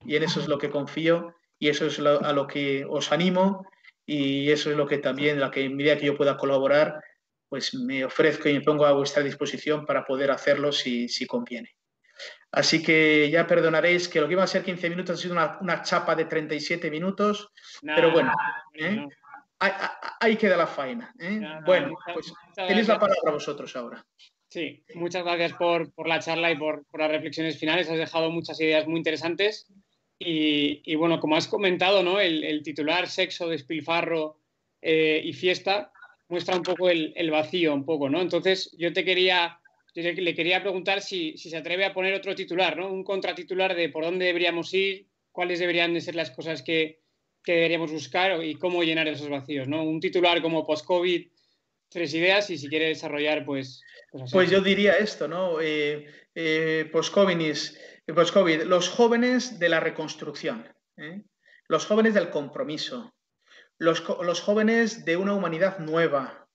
Y 0.05 0.15
en 0.15 0.21
eso 0.21 0.39
es 0.39 0.47
lo 0.47 0.59
que 0.59 0.69
confío 0.69 1.33
y 1.57 1.69
eso 1.69 1.87
es 1.87 1.97
a 1.99 2.31
lo 2.31 2.45
que 2.45 2.85
os 2.87 3.11
animo 3.11 3.65
y 4.05 4.51
eso 4.51 4.69
es 4.69 4.77
lo 4.77 4.85
que 4.85 4.99
también, 4.99 5.39
la 5.39 5.49
que 5.49 5.63
en 5.63 5.75
medida 5.75 5.97
que 5.97 6.05
yo 6.05 6.15
pueda 6.15 6.37
colaborar, 6.37 7.01
pues 7.49 7.73
me 7.73 8.05
ofrezco 8.05 8.49
y 8.49 8.53
me 8.53 8.61
pongo 8.61 8.85
a 8.85 8.91
vuestra 8.91 9.23
disposición 9.23 9.83
para 9.83 10.05
poder 10.05 10.29
hacerlo 10.29 10.71
si, 10.71 11.09
si 11.09 11.25
conviene. 11.25 11.75
Así 12.51 12.83
que 12.83 13.31
ya 13.31 13.47
perdonaréis 13.47 14.07
que 14.07 14.21
lo 14.21 14.27
que 14.27 14.33
iba 14.33 14.43
a 14.43 14.47
ser 14.47 14.63
15 14.63 14.91
minutos 14.91 15.17
ha 15.17 15.21
sido 15.23 15.33
una, 15.33 15.81
chapa 15.81 16.13
de 16.13 16.25
37 16.25 16.91
minutos, 16.91 17.49
pero 17.81 18.11
bueno, 18.11 18.31
¿eh? 18.75 19.07
ahí, 20.19 20.35
queda 20.37 20.55
la 20.55 20.67
faena. 20.67 21.11
¿eh? 21.19 21.41
bueno, 21.65 21.95
pues 22.13 22.31
tenéis 22.55 22.87
la 22.87 22.99
palabra 22.99 23.31
vosotros 23.31 23.75
ahora. 23.75 24.05
Sí, 24.51 24.83
muchas 24.95 25.23
gracias 25.23 25.53
por, 25.53 25.91
la 26.05 26.19
charla 26.19 26.51
y 26.51 26.57
por, 26.57 26.85
las 26.93 27.09
reflexiones 27.09 27.57
finales. 27.57 27.89
Has 27.89 27.97
dejado 27.97 28.29
muchas 28.29 28.59
ideas 28.59 28.85
muy 28.85 28.97
interesantes. 28.97 29.65
Y, 30.19 30.93
bueno, 30.95 31.19
como 31.19 31.35
has 31.35 31.47
comentado, 31.47 32.03
¿no? 32.03 32.19
el, 32.19 32.61
titular 32.61 33.07
Sexo, 33.07 33.47
Despilfarro 33.47 34.37
eh, 34.81 35.21
y 35.23 35.33
Fiesta 35.33 35.91
muestra 36.27 36.55
un 36.55 36.63
poco 36.63 36.89
el, 36.89 37.13
el, 37.15 37.31
vacío, 37.31 37.73
un 37.73 37.85
poco, 37.85 38.09
¿no? 38.09 38.21
Entonces, 38.21 38.75
yo 38.77 38.93
te 38.93 39.03
quería 39.03 39.61
le 39.93 40.35
quería 40.35 40.61
preguntar 40.61 41.01
si, 41.01 41.37
se 41.37 41.55
atreve 41.55 41.85
a 41.85 41.93
poner 41.93 42.13
otro 42.13 42.33
titular, 42.35 42.77
¿no? 42.77 42.91
Un 42.91 43.03
contratitular 43.03 43.75
de 43.75 43.89
por 43.89 44.03
dónde 44.03 44.25
deberíamos 44.25 44.73
ir, 44.73 45.07
cuáles 45.31 45.59
deberían 45.59 45.93
de 45.93 46.01
ser 46.01 46.15
las 46.15 46.31
cosas 46.31 46.61
que, 46.61 46.99
deberíamos 47.45 47.91
buscar 47.91 48.43
y 48.43 48.55
cómo 48.55 48.83
llenar 48.83 49.07
esos 49.07 49.27
vacíos, 49.27 49.67
¿no? 49.67 49.83
Un 49.83 49.99
titular 49.99 50.41
como 50.41 50.65
post-COVID, 50.65 51.27
tres 51.91 52.13
ideas 52.13 52.49
y 52.49 52.57
si 52.57 52.67
quiere 52.67 52.87
desarrollar, 52.87 53.45
pues... 53.45 53.83
Pues, 54.11 54.31
pues 54.31 54.49
yo 54.49 54.61
diría 54.61 54.93
esto, 54.93 55.27
¿no? 55.27 55.61
Eh, 55.61 56.07
eh, 56.33 56.89
post-COVID, 56.91 58.63
los 58.63 58.89
jóvenes 58.89 59.59
de 59.59 59.69
la 59.69 59.79
reconstrucción, 59.79 60.67
¿eh? 60.97 61.21
los 61.67 61.85
jóvenes 61.85 62.13
del 62.13 62.29
compromiso, 62.29 63.13
los, 63.77 64.03
los, 64.21 64.41
jóvenes 64.41 65.05
de 65.05 65.17
una 65.17 65.33
humanidad 65.33 65.79
nueva, 65.79 66.47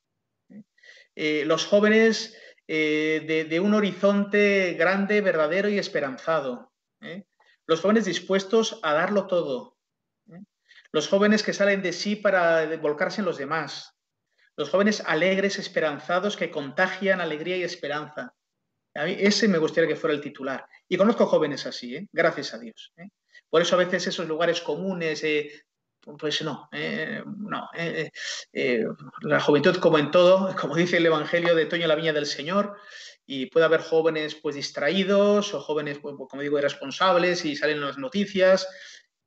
los 1.15 1.65
jóvenes 1.65 2.37
eh, 2.69 3.47
de, 3.49 3.61
un 3.61 3.75
horizonte 3.75 4.75
grande, 4.75 5.21
verdadero 5.21 5.69
y 5.69 5.79
esperanzado. 5.79 6.73
¿eh? 7.01 7.25
Los 7.67 7.81
jóvenes 7.81 8.05
dispuestos 8.05 8.81
a 8.83 8.93
darlo 8.93 9.27
todo. 9.27 9.77
¿eh? 10.33 10.43
Los 10.91 11.09
jóvenes 11.09 11.43
que 11.43 11.53
salen 11.53 11.83
de 11.83 11.93
sí 11.93 12.17
para 12.17 12.77
volcarse 12.79 13.21
en 13.21 13.27
los 13.27 13.39
demás. 13.39 13.96
Los 14.57 14.71
jóvenes 14.71 15.03
alegres, 15.05 15.59
esperanzados, 15.59 16.37
que 16.37 16.51
contagian 16.51 17.21
alegría 17.21 17.57
y 17.57 17.63
esperanza. 17.63 18.35
A 18.95 19.05
mí 19.05 19.17
ese 19.19 19.49
me 19.49 19.59
gustaría 19.59 19.89
que 19.89 19.97
fuera 19.97 20.15
el 20.15 20.23
titular. 20.23 20.67
Y 20.89 20.97
conozco 20.97 21.27
jóvenes 21.27 21.67
así, 21.67 22.09
gracias 22.13 22.55
a 22.55 22.59
Dios. 22.59 22.93
Por 23.51 23.63
eso 23.63 23.75
a 23.75 23.79
veces 23.79 24.07
esos 24.07 24.27
lugares 24.27 24.61
comunes, 24.61 25.23
pues 26.19 26.43
no, 26.43 26.69
eh, 26.73 27.23
no. 27.27 27.69
Eh, 27.75 28.11
eh, 28.53 28.85
la 29.23 29.41
juventud, 29.41 29.77
como 29.77 29.99
en 29.99 30.11
todo, 30.11 30.55
como 30.57 30.77
dice 30.77 30.97
el 30.99 31.07
Evangelio 31.07 31.55
de 31.55 31.67
Toño 31.67 31.87
la 31.87 31.95
Viña 31.95 32.13
del 32.13 32.27
Señor, 32.27 32.77
y 33.27 33.47
puede 33.47 33.67
haber 33.67 33.81
jóvenes 33.81 34.37
pues 34.37 34.55
distraídos 34.55 35.53
o 35.53 35.61
jóvenes, 35.61 35.99
pues, 35.99 36.15
como 36.17 36.43
digo, 36.43 36.59
irresponsables 36.59 37.45
y 37.45 37.57
salen 37.57 37.81
las 37.81 37.99
noticias, 37.99 38.69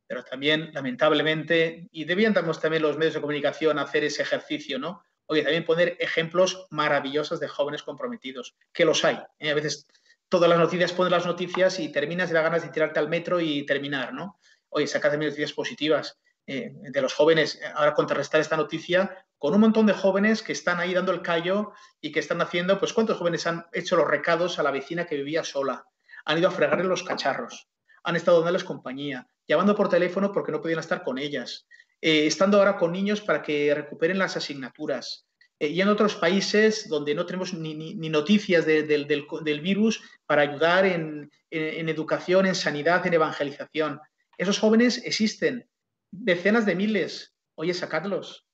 pero 0.07 0.23
también, 0.23 0.71
lamentablemente, 0.73 1.87
y 1.91 2.05
debían 2.05 2.33
también 2.33 2.81
los 2.81 2.97
medios 2.97 3.13
de 3.13 3.21
comunicación 3.21 3.77
hacer 3.77 4.05
ese 4.05 4.23
ejercicio, 4.23 4.79
¿no? 4.79 5.03
Oye, 5.31 5.43
también 5.43 5.63
poner 5.63 5.95
ejemplos 5.99 6.65
maravillosos 6.71 7.39
de 7.39 7.47
jóvenes 7.47 7.83
comprometidos, 7.83 8.55
que 8.73 8.83
los 8.83 9.05
hay. 9.05 9.15
A 9.15 9.53
veces 9.53 9.87
todas 10.27 10.49
las 10.49 10.57
noticias 10.57 10.91
ponen 10.91 11.11
las 11.11 11.27
noticias 11.27 11.79
y 11.79 11.91
terminas 11.91 12.31
y 12.31 12.33
da 12.33 12.41
ganas 12.41 12.63
de 12.63 12.69
tirarte 12.69 12.97
al 12.97 13.09
metro 13.09 13.39
y 13.39 13.63
terminar, 13.63 14.11
¿no? 14.11 14.39
Oye, 14.69 14.87
sacas 14.87 15.11
también 15.11 15.29
noticias 15.29 15.53
positivas 15.53 16.17
eh, 16.47 16.73
de 16.73 17.01
los 17.03 17.13
jóvenes, 17.13 17.61
ahora 17.75 17.93
contrarrestar 17.93 18.41
esta 18.41 18.57
noticia 18.57 19.23
con 19.37 19.53
un 19.53 19.61
montón 19.61 19.85
de 19.85 19.93
jóvenes 19.93 20.41
que 20.41 20.51
están 20.51 20.79
ahí 20.79 20.95
dando 20.95 21.11
el 21.11 21.21
callo 21.21 21.73
y 22.01 22.11
que 22.11 22.19
están 22.19 22.41
haciendo, 22.41 22.79
pues 22.79 22.91
¿cuántos 22.91 23.19
jóvenes 23.19 23.45
han 23.45 23.67
hecho 23.71 23.97
los 23.97 24.07
recados 24.07 24.57
a 24.57 24.63
la 24.63 24.71
vecina 24.71 25.05
que 25.05 25.15
vivía 25.15 25.43
sola? 25.43 25.85
Han 26.25 26.39
ido 26.39 26.47
a 26.47 26.51
fregarle 26.51 26.85
los 26.85 27.03
cacharros, 27.03 27.69
han 28.03 28.15
estado 28.15 28.39
dándoles 28.39 28.63
compañía, 28.63 29.27
llamando 29.47 29.75
por 29.75 29.89
teléfono 29.89 30.31
porque 30.31 30.51
no 30.51 30.59
podían 30.59 30.79
estar 30.79 31.03
con 31.03 31.19
ellas, 31.19 31.67
eh, 32.01 32.27
estando 32.27 32.57
ahora 32.57 32.77
con 32.77 32.91
niños 32.91 33.21
para 33.21 33.41
que 33.41 33.73
recuperen 33.73 34.17
las 34.17 34.37
asignaturas. 34.37 35.25
Eh, 35.59 35.67
y 35.67 35.81
en 35.81 35.89
otros 35.89 36.15
países 36.15 36.87
donde 36.87 37.15
no 37.15 37.25
tenemos 37.25 37.53
ni, 37.53 37.93
noticias 38.09 38.65
del, 38.65 39.61
virus 39.61 40.01
para 40.25 40.43
ayudar 40.43 40.85
en 40.85 41.29
educación, 41.51 42.45
en 42.45 42.55
sanidad, 42.55 43.05
en 43.05 43.13
evangelización. 43.13 43.99
Esos 44.37 44.57
jóvenes 44.57 45.01
existen, 45.05 45.67
decenas 46.11 46.65
de 46.65 46.75
miles. 46.75 47.35
Oye, 47.55 47.73
sacadlos, 47.73 48.47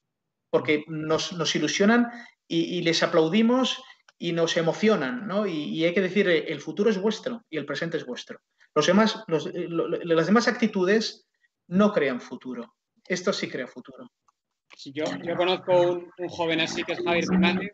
porque 0.50 0.84
nos, 0.88 1.56
ilusionan 1.56 2.10
y, 2.48 2.82
les 2.82 3.04
aplaudimos 3.04 3.84
y 4.18 4.32
nos 4.32 4.58
emocionan, 4.58 5.28
¿no? 5.28 5.46
Y, 5.46 5.84
hay 5.84 5.94
que 5.94 6.02
decir, 6.02 6.28
eh, 6.28 6.46
el 6.52 6.60
futuro 6.60 6.90
es 6.90 7.00
vuestro 7.00 7.44
y 7.50 7.58
el 7.58 7.66
presente 7.66 7.98
es 7.98 8.06
vuestro. 8.06 8.40
Los 8.74 8.88
demás, 8.88 9.24
eh, 9.54 9.68
las 9.70 10.26
demás 10.26 10.48
actitudes 10.48 11.28
no 11.68 11.94
crean 11.94 12.20
futuro. 12.20 12.74
Esto 13.08 13.34
sí 13.34 13.50
crea 13.50 13.68
futuro. 13.68 14.10
Si 14.76 14.92
yo, 14.92 15.06
yo 15.24 15.36
conozco 15.36 15.80
un, 15.80 16.12
un, 16.18 16.28
joven 16.30 16.60
así 16.60 16.84
que 16.84 16.94
es 16.94 17.04
Javier 17.04 17.26
Fernández. 17.26 17.72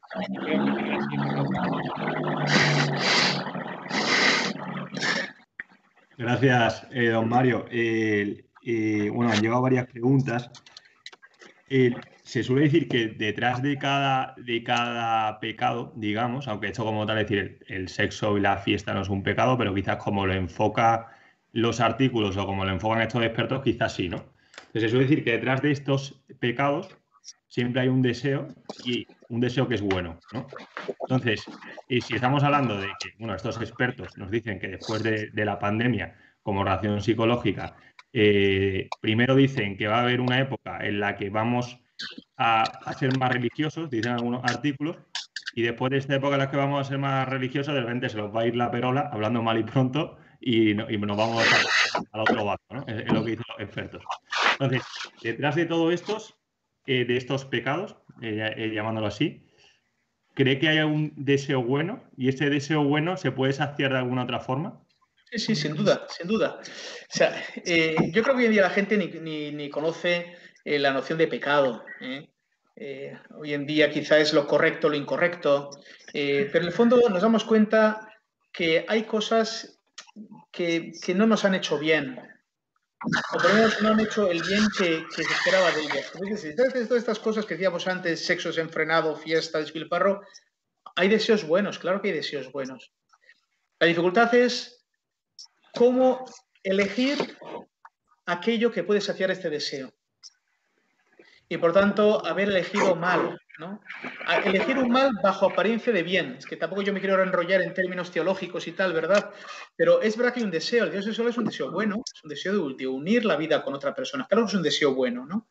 Gracias, 6.17 6.85
eh, 6.91 7.07
don 7.07 7.27
Mario 7.27 7.65
eh, 7.71 9.09
bueno, 9.11 9.31
han 9.31 9.41
llegado 9.41 9.61
varias 9.61 9.87
preguntas. 9.87 10.51
Eh, 11.69 11.95
se 12.23 12.43
suele 12.43 12.63
decir 12.63 12.87
que 12.87 13.07
detrás 13.07 13.61
de 13.63 13.77
cada, 13.77 14.35
de 14.37 14.63
cada 14.63 15.39
pecado, 15.39 15.93
digamos, 15.95 16.47
aunque 16.47 16.67
esto 16.67 16.83
como 16.85 17.05
tal 17.05 17.17
decir 17.17 17.59
el, 17.67 17.87
sexo 17.89 18.37
y 18.37 18.41
la 18.41 18.57
fiesta 18.57 18.93
no 18.93 19.01
es 19.01 19.09
un 19.09 19.23
pecado, 19.23 19.57
pero 19.57 19.73
quizás 19.73 19.97
como 19.97 20.27
lo 20.27 20.33
enfoca 20.33 21.07
los 21.53 21.79
artículos 21.79 22.37
o 22.37 22.45
como 22.45 22.65
lo 22.65 22.71
enfocan 22.71 23.01
estos 23.01 23.23
expertos, 23.23 23.63
quizás 23.63 23.93
sí, 23.93 24.07
¿no? 24.07 24.23
Entonces 24.71 24.83
se 24.83 24.89
suele 24.89 25.05
decir 25.05 25.25
que 25.25 25.31
detrás 25.31 25.61
de 25.61 25.71
estos 25.71 26.23
pecados 26.39 26.97
siempre 27.49 27.81
hay 27.81 27.89
un 27.89 28.01
deseo 28.01 28.47
y 28.85 29.05
un 29.27 29.41
deseo 29.41 29.67
que 29.67 29.75
es 29.75 29.81
bueno, 29.81 30.17
¿no? 30.31 30.47
Entonces, 31.01 31.43
y 31.89 31.99
si 31.99 32.15
estamos 32.15 32.41
hablando 32.41 32.79
de 32.79 32.87
que, 32.97 33.09
bueno, 33.19 33.35
estos 33.35 33.57
expertos 33.57 34.17
nos 34.17 34.31
dicen 34.31 34.59
que 34.59 34.69
después 34.69 35.03
de, 35.03 35.29
la 35.35 35.59
pandemia, 35.59 36.15
como 36.41 36.63
reacción 36.63 37.01
psicológica, 37.01 37.75
eh, 38.13 38.87
primero 39.01 39.35
dicen 39.35 39.75
que 39.75 39.87
va 39.87 39.97
a 39.97 40.01
haber 40.03 40.21
una 40.21 40.39
época 40.39 40.79
en 40.85 41.01
la 41.01 41.17
que 41.17 41.29
vamos 41.29 41.77
a, 42.37 42.63
ser 42.97 43.17
más 43.17 43.29
religiosos, 43.29 43.89
dicen 43.89 44.13
algunos 44.13 44.41
artículos, 44.45 44.95
y 45.53 45.63
después 45.63 45.91
de 45.91 45.97
esta 45.97 46.15
época 46.15 46.35
en 46.35 46.39
la 46.39 46.49
que 46.49 46.55
vamos 46.55 46.79
a 46.79 46.89
ser 46.89 46.97
más 46.97 47.27
religiosos, 47.27 47.73
de 47.73 47.81
repente 47.81 48.07
se 48.07 48.15
los 48.15 48.33
va 48.33 48.43
a 48.43 48.47
ir 48.47 48.55
la 48.55 48.71
perola, 48.71 49.09
hablando 49.11 49.43
mal 49.43 49.59
y 49.59 49.63
pronto, 49.63 50.17
y, 50.39 50.73
nos 50.73 51.17
vamos 51.17 51.45
al 52.13 52.21
otro 52.21 52.45
barco, 52.45 52.75
¿no? 52.75 52.85
Es, 52.87 53.11
lo 53.11 53.23
que 53.23 53.31
dicen 53.31 53.45
los 53.49 53.59
expertos. 53.59 54.03
Entonces, 54.53 54.83
detrás 55.21 55.55
de 55.55 55.65
todo 55.65 55.91
estos, 55.91 56.35
eh, 56.85 57.05
de 57.05 57.17
estos 57.17 57.45
pecados, 57.45 57.95
eh, 58.21 58.71
llamándolo 58.73 59.07
así, 59.07 59.45
¿cree 60.33 60.59
que 60.59 60.69
hay 60.69 60.79
un 60.79 61.13
deseo 61.15 61.63
bueno? 61.63 62.03
¿Y 62.17 62.29
ese 62.29 62.49
deseo 62.49 62.83
bueno 62.83 63.17
se 63.17 63.31
puede 63.31 63.53
saciar 63.53 63.91
de 63.91 63.99
alguna 63.99 64.23
otra 64.23 64.39
forma? 64.39 64.81
Sí, 65.31 65.39
sí, 65.39 65.55
sin 65.55 65.75
duda, 65.75 66.05
sin 66.09 66.27
duda. 66.27 66.59
O 66.59 66.63
sea, 67.17 67.41
eh, 67.63 67.95
yo 68.11 68.21
creo 68.21 68.35
que 68.35 68.41
hoy 68.41 68.45
en 68.47 68.51
día 68.51 68.63
la 68.63 68.69
gente 68.69 68.97
ni, 68.97 69.69
conoce 69.69 70.35
eh, 70.65 70.77
la 70.77 70.91
noción 70.91 71.17
de 71.17 71.27
pecado. 71.27 71.85
¿eh? 72.01 72.27
hoy 73.35 73.53
en 73.53 73.65
día 73.65 73.91
quizá 73.91 74.17
es 74.17 74.33
lo 74.33 74.45
correcto, 74.45 74.89
lo 74.89 74.95
incorrecto, 74.95 75.69
pero 76.11 76.59
en 76.59 76.65
el 76.65 76.71
fondo 76.71 76.99
nos 77.09 77.21
damos 77.21 77.45
cuenta 77.45 78.09
que 78.51 78.85
hay 78.87 79.03
cosas 79.03 79.79
que, 80.51 80.91
no 81.15 81.27
nos 81.27 81.45
han 81.45 81.55
hecho 81.55 81.77
bien, 81.77 82.19
por 83.31 83.43
lo 83.43 83.53
menos 83.53 83.81
no 83.81 83.89
han 83.89 83.99
hecho 83.99 84.29
el 84.29 84.41
bien 84.43 84.67
que, 84.77 85.05
se 85.09 85.21
esperaba 85.21 85.71
de 85.71 85.81
ellas. 85.81 86.11
Todas 86.11 86.75
estas 86.75 87.19
cosas 87.19 87.45
que 87.45 87.55
decíamos 87.55 87.87
antes, 87.87 88.25
sexo 88.25 88.49
desenfrenado, 88.49 89.15
fiesta, 89.15 89.59
despilfarro, 89.59 90.21
hay 90.95 91.07
deseos 91.07 91.45
buenos, 91.45 91.79
claro 91.79 92.01
que 92.01 92.09
hay 92.09 92.15
deseos 92.15 92.51
buenos. 92.51 92.93
La 93.79 93.87
dificultad 93.87 94.33
es 94.35 94.85
cómo 95.73 96.25
elegir 96.63 97.37
aquello 98.27 98.71
que 98.71 98.83
puede 98.83 99.01
saciar 99.01 99.31
este 99.31 99.49
deseo. 99.49 99.91
Y 101.49 101.57
por 101.57 101.73
tanto, 101.73 102.23
haber 102.25 102.49
elegido 102.49 102.95
mal, 102.95 103.40
¿no? 103.61 103.79
elegir 104.43 104.77
un 104.79 104.89
mal 104.89 105.11
bajo 105.21 105.45
apariencia 105.45 105.93
de 105.93 106.01
bien. 106.01 106.35
Es 106.37 106.45
que 106.47 106.57
tampoco 106.57 106.81
yo 106.81 106.91
me 106.91 106.99
quiero 106.99 107.21
enrollar 107.21 107.61
en 107.61 107.73
términos 107.73 108.11
teológicos 108.11 108.67
y 108.67 108.71
tal, 108.71 108.91
¿verdad? 108.91 109.31
Pero 109.75 110.01
es 110.01 110.17
verdad 110.17 110.33
que 110.33 110.39
hay 110.39 110.45
un 110.45 110.51
deseo. 110.51 110.85
El 110.85 110.91
Dios 110.91 111.05
sexual 111.05 111.29
es 111.29 111.37
un 111.37 111.45
deseo 111.45 111.71
bueno, 111.71 112.01
es 112.13 112.23
un 112.23 112.29
deseo 112.29 112.69
de, 112.69 112.87
unir 112.87 113.23
la 113.23 113.37
vida 113.37 113.63
con 113.63 113.75
otra 113.75 113.93
persona. 113.93 114.25
Claro 114.27 114.43
que 114.43 114.49
es 114.49 114.55
un 114.55 114.63
deseo 114.63 114.95
bueno, 114.95 115.25
¿no? 115.25 115.47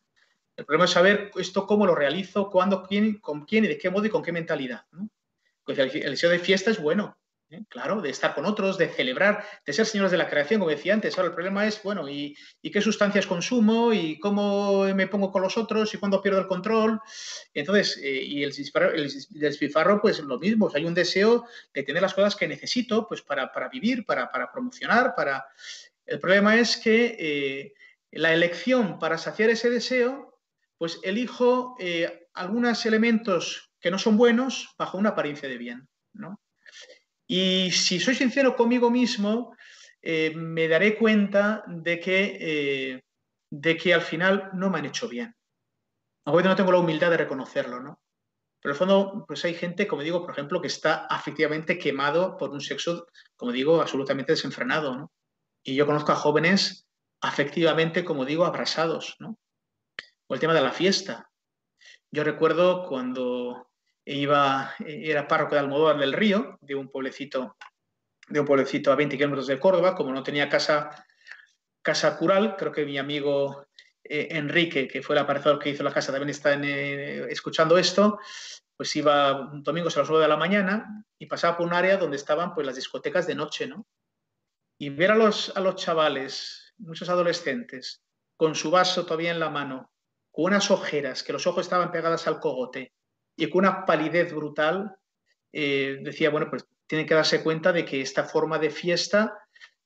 El 0.56 0.66
problema 0.66 0.84
es 0.86 0.90
saber 0.90 1.30
esto 1.36 1.66
cómo 1.66 1.86
lo 1.86 1.94
realizo, 1.94 2.50
cuándo, 2.50 2.82
quién, 2.82 3.18
con 3.20 3.46
quién 3.46 3.64
y 3.64 3.68
de 3.68 3.78
qué 3.78 3.88
modo 3.88 4.04
y 4.04 4.10
con 4.10 4.22
qué 4.22 4.32
mentalidad. 4.32 4.84
¿no? 4.90 5.08
Pues 5.64 5.78
el 5.78 6.10
deseo 6.10 6.30
de 6.30 6.38
fiesta 6.40 6.70
es 6.70 6.82
bueno, 6.82 7.16
¿eh? 7.50 7.62
claro, 7.68 8.00
de 8.00 8.10
estar 8.10 8.34
con 8.34 8.46
otros, 8.46 8.78
de 8.78 8.88
celebrar, 8.88 9.44
de 9.64 9.72
ser 9.72 9.86
señores 9.86 10.10
de 10.10 10.18
la 10.18 10.28
creación, 10.28 10.60
como 10.60 10.70
decía 10.70 10.94
antes. 10.94 11.16
Ahora 11.16 11.28
el 11.28 11.34
problema 11.34 11.66
es, 11.66 11.82
bueno, 11.82 12.08
¿y, 12.08 12.36
qué 12.62 12.80
sustancias 12.80 13.26
consumo? 13.26 13.92
¿Y 13.92 14.18
cómo 14.18 14.84
me 14.94 15.06
pongo 15.06 15.30
con 15.30 15.42
los 15.42 15.56
otros? 15.56 15.92
¿Y 15.94 15.98
cuándo 15.98 16.22
pierdo 16.22 16.40
el 16.40 16.46
control? 16.46 17.00
Entonces, 17.54 17.98
eh, 18.02 18.22
y 18.22 18.42
el, 18.42 18.52
despilfarro, 19.30 20.00
pues 20.00 20.20
lo 20.20 20.38
mismo. 20.38 20.70
hay 20.74 20.84
un 20.84 20.94
deseo 20.94 21.46
de 21.74 21.82
tener 21.82 22.02
las 22.02 22.14
cosas 22.14 22.36
que 22.36 22.48
necesito 22.48 23.06
pues, 23.06 23.22
para, 23.22 23.50
vivir, 23.70 24.04
para, 24.04 24.30
promocionar, 24.52 25.14
para... 25.14 25.46
El 26.06 26.18
problema 26.18 26.56
es 26.56 26.76
que 26.76 27.16
eh, 27.18 27.74
la 28.10 28.32
elección 28.32 28.98
para 28.98 29.18
saciar 29.18 29.50
ese 29.50 29.70
deseo, 29.70 30.40
pues 30.76 30.98
elijo 31.04 31.76
algunos 32.34 32.84
elementos 32.86 33.70
que 33.80 33.90
no 33.90 33.98
son 33.98 34.16
buenos 34.16 34.74
bajo 34.78 34.98
una 34.98 35.10
apariencia 35.10 35.48
de 35.48 35.58
bien, 35.58 35.88
¿no? 36.12 36.39
Y 37.32 37.70
si 37.70 38.00
soy 38.00 38.16
sincero 38.16 38.56
conmigo 38.56 38.90
mismo, 38.90 39.54
eh, 40.02 40.32
me 40.34 40.66
daré 40.66 40.98
cuenta 40.98 41.62
de 41.68 42.00
que, 42.00 42.36
eh, 42.40 43.04
de 43.48 43.76
que 43.76 43.94
al 43.94 44.02
final 44.02 44.50
no 44.54 44.68
me 44.68 44.78
han 44.78 44.86
hecho 44.86 45.08
bien. 45.08 45.36
Aunque 46.24 46.42
no 46.42 46.56
tengo 46.56 46.72
la 46.72 46.80
humildad 46.80 47.08
de 47.08 47.18
reconocerlo, 47.18 47.78
¿no? 47.78 48.00
Pero 48.60 48.72
en 48.72 48.74
el 48.74 48.78
fondo, 48.78 49.24
pues 49.28 49.44
hay 49.44 49.54
gente, 49.54 49.86
como 49.86 50.02
digo, 50.02 50.22
por 50.22 50.32
ejemplo, 50.32 50.60
que 50.60 50.66
está 50.66 51.06
afectivamente 51.06 51.78
quemado 51.78 52.36
por 52.36 52.50
un 52.50 52.60
sexo, 52.60 53.06
como 53.36 53.52
digo, 53.52 53.80
absolutamente 53.80 54.32
desenfrenado, 54.32 54.96
¿no? 54.96 55.12
Y 55.62 55.76
yo 55.76 55.86
conozco 55.86 56.10
a 56.10 56.16
jóvenes 56.16 56.88
afectivamente, 57.20 58.04
como 58.04 58.24
digo, 58.24 58.44
abrasados, 58.44 59.14
¿no? 59.20 59.38
O 60.26 60.34
el 60.34 60.40
tema 60.40 60.54
de 60.54 60.62
la 60.62 60.72
fiesta. 60.72 61.30
Yo 62.10 62.24
recuerdo 62.24 62.88
cuando 62.88 63.69
iba, 64.04 64.74
era 64.78 65.28
párroco 65.28 65.54
de 65.54 65.60
Almodóvar 65.60 65.98
del 65.98 66.12
Río, 66.12 66.58
de 66.60 66.74
un 66.74 66.88
pueblecito, 66.88 67.56
de 68.28 68.40
un 68.40 68.46
pueblecito 68.46 68.92
a 68.92 68.96
20 68.96 69.16
kilómetros 69.16 69.46
de 69.46 69.58
Córdoba, 69.58 69.94
como 69.94 70.12
no 70.12 70.22
tenía 70.22 70.48
casa, 70.48 70.90
casa 71.82 72.16
cural, 72.16 72.56
creo 72.56 72.72
que 72.72 72.84
mi 72.84 72.98
amigo 72.98 73.66
eh, 74.04 74.28
Enrique, 74.30 74.88
que 74.88 75.02
fue 75.02 75.14
el 75.14 75.22
aparejador 75.22 75.58
que 75.58 75.70
hizo 75.70 75.82
la 75.82 75.92
casa, 75.92 76.12
también 76.12 76.30
está 76.30 76.54
eh, 76.54 77.26
escuchando 77.30 77.78
esto, 77.78 78.18
pues 78.76 78.94
iba 78.96 79.38
un 79.52 79.62
domingo 79.62 79.88
a 79.88 79.98
las 79.98 80.08
9 80.08 80.22
de 80.22 80.28
la 80.28 80.36
mañana 80.36 81.04
y 81.18 81.26
pasaba 81.26 81.56
por 81.56 81.66
un 81.66 81.74
área 81.74 81.98
donde 81.98 82.16
estaban 82.16 82.54
pues 82.54 82.66
las 82.66 82.76
discotecas 82.76 83.26
de 83.26 83.34
noche, 83.34 83.66
¿no? 83.66 83.86
Y 84.78 84.88
ver 84.88 85.10
a 85.10 85.16
los, 85.16 85.54
a 85.54 85.60
los 85.60 85.76
chavales, 85.76 86.72
muchos 86.78 87.10
adolescentes, 87.10 88.02
con 88.38 88.54
su 88.54 88.70
vaso 88.70 89.04
todavía 89.04 89.32
en 89.32 89.40
la 89.40 89.50
mano, 89.50 89.92
con 90.32 90.46
unas 90.46 90.70
ojeras, 90.70 91.22
que 91.22 91.34
los 91.34 91.46
ojos 91.46 91.66
estaban 91.66 91.92
pegadas 91.92 92.26
al 92.26 92.40
cogote, 92.40 92.94
y 93.36 93.48
con 93.48 93.64
una 93.64 93.84
palidez 93.84 94.32
brutal 94.32 94.96
eh, 95.52 95.98
decía, 96.02 96.30
bueno, 96.30 96.48
pues 96.50 96.66
tienen 96.86 97.06
que 97.06 97.14
darse 97.14 97.42
cuenta 97.42 97.72
de 97.72 97.84
que 97.84 98.00
esta 98.00 98.24
forma 98.24 98.58
de 98.58 98.70
fiesta 98.70 99.38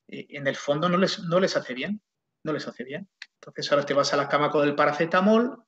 eh, 0.09 0.26
en 0.30 0.47
el 0.47 0.57
fondo 0.57 0.88
no 0.88 0.97
les, 0.97 1.20
no 1.20 1.40
les 1.40 1.57
hace 1.57 1.74
bien, 1.74 2.01
no 2.42 2.53
les 2.53 2.66
hace 2.66 2.84
bien. 2.84 3.09
Entonces 3.34 3.70
ahora 3.70 3.86
te 3.86 3.95
vas 3.95 4.12
a 4.12 4.16
la 4.16 4.28
cama 4.28 4.51
con 4.51 4.66
el 4.66 4.74
paracetamol, 4.74 5.62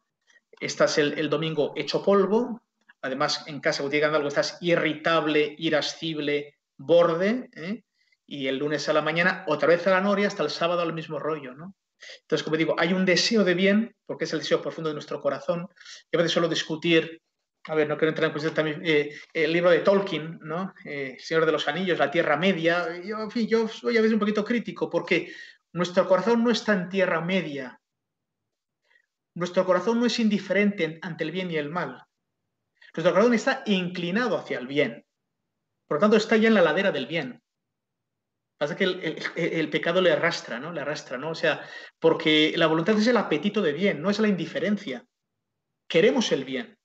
estás 0.60 0.98
el, 0.98 1.28
domingo 1.28 1.74
hecho 1.76 2.02
polvo, 2.02 2.62
además 3.02 3.44
en 3.46 3.60
casa 3.60 3.82
cuando 3.82 3.94
llegan 3.94 4.14
algo 4.14 4.28
estás 4.28 4.58
irritable, 4.60 5.54
irascible, 5.58 6.56
borde, 6.76 7.50
¿eh? 7.54 7.84
y 8.26 8.48
el 8.48 8.58
lunes 8.58 8.88
a 8.88 8.92
la 8.92 9.02
mañana 9.02 9.44
otra 9.46 9.68
vez 9.68 9.86
a 9.86 9.90
la 9.90 10.00
noria 10.00 10.28
hasta 10.28 10.42
el 10.42 10.50
sábado 10.50 10.80
al 10.80 10.92
mismo 10.92 11.18
rollo, 11.18 11.54
¿no? 11.54 11.74
Entonces, 12.22 12.44
como 12.44 12.56
digo, 12.56 12.74
hay 12.78 12.92
un 12.92 13.04
deseo 13.04 13.44
de 13.44 13.54
bien, 13.54 13.96
porque 14.04 14.24
es 14.24 14.32
el 14.32 14.40
deseo 14.40 14.60
profundo 14.60 14.90
de 14.90 14.94
nuestro 14.94 15.20
corazón, 15.20 15.68
y 16.10 16.16
a 16.16 16.18
veces 16.18 16.32
solo 16.32 16.48
discutir 16.48 17.22
a 17.68 17.74
ver, 17.74 17.88
no 17.88 17.96
quiero 17.96 18.10
entrar 18.10 18.26
en 18.26 18.32
cuestión 18.32 18.54
también, 18.54 18.80
eh, 18.84 19.12
el 19.32 19.52
libro 19.52 19.70
de 19.70 19.80
Tolkien, 19.80 20.38
¿no? 20.42 20.72
Eh, 20.84 21.16
Señor 21.18 21.46
de 21.46 21.52
los 21.52 21.66
Anillos, 21.66 21.98
la 21.98 22.10
Tierra 22.10 22.36
Media. 22.36 23.00
Yo, 23.02 23.18
en 23.18 23.30
fin, 23.30 23.48
yo 23.48 23.66
soy 23.66 23.96
a 23.96 24.00
veces 24.00 24.14
un 24.14 24.20
poquito 24.20 24.44
crítico 24.44 24.88
porque 24.88 25.32
nuestro 25.72 26.06
corazón 26.06 26.44
no 26.44 26.50
está 26.50 26.74
en 26.74 26.88
Tierra 26.88 27.20
Media. 27.20 27.80
Nuestro 29.34 29.66
corazón 29.66 29.98
no 29.98 30.06
es 30.06 30.18
indiferente 30.18 30.98
ante 31.02 31.24
el 31.24 31.32
bien 31.32 31.50
y 31.50 31.56
el 31.56 31.68
mal. 31.68 32.04
Nuestro 32.94 33.12
corazón 33.12 33.34
está 33.34 33.62
inclinado 33.66 34.38
hacia 34.38 34.58
el 34.58 34.66
bien. 34.66 35.04
Por 35.88 35.96
lo 35.96 36.00
tanto, 36.00 36.16
está 36.16 36.36
ya 36.36 36.48
en 36.48 36.54
la 36.54 36.62
ladera 36.62 36.92
del 36.92 37.06
bien. 37.06 37.42
Pasa 38.58 38.76
que 38.76 38.84
el, 38.84 39.22
el, 39.34 39.70
pecado 39.70 40.00
le 40.00 40.12
arrastra, 40.12 40.58
¿no? 40.58 40.72
Le 40.72 40.80
arrastra, 40.80 41.18
¿no? 41.18 41.30
O 41.30 41.34
sea, 41.34 41.68
porque 41.98 42.54
la 42.56 42.68
voluntad 42.68 42.96
es 42.96 43.06
el 43.06 43.18
apetito 43.18 43.60
de 43.60 43.72
bien, 43.72 44.00
no 44.00 44.08
es 44.08 44.18
la 44.18 44.28
indiferencia. 44.28 45.04
Queremos 45.86 46.32
el 46.32 46.44
bien 46.44 46.75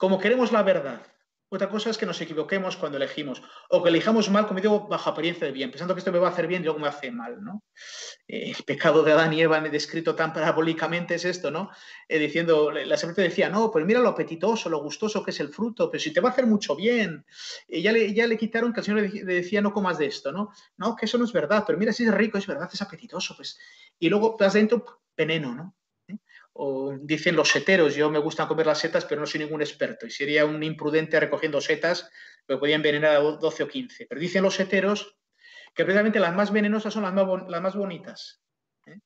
como 0.00 0.18
queremos 0.18 0.50
la 0.50 0.62
verdad. 0.62 1.02
Otra 1.50 1.68
cosa 1.68 1.90
es 1.90 1.98
que 1.98 2.06
nos 2.06 2.18
equivoquemos 2.22 2.76
cuando 2.76 2.96
elegimos, 2.96 3.42
o 3.68 3.82
que 3.82 3.90
elijamos 3.90 4.30
mal, 4.30 4.46
como 4.46 4.60
digo, 4.60 4.88
bajo 4.88 5.10
apariencia 5.10 5.46
de 5.46 5.52
bien, 5.52 5.70
pensando 5.70 5.94
que 5.94 5.98
esto 5.98 6.10
me 6.10 6.18
va 6.18 6.28
a 6.28 6.30
hacer 6.30 6.46
bien 6.46 6.62
y 6.62 6.64
luego 6.64 6.78
me 6.78 6.88
hace 6.88 7.10
mal, 7.10 7.42
¿no? 7.44 7.64
Eh, 8.26 8.54
el 8.56 8.64
pecado 8.64 9.02
de 9.02 9.12
Adán 9.12 9.34
y 9.34 9.42
Eva 9.42 9.60
descrito 9.60 10.14
tan 10.14 10.32
parabólicamente 10.32 11.16
es 11.16 11.26
esto, 11.26 11.50
¿no? 11.50 11.68
Eh, 12.08 12.18
diciendo, 12.18 12.70
la 12.70 12.96
serpiente 12.96 13.22
decía, 13.28 13.50
no, 13.50 13.70
pues 13.70 13.84
mira 13.84 14.00
lo 14.00 14.08
apetitoso, 14.08 14.70
lo 14.70 14.80
gustoso 14.80 15.22
que 15.22 15.32
es 15.32 15.40
el 15.40 15.50
fruto, 15.50 15.90
pero 15.90 16.00
si 16.00 16.14
te 16.14 16.20
va 16.20 16.30
a 16.30 16.32
hacer 16.32 16.46
mucho 16.46 16.74
bien. 16.74 17.26
Y 17.68 17.82
ya 17.82 17.92
le, 17.92 18.14
ya 18.14 18.26
le 18.26 18.38
quitaron 18.38 18.72
que 18.72 18.80
el 18.80 18.86
Señor 18.86 19.02
le 19.02 19.34
decía, 19.34 19.60
no 19.60 19.74
comas 19.74 19.98
de 19.98 20.06
esto, 20.06 20.32
¿no? 20.32 20.50
No, 20.78 20.96
que 20.96 21.04
eso 21.04 21.18
no 21.18 21.24
es 21.26 21.32
verdad, 21.32 21.64
pero 21.66 21.78
mira 21.78 21.92
si 21.92 22.04
es 22.04 22.14
rico, 22.14 22.38
es 22.38 22.46
verdad, 22.46 22.70
es 22.72 22.80
apetitoso, 22.80 23.34
pues. 23.36 23.58
Y 23.98 24.08
luego 24.08 24.34
vas 24.38 24.54
dentro 24.54 25.02
veneno, 25.14 25.54
¿no? 25.54 25.74
O 26.62 26.94
dicen 27.00 27.36
los 27.36 27.48
seteros, 27.48 27.94
yo 27.94 28.10
me 28.10 28.18
gusta 28.18 28.46
comer 28.46 28.66
las 28.66 28.78
setas, 28.78 29.06
pero 29.06 29.22
no 29.22 29.26
soy 29.26 29.40
ningún 29.40 29.62
experto, 29.62 30.06
y 30.06 30.10
sería 30.10 30.44
un 30.44 30.62
imprudente 30.62 31.18
recogiendo 31.18 31.58
setas, 31.58 32.10
que 32.46 32.58
podían 32.58 32.80
envenenar 32.80 33.16
a 33.16 33.20
12 33.20 33.62
o 33.62 33.68
15. 33.68 34.06
Pero 34.06 34.20
dicen 34.20 34.42
los 34.42 34.56
seteros 34.56 35.16
que 35.74 35.84
precisamente 35.84 36.20
las 36.20 36.34
más 36.34 36.52
venenosas 36.52 36.92
son 36.92 37.04
las 37.04 37.14
más, 37.14 37.26
las 37.48 37.74
bonitas. 37.74 38.42
¿eh? 38.84 38.98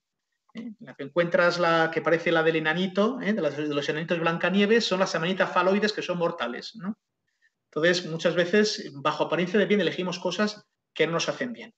¿Eh? 0.55 0.73
La 0.81 0.95
que 0.95 1.05
encuentras 1.05 1.61
la 1.61 1.93
que 1.93 2.03
parece 2.03 2.33
la 2.33 2.43
del 2.43 2.57
enanito, 2.57 3.21
¿eh? 3.23 3.33
de, 3.33 3.41
los 3.41 3.89
enanitos 3.89 4.19
Blancanieves, 4.19 4.85
son 4.85 4.99
las 4.99 5.15
amanitas 5.15 5.53
faloides 5.53 5.93
que 5.93 6.03
son 6.03 6.19
mortales. 6.19 6.77
Entonces, 7.67 8.05
muchas 8.07 8.35
veces, 8.35 8.91
bajo 8.95 9.25
apariencia 9.25 9.61
de 9.61 9.67
bien, 9.67 9.81
elegimos 9.81 10.19
cosas 10.19 10.67
que 10.93 11.07
no 11.07 11.13
nos 11.13 11.29
hacen 11.29 11.53
bien. 11.53 11.73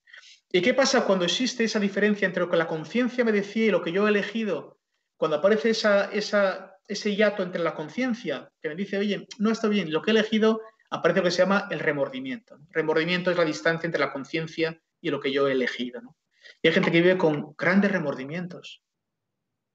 ¿Y 0.51 0.63
qué 0.63 0.73
pasa 0.73 1.05
cuando 1.05 1.27
existe 1.27 1.65
esa 1.65 1.81
diferencia 1.81 2.25
entre 2.25 2.45
lo 2.45 2.49
que 2.49 2.57
la 2.57 2.67
conciencia 2.67 3.27
me 3.27 3.33
decía 3.33 3.67
y 3.67 3.71
lo 3.71 3.83
que 3.83 3.93
yo 3.93 4.07
he 4.07 4.11
elegido 4.11 4.76
cuando 5.17 5.39
aparece 5.39 5.71
esa, 5.71 6.11
ese 6.13 7.17
hiato 7.17 7.43
entre 7.43 7.63
la 7.63 7.75
conciencia, 7.75 8.51
que 8.61 8.69
me 8.69 8.75
dice, 8.75 8.99
oye, 8.99 9.27
no 9.39 9.51
está 9.51 9.69
bien, 9.69 9.93
lo 9.93 10.03
que 10.03 10.11
he 10.11 10.15
elegido, 10.15 10.61
aparece 10.91 11.21
lo 11.21 11.25
que 11.25 11.31
se 11.31 11.43
llama 11.43 11.69
el 11.71 11.81
remordimiento. 11.81 12.59
Remordimiento 12.71 13.31
es 13.31 13.37
la 13.37 13.45
distancia 13.45 13.87
entre 13.87 14.01
la 14.01 14.13
conciencia 14.13 14.81
y 15.01 15.11
lo 15.11 15.21
que 15.21 15.33
yo 15.33 15.49
he 15.49 15.53
elegido. 15.53 16.17
Y 16.63 16.69
hay 16.69 16.75
gente 16.75 16.91
que 16.91 17.01
vive 17.01 17.19
con 17.19 17.55
grandes 17.57 17.93
remordimientos. 17.93 18.83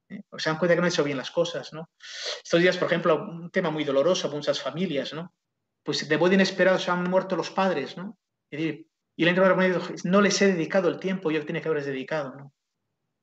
¿eh? 0.09 0.21
se 0.37 0.49
dan 0.49 0.59
cuenta 0.59 0.75
que 0.75 0.81
no 0.81 0.85
han 0.85 0.91
hecho 0.91 1.03
bien 1.03 1.17
las 1.17 1.31
cosas. 1.31 1.73
¿no? 1.73 1.89
Estos 2.43 2.61
días, 2.61 2.77
por 2.77 2.87
ejemplo, 2.87 3.23
un 3.23 3.49
tema 3.49 3.71
muy 3.71 3.83
doloroso 3.83 4.27
para 4.27 4.37
muchas 4.37 4.61
familias, 4.61 5.13
¿no? 5.13 5.33
Pues 5.83 6.07
de 6.07 6.17
modo 6.17 6.33
inesperado 6.33 6.77
se 6.77 6.91
han 6.91 7.03
muerto 7.09 7.35
los 7.35 7.49
padres, 7.49 7.97
¿no? 7.97 8.19
Y, 8.51 8.87
y 9.15 9.27
el 9.27 9.35
no 10.03 10.21
les 10.21 10.41
he 10.41 10.47
dedicado 10.47 10.89
el 10.89 10.99
tiempo 10.99 11.31
yo 11.31 11.43
tenía 11.45 11.61
que 11.61 11.69
haberles 11.69 11.87
dedicado, 11.87 12.35
¿no? 12.35 12.53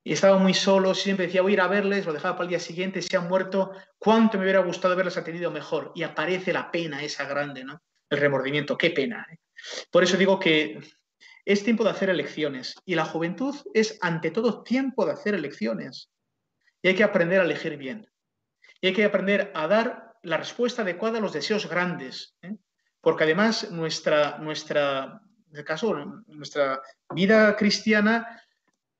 Y 0.08 0.12
estaba 0.12 0.38
muy 0.38 0.54
solo, 0.54 0.94
siempre 0.94 1.26
decía 1.26 1.42
voy 1.42 1.52
a 1.52 1.56
ir 1.56 1.60
a 1.60 1.66
verles, 1.66 2.06
lo 2.06 2.14
dejaba 2.14 2.34
para 2.34 2.44
el 2.44 2.48
día 2.48 2.60
siguiente, 2.60 3.02
se 3.02 3.14
han 3.14 3.28
muerto, 3.28 3.72
cuánto 3.98 4.38
me 4.38 4.44
hubiera 4.44 4.60
gustado 4.60 4.94
haberles 4.94 5.18
atendido 5.18 5.50
mejor. 5.50 5.92
Y 5.94 6.02
aparece 6.02 6.50
la 6.50 6.70
pena 6.70 7.02
esa 7.02 7.26
grande, 7.26 7.62
¿no? 7.62 7.82
El 8.08 8.18
remordimiento, 8.18 8.78
qué 8.78 8.88
pena. 8.88 9.26
¿eh? 9.30 9.36
Por 9.90 10.02
eso 10.02 10.16
digo 10.16 10.40
que 10.40 10.80
es 11.44 11.62
tiempo 11.62 11.84
de 11.84 11.90
hacer 11.90 12.08
elecciones 12.08 12.74
y 12.86 12.94
la 12.94 13.04
juventud 13.04 13.54
es 13.74 13.98
ante 14.00 14.30
todo 14.30 14.62
tiempo 14.62 15.04
de 15.04 15.12
hacer 15.12 15.34
elecciones. 15.34 16.08
Y 16.80 16.88
hay 16.88 16.94
que 16.94 17.04
aprender 17.04 17.42
a 17.42 17.44
elegir 17.44 17.76
bien. 17.76 18.10
Y 18.80 18.86
hay 18.86 18.94
que 18.94 19.04
aprender 19.04 19.52
a 19.54 19.66
dar 19.66 20.14
la 20.22 20.38
respuesta 20.38 20.80
adecuada 20.80 21.18
a 21.18 21.20
los 21.20 21.34
deseos 21.34 21.68
grandes. 21.68 22.34
¿eh? 22.40 22.56
Porque 23.02 23.24
además 23.24 23.70
nuestra, 23.72 24.38
nuestra, 24.38 25.20
en 25.52 25.64
caso, 25.64 26.24
nuestra 26.28 26.80
vida 27.10 27.54
cristiana 27.56 28.42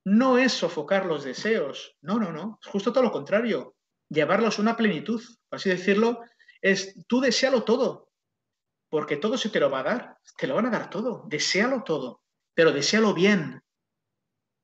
no 0.09 0.39
es 0.39 0.53
sofocar 0.53 1.05
los 1.05 1.25
deseos, 1.25 1.97
no, 2.01 2.19
no, 2.19 2.33
no, 2.33 2.59
es 2.63 2.69
justo 2.69 2.93
todo 2.93 3.05
lo 3.05 3.13
contrario, 3.13 3.77
llevarlos 4.09 4.59
a 4.59 4.63
una 4.63 4.77
plenitud, 4.77 5.23
por 5.49 5.59
así 5.59 5.69
decirlo, 5.69 6.21
es 6.63 6.95
tú 7.07 7.21
desealo 7.21 7.63
todo, 7.65 8.11
porque 8.89 9.17
todo 9.17 9.37
se 9.37 9.51
te 9.51 9.61
lo 9.61 9.71
va 9.71 9.81
a 9.81 9.83
dar, 9.85 10.19
te 10.37 10.47
lo 10.47 10.55
van 10.55 10.67
a 10.67 10.71
dar 10.71 10.89
todo, 10.89 11.25
deséalo 11.29 11.83
todo, 11.83 12.23
pero 12.55 12.73
deséalo 12.73 13.13
bien. 13.13 13.63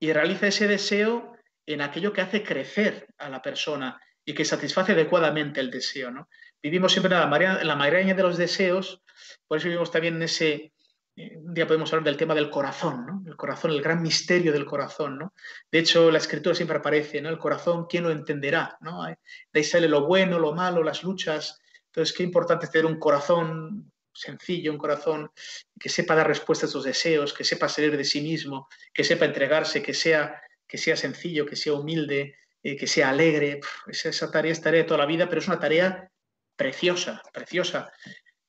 Y 0.01 0.12
realiza 0.12 0.47
ese 0.47 0.66
deseo 0.66 1.36
en 1.66 1.82
aquello 1.82 2.12
que 2.12 2.22
hace 2.22 2.42
crecer 2.42 3.07
a 3.18 3.28
la 3.28 3.42
persona 3.42 4.01
y 4.24 4.34
que 4.34 4.45
satisface 4.45 4.92
adecuadamente 4.92 5.61
el 5.61 5.70
deseo. 5.70 6.11
¿no? 6.11 6.28
Vivimos 6.62 6.92
siempre 6.92 7.14
en 7.14 7.20
la, 7.20 7.62
la 7.62 7.90
de 7.90 8.22
los 8.22 8.38
deseos, 8.38 9.03
por 9.47 9.59
eso 9.59 9.68
vivimos 9.68 9.90
también 9.90 10.16
en 10.16 10.22
ese, 10.22 10.72
un 11.16 11.54
día 11.54 11.66
podemos 11.66 11.92
hablar 11.92 12.04
del 12.04 12.16
tema 12.16 12.34
del 12.34 12.50
corazón, 12.50 13.06
¿no? 13.06 13.22
El 13.26 13.36
corazón, 13.36 13.70
el 13.70 13.82
gran 13.82 14.02
misterio 14.02 14.52
del 14.52 14.64
corazón, 14.64 15.18
¿no? 15.18 15.34
De 15.70 15.78
hecho, 15.78 16.10
la 16.10 16.18
escritura 16.18 16.54
siempre 16.54 16.78
aparece, 16.78 17.20
¿no? 17.20 17.28
El 17.28 17.38
corazón, 17.38 17.86
¿quién 17.88 18.02
lo 18.02 18.10
entenderá? 18.10 18.76
¿no? 18.80 19.04
De 19.04 19.16
ahí 19.52 19.64
sale 19.64 19.88
lo 19.88 20.06
bueno, 20.06 20.38
lo 20.38 20.52
malo, 20.52 20.82
las 20.82 21.04
luchas. 21.04 21.60
Entonces, 21.86 22.16
qué 22.16 22.24
importante 22.24 22.66
es 22.66 22.72
tener 22.72 22.86
un 22.86 22.98
corazón 22.98 23.92
sencillo, 24.12 24.72
un 24.72 24.78
corazón 24.78 25.30
que 25.78 25.88
sepa 25.88 26.14
dar 26.16 26.26
respuesta 26.26 26.66
a 26.66 26.68
sus 26.68 26.84
deseos, 26.84 27.32
que 27.32 27.44
sepa 27.44 27.68
salir 27.68 27.96
de 27.96 28.04
sí 28.04 28.20
mismo, 28.20 28.68
que 28.92 29.04
sepa 29.04 29.24
entregarse, 29.24 29.82
que 29.82 29.94
sea, 29.94 30.40
que 30.66 30.78
sea 30.78 30.96
sencillo, 30.96 31.46
que 31.46 31.56
sea 31.56 31.74
humilde, 31.74 32.36
eh, 32.62 32.76
que 32.76 32.86
sea 32.88 33.10
alegre. 33.10 33.60
esa 33.86 34.30
tarea 34.30 34.52
es 34.52 34.60
tarea 34.60 34.82
de 34.82 34.88
toda 34.88 34.98
la 34.98 35.06
vida, 35.06 35.28
pero 35.28 35.40
es 35.40 35.46
una 35.46 35.60
tarea 35.60 36.10
preciosa, 36.56 37.22
preciosa 37.32 37.92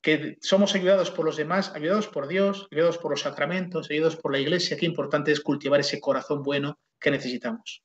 que 0.05 0.37
somos 0.39 0.75
ayudados 0.75 1.09
por 1.09 1.25
los 1.25 1.35
demás, 1.35 1.73
ayudados 1.73 2.07
por 2.07 2.27
Dios, 2.27 2.67
ayudados 2.71 2.99
por 2.99 3.09
los 3.09 3.21
sacramentos, 3.21 3.89
ayudados 3.89 4.15
por 4.15 4.31
la 4.31 4.37
Iglesia. 4.37 4.77
Qué 4.77 4.85
importante 4.85 5.31
es 5.31 5.41
cultivar 5.41 5.79
ese 5.79 5.99
corazón 5.99 6.43
bueno 6.43 6.77
que 6.99 7.09
necesitamos. 7.09 7.81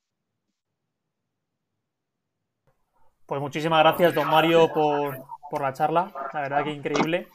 Pues 3.25 3.41
muchísimas 3.41 3.79
gracias, 3.79 4.13
don 4.13 4.27
Mario, 4.27 4.71
por, 4.71 5.61
la 5.61 5.73
charla. 5.73 6.13
La 6.31 6.41
verdad 6.41 6.63
que 6.63 6.73
increíble. 6.73 7.27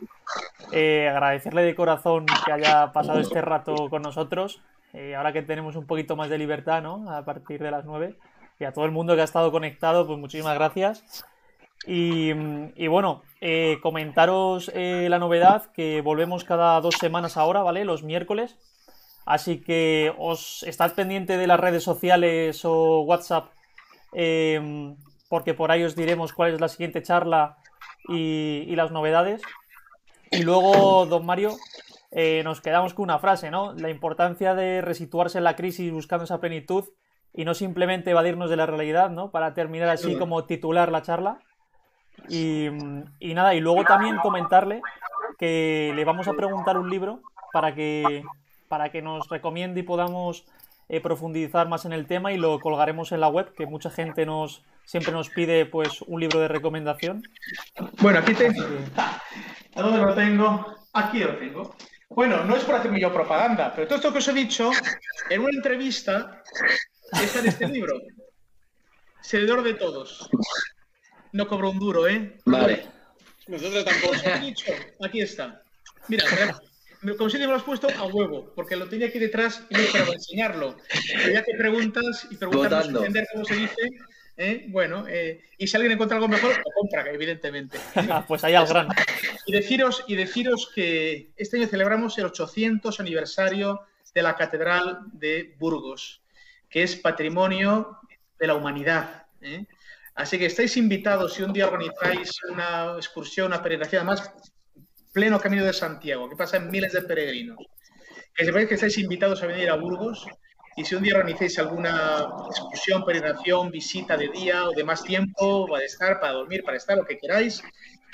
Eh, 0.71 1.09
agradecerle 1.09 1.63
de 1.63 1.75
corazón 1.75 2.25
que 2.45 2.53
haya 2.53 2.93
pasado 2.93 3.19
este 3.19 3.43
rato 3.43 3.91
con 3.91 4.03
nosotros. 4.03 4.63
Eh, 4.93 5.17
ahora 5.17 5.33
que 5.33 5.43
tenemos 5.43 5.75
un 5.75 5.89
poquito 5.89 6.15
más 6.15 6.31
de 6.31 6.39
libertad, 6.39 6.81
¿no? 6.81 7.11
A 7.11 7.25
partir 7.25 7.61
de 7.61 7.73
las 7.73 7.85
nueve. 7.85 8.15
Y 8.61 8.65
a 8.65 8.73
todo 8.73 8.85
el 8.85 8.93
mundo 8.93 9.17
que 9.17 9.23
ha 9.23 9.25
estado 9.25 9.51
conectado, 9.51 10.07
pues 10.07 10.17
muchísimas 10.17 10.55
gracias. 10.55 11.27
Y, 11.87 12.89
bueno, 12.89 13.23
eh, 13.41 13.79
comentaros 13.81 14.71
eh, 14.75 15.07
la 15.09 15.21
novedad 15.21 15.71
que 15.73 16.01
volvemos 16.01 16.43
cada 16.43 16.81
dos 16.81 16.97
semanas 16.97 17.37
ahora, 17.37 17.63
¿vale? 17.63 17.85
Los 17.85 18.03
miércoles. 18.03 18.59
Así 19.25 19.61
que 19.61 20.13
os 20.19 20.63
estad 20.65 20.95
pendiente 20.95 21.37
de 21.37 21.47
las 21.47 21.61
redes 21.61 21.83
sociales 21.83 22.65
o 22.65 23.01
WhatsApp, 23.01 23.51
eh, 24.15 24.95
porque 25.29 25.55
por 25.55 25.71
ahí 25.71 25.85
os 25.85 25.97
diremos 25.97 26.33
cuál 26.33 26.55
es 26.55 26.61
la 26.61 26.69
siguiente 26.69 27.03
charla 27.03 27.59
y, 28.09 28.75
las 28.77 28.91
novedades. 28.91 29.43
Y 30.31 30.43
luego, 30.43 31.07
don 31.07 31.25
Mario, 31.25 31.57
nos 32.45 32.61
quedamos 32.61 32.95
con 32.95 33.05
una 33.05 33.19
frase, 33.19 33.51
¿no? 33.51 33.75
La 33.75 33.91
importancia 33.91 34.55
de 34.55 34.81
resituarse 34.81 35.39
en 35.39 35.45
la 35.45 35.57
crisis 35.57 35.93
buscando 35.93 36.25
esa 36.25 36.41
plenitud 36.41 36.85
y 37.33 37.45
no 37.45 37.55
simplemente 37.55 38.11
evadirnos 38.11 38.49
de 38.49 38.57
la 38.57 38.67
realidad, 38.67 39.11
¿no? 39.11 39.31
Para 39.31 39.55
terminar 39.55 39.89
así 39.89 40.17
como 40.17 40.45
titular 40.47 40.91
la 40.91 41.03
charla. 41.03 41.39
Y, 42.29 42.69
nada, 43.35 43.55
y 43.55 43.61
luego 43.61 43.85
también 43.85 44.17
comentarle 44.19 44.81
que 45.39 45.93
le 45.95 46.05
vamos 46.05 46.29
a 46.29 46.33
preguntar 46.33 46.77
un 46.79 46.91
libro 46.91 47.21
para 47.53 47.75
que, 47.75 48.25
para 48.69 48.91
que 48.91 49.03
nos 49.03 49.29
recomiende 49.29 49.81
y 49.81 49.83
podamos 49.85 50.45
eh, 50.89 51.01
profundizar 51.01 51.69
más 51.69 51.85
en 51.85 51.93
el 51.93 52.07
tema 52.07 52.33
y 52.33 52.39
lo 52.39 52.59
colgaremos 52.61 53.13
en 53.13 53.21
la 53.21 53.29
web, 53.29 53.53
que 53.55 53.67
mucha 53.67 53.91
gente 53.91 54.27
nos 54.27 54.63
siempre 54.85 55.13
nos 55.13 55.31
pide 55.31 55.67
pues 55.67 56.03
un 56.03 56.21
libro 56.21 56.41
de 56.41 56.49
recomendación. 56.49 57.23
Bueno, 58.01 58.21
aquí 58.21 58.35
tengo. 58.35 58.63
¿A 58.97 59.83
dónde 59.83 59.99
lo 59.99 60.15
tengo? 60.15 60.77
Aquí 60.93 61.19
lo 61.21 61.37
tengo. 61.37 61.75
Bueno, 62.09 62.45
no 62.45 62.57
es 62.57 62.65
por 62.65 62.77
hacerme 62.77 63.01
yo 63.01 63.13
propaganda, 63.13 63.73
pero 63.75 63.89
todo 63.89 63.97
esto 63.97 64.13
que 64.13 64.19
os 64.19 64.29
he 64.29 64.33
dicho, 64.33 64.71
en 65.29 65.41
una 65.41 65.51
entrevista 65.51 66.43
está 67.13 67.41
en 67.41 67.47
este 67.47 67.67
libro. 67.67 67.95
Seguidor 69.21 69.65
de 69.65 69.75
todos 69.75 70.31
no 71.37 71.47
cobro 71.47 71.71
un 71.71 71.79
duro, 71.79 72.09
¿eh? 72.09 72.39
Vale. 72.47 72.87
Nosotros 73.47 73.85
tampoco. 73.85 74.15
aquí 75.05 75.21
está. 75.21 75.63
Mira, 76.09 76.25
como 77.17 77.31
si 77.31 77.39
me 77.39 77.47
lo 77.47 77.55
has 77.55 77.63
puesto 77.63 77.89
a 77.89 78.05
huevo, 78.07 78.53
porque 78.55 78.75
lo 78.75 78.89
tenía 78.89 79.09
aquí 79.09 79.19
detrás 79.19 79.63
y 79.69 79.75
no 79.75 79.81
para 79.93 80.13
enseñarlo. 80.13 80.77
ya 81.33 81.45
que 81.45 81.55
preguntas 81.57 82.27
y 82.31 82.37
preguntas 82.37 82.89
entender 82.89 83.27
cómo 83.33 83.45
se 83.45 83.55
dice, 83.55 83.91
¿eh? 84.37 84.65
bueno, 84.69 85.05
eh, 85.09 85.43
y 85.59 85.67
si 85.67 85.77
alguien 85.77 85.93
encuentra 85.93 86.17
algo 86.17 86.29
mejor, 86.29 86.57
lo 86.57 86.73
compra, 86.75 87.05
evidentemente. 87.13 87.79
pues 88.29 88.43
ahí 88.45 88.55
al 88.55 88.67
gran. 88.67 88.89
Y 89.47 89.53
deciros, 89.53 90.05
y 90.09 90.17
deciros 90.17 90.71
que 90.75 91.31
este 91.37 91.59
año 91.59 91.69
celebramos 91.69 92.17
el 92.19 92.27
800 92.27 92.99
aniversario 92.99 93.83
de 94.15 94.23
la 94.23 94.35
Catedral 94.35 95.01
de 95.13 95.55
Burgos, 95.59 96.23
que 96.71 96.83
es 96.83 96.97
patrimonio 96.97 97.99
de 98.39 98.47
la 98.47 98.55
humanidad. 98.55 99.27
¿eh? 99.43 99.67
Así 100.17 100.39
que 100.39 100.47
estáis 100.47 100.77
invitados 100.79 101.35
si 101.35 101.43
un 101.43 101.53
día 101.53 101.69
organizáis 101.69 102.31
una 102.51 102.95
excursión, 102.97 103.49
una 103.49 103.63
peregrinación, 103.63 104.01
además 104.01 104.33
pleno 105.13 105.39
camino 105.39 105.65
de 105.65 105.73
Santiago, 105.73 106.29
que 106.29 106.37
pasan 106.37 106.71
miles 106.71 106.93
de 106.93 107.03
peregrinos. 107.03 107.59
Que 108.35 108.45
sepáis 108.45 108.69
que 108.69 108.75
estáis 108.75 108.99
invitados 108.99 109.43
a 109.43 109.47
venir 109.47 109.69
a 109.71 109.77
Burgos 109.77 110.27
y 110.77 110.85
si 110.85 110.95
un 110.95 111.03
día 111.03 111.15
organizáis 111.15 111.59
alguna 111.59 112.29
excursión, 112.51 113.05
peregrinación, 113.05 113.71
visita 113.71 114.17
de 114.17 114.29
día 114.29 114.69
o 114.69 114.73
de 114.73 114.85
más 114.85 115.03
tiempo, 115.03 115.67
para 115.67 115.85
estar, 115.85 116.21
para 116.21 116.35
dormir, 116.35 116.63
para 116.65 116.77
estar, 116.77 116.99
lo 116.99 117.05
que 117.05 117.17
queráis, 117.17 117.63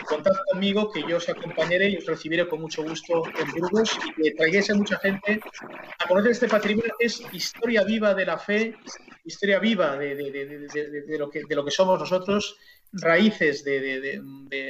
contad 0.06 0.32
conmigo 0.50 0.90
que 0.90 1.02
yo 1.08 1.16
os 1.16 1.28
acompañaré 1.28 1.90
y 1.90 1.96
os 1.96 2.06
recibiré 2.06 2.48
con 2.48 2.60
mucho 2.60 2.82
gusto 2.82 3.22
en 3.38 3.50
Burgos 3.52 3.98
y 4.16 4.22
que 4.22 4.30
traigáis 4.32 4.70
a 4.70 4.74
mucha 4.74 4.98
gente 4.98 5.40
a 5.98 6.08
conocer 6.08 6.32
este 6.32 6.48
patrimonio 6.48 6.92
que 6.98 7.06
es 7.06 7.22
historia 7.32 7.82
viva 7.84 8.14
de 8.14 8.26
la 8.26 8.38
fe, 8.38 8.76
historia 9.24 9.58
viva 9.58 9.96
de, 9.96 11.16
lo, 11.18 11.30
que, 11.30 11.42
de 11.48 11.56
lo 11.56 11.64
que 11.64 11.70
somos 11.70 11.98
nosotros, 11.98 12.56
raíces 12.93 13.64
de, 13.64 14.20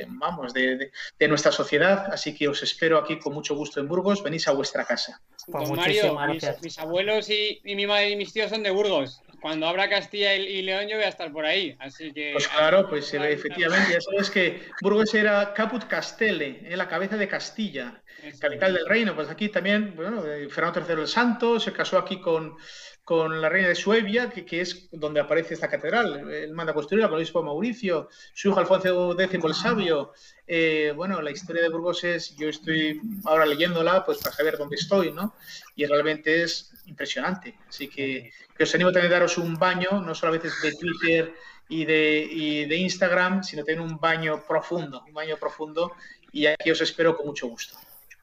vamos, 0.08 0.52
de, 0.52 0.90
nuestra 1.28 1.52
sociedad. 1.52 2.06
Así 2.12 2.34
que 2.34 2.48
os 2.48 2.62
espero 2.62 2.98
aquí 2.98 3.18
con 3.18 3.34
mucho 3.34 3.54
gusto 3.54 3.80
en 3.80 3.88
Burgos. 3.88 4.22
Venís 4.22 4.46
a 4.48 4.52
vuestra 4.52 4.84
casa. 4.84 5.20
Pues 5.46 5.70
Mario, 5.70 6.16
mis, 6.62 6.78
abuelos 6.78 7.28
y, 7.28 7.60
mi 7.64 7.86
madre 7.86 8.10
y 8.10 8.16
mis 8.16 8.32
tíos 8.32 8.50
son 8.50 8.62
de 8.62 8.70
Burgos. 8.70 9.20
Cuando 9.40 9.66
abra 9.66 9.90
Castilla 9.90 10.36
y, 10.36 10.62
León 10.62 10.86
yo 10.86 10.96
voy 10.96 11.04
a 11.04 11.08
estar 11.08 11.32
por 11.32 11.44
ahí. 11.44 11.76
Así 11.80 12.12
que... 12.12 12.30
Pues 12.32 12.46
claro, 12.46 12.88
pues 12.88 13.12
efectivamente. 13.12 13.92
Ya 13.92 14.00
sabes 14.00 14.30
que 14.30 14.62
Burgos 14.80 15.12
era 15.14 15.52
Caput 15.52 15.84
Castelle, 15.88 16.60
en 16.62 16.78
la 16.78 16.88
cabeza 16.88 17.16
de 17.16 17.26
Castilla, 17.26 18.02
capital 18.38 18.74
del 18.74 18.86
reino. 18.86 19.16
Pues 19.16 19.28
aquí 19.28 19.48
también, 19.48 19.96
bueno, 19.96 20.24
eh, 20.24 20.48
Fernando 20.48 20.84
III 20.88 21.00
el 21.02 21.08
Santo 21.08 21.58
se 21.58 21.72
casó 21.72 21.98
aquí 21.98 22.20
con 22.20 22.56
con 23.04 23.40
la 23.40 23.48
reina 23.48 23.68
de 23.68 23.74
Suevia, 23.74 24.30
que, 24.30 24.60
es 24.60 24.88
donde 24.92 25.20
aparece 25.20 25.54
esta 25.54 25.68
catedral. 25.68 26.30
Él 26.30 26.52
manda 26.52 26.70
a 26.70 26.74
construirla 26.74 27.08
con 27.08 27.16
el 27.16 27.22
obispo 27.22 27.42
Mauricio, 27.42 28.08
su 28.32 28.48
hijo 28.48 28.60
Alfonso 28.60 29.18
X 29.18 29.40
el 29.42 29.54
Sabio. 29.54 30.12
Eh, 30.46 30.92
bueno, 30.94 31.20
la 31.20 31.32
historia 31.32 31.62
de 31.62 31.68
Burgos 31.68 32.04
es, 32.04 32.36
yo 32.36 32.48
estoy 32.48 33.00
ahora 33.24 33.44
leyéndola 33.44 34.04
pues 34.04 34.18
para 34.18 34.34
saber 34.34 34.56
dónde 34.56 34.76
estoy, 34.76 35.12
¿no? 35.12 35.34
Y 35.74 35.84
realmente 35.86 36.42
es 36.42 36.72
impresionante. 36.86 37.58
Así 37.68 37.88
que, 37.88 38.30
os 38.60 38.74
animo 38.74 38.90
a 38.90 38.92
daros 38.92 39.36
un 39.38 39.58
baño, 39.58 40.00
no 40.00 40.14
solamente 40.14 40.48
de 40.62 40.72
Twitter 40.72 41.34
y 41.68 41.84
de, 41.84 42.28
y 42.30 42.64
de 42.66 42.76
Instagram, 42.76 43.42
sino 43.42 43.64
también 43.64 43.80
un 43.80 43.98
baño 43.98 44.44
profundo, 44.46 45.02
un 45.04 45.12
baño 45.12 45.36
profundo. 45.38 45.92
Y 46.30 46.46
aquí 46.46 46.70
os 46.70 46.80
espero 46.80 47.16
con 47.16 47.26
mucho 47.26 47.48
gusto. 47.48 47.76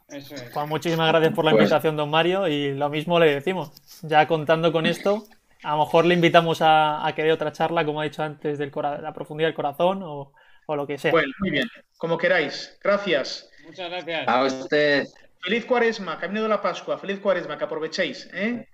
Pues 0.09 0.67
muchísimas 0.67 1.09
gracias 1.09 1.33
por 1.33 1.45
la 1.45 1.51
pues 1.51 1.63
invitación, 1.63 1.95
don 1.95 2.09
Mario, 2.09 2.47
y 2.47 2.73
lo 2.73 2.89
mismo 2.89 3.19
le 3.19 3.33
decimos. 3.33 3.71
Ya 4.01 4.27
contando 4.27 4.71
con 4.71 4.85
esto, 4.85 5.23
a 5.63 5.71
lo 5.71 5.79
mejor 5.79 6.05
le 6.05 6.15
invitamos 6.15 6.59
a, 6.61 7.11
que 7.15 7.23
dé 7.23 7.31
otra 7.31 7.51
charla, 7.51 7.85
como 7.85 8.01
ha 8.01 8.05
dicho 8.05 8.23
antes, 8.23 8.57
de 8.57 8.71
la 9.01 9.13
profundidad 9.13 9.49
del 9.49 9.55
corazón 9.55 10.01
o, 10.03 10.33
lo 10.67 10.85
que 10.85 10.97
sea. 10.97 11.11
Bueno, 11.11 11.31
muy 11.39 11.51
bien, 11.51 11.67
como 11.97 12.17
queráis. 12.17 12.77
Gracias. 12.83 13.49
Muchas 13.65 13.89
gracias. 13.89 14.27
A 14.27 14.43
usted. 14.43 15.07
Feliz 15.41 15.65
cuaresma, 15.65 16.19
camino 16.19 16.43
de 16.43 16.49
la 16.49 16.61
Pascua, 16.61 16.97
feliz 16.97 17.19
cuaresma, 17.19 17.57
que 17.57 17.63
aprovechéis. 17.63 18.29
¿eh? 18.33 18.67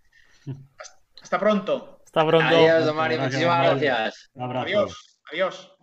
Hasta 1.21 1.39
pronto. 1.39 2.01
Hasta 2.03 2.25
pronto. 2.25 2.47
Adiós, 2.47 2.85
don 2.85 2.95
Mario, 2.95 3.21
muchísimas 3.21 3.79
gracias. 3.79 4.31
Adiós. 4.35 5.19
Adiós. 5.31 5.74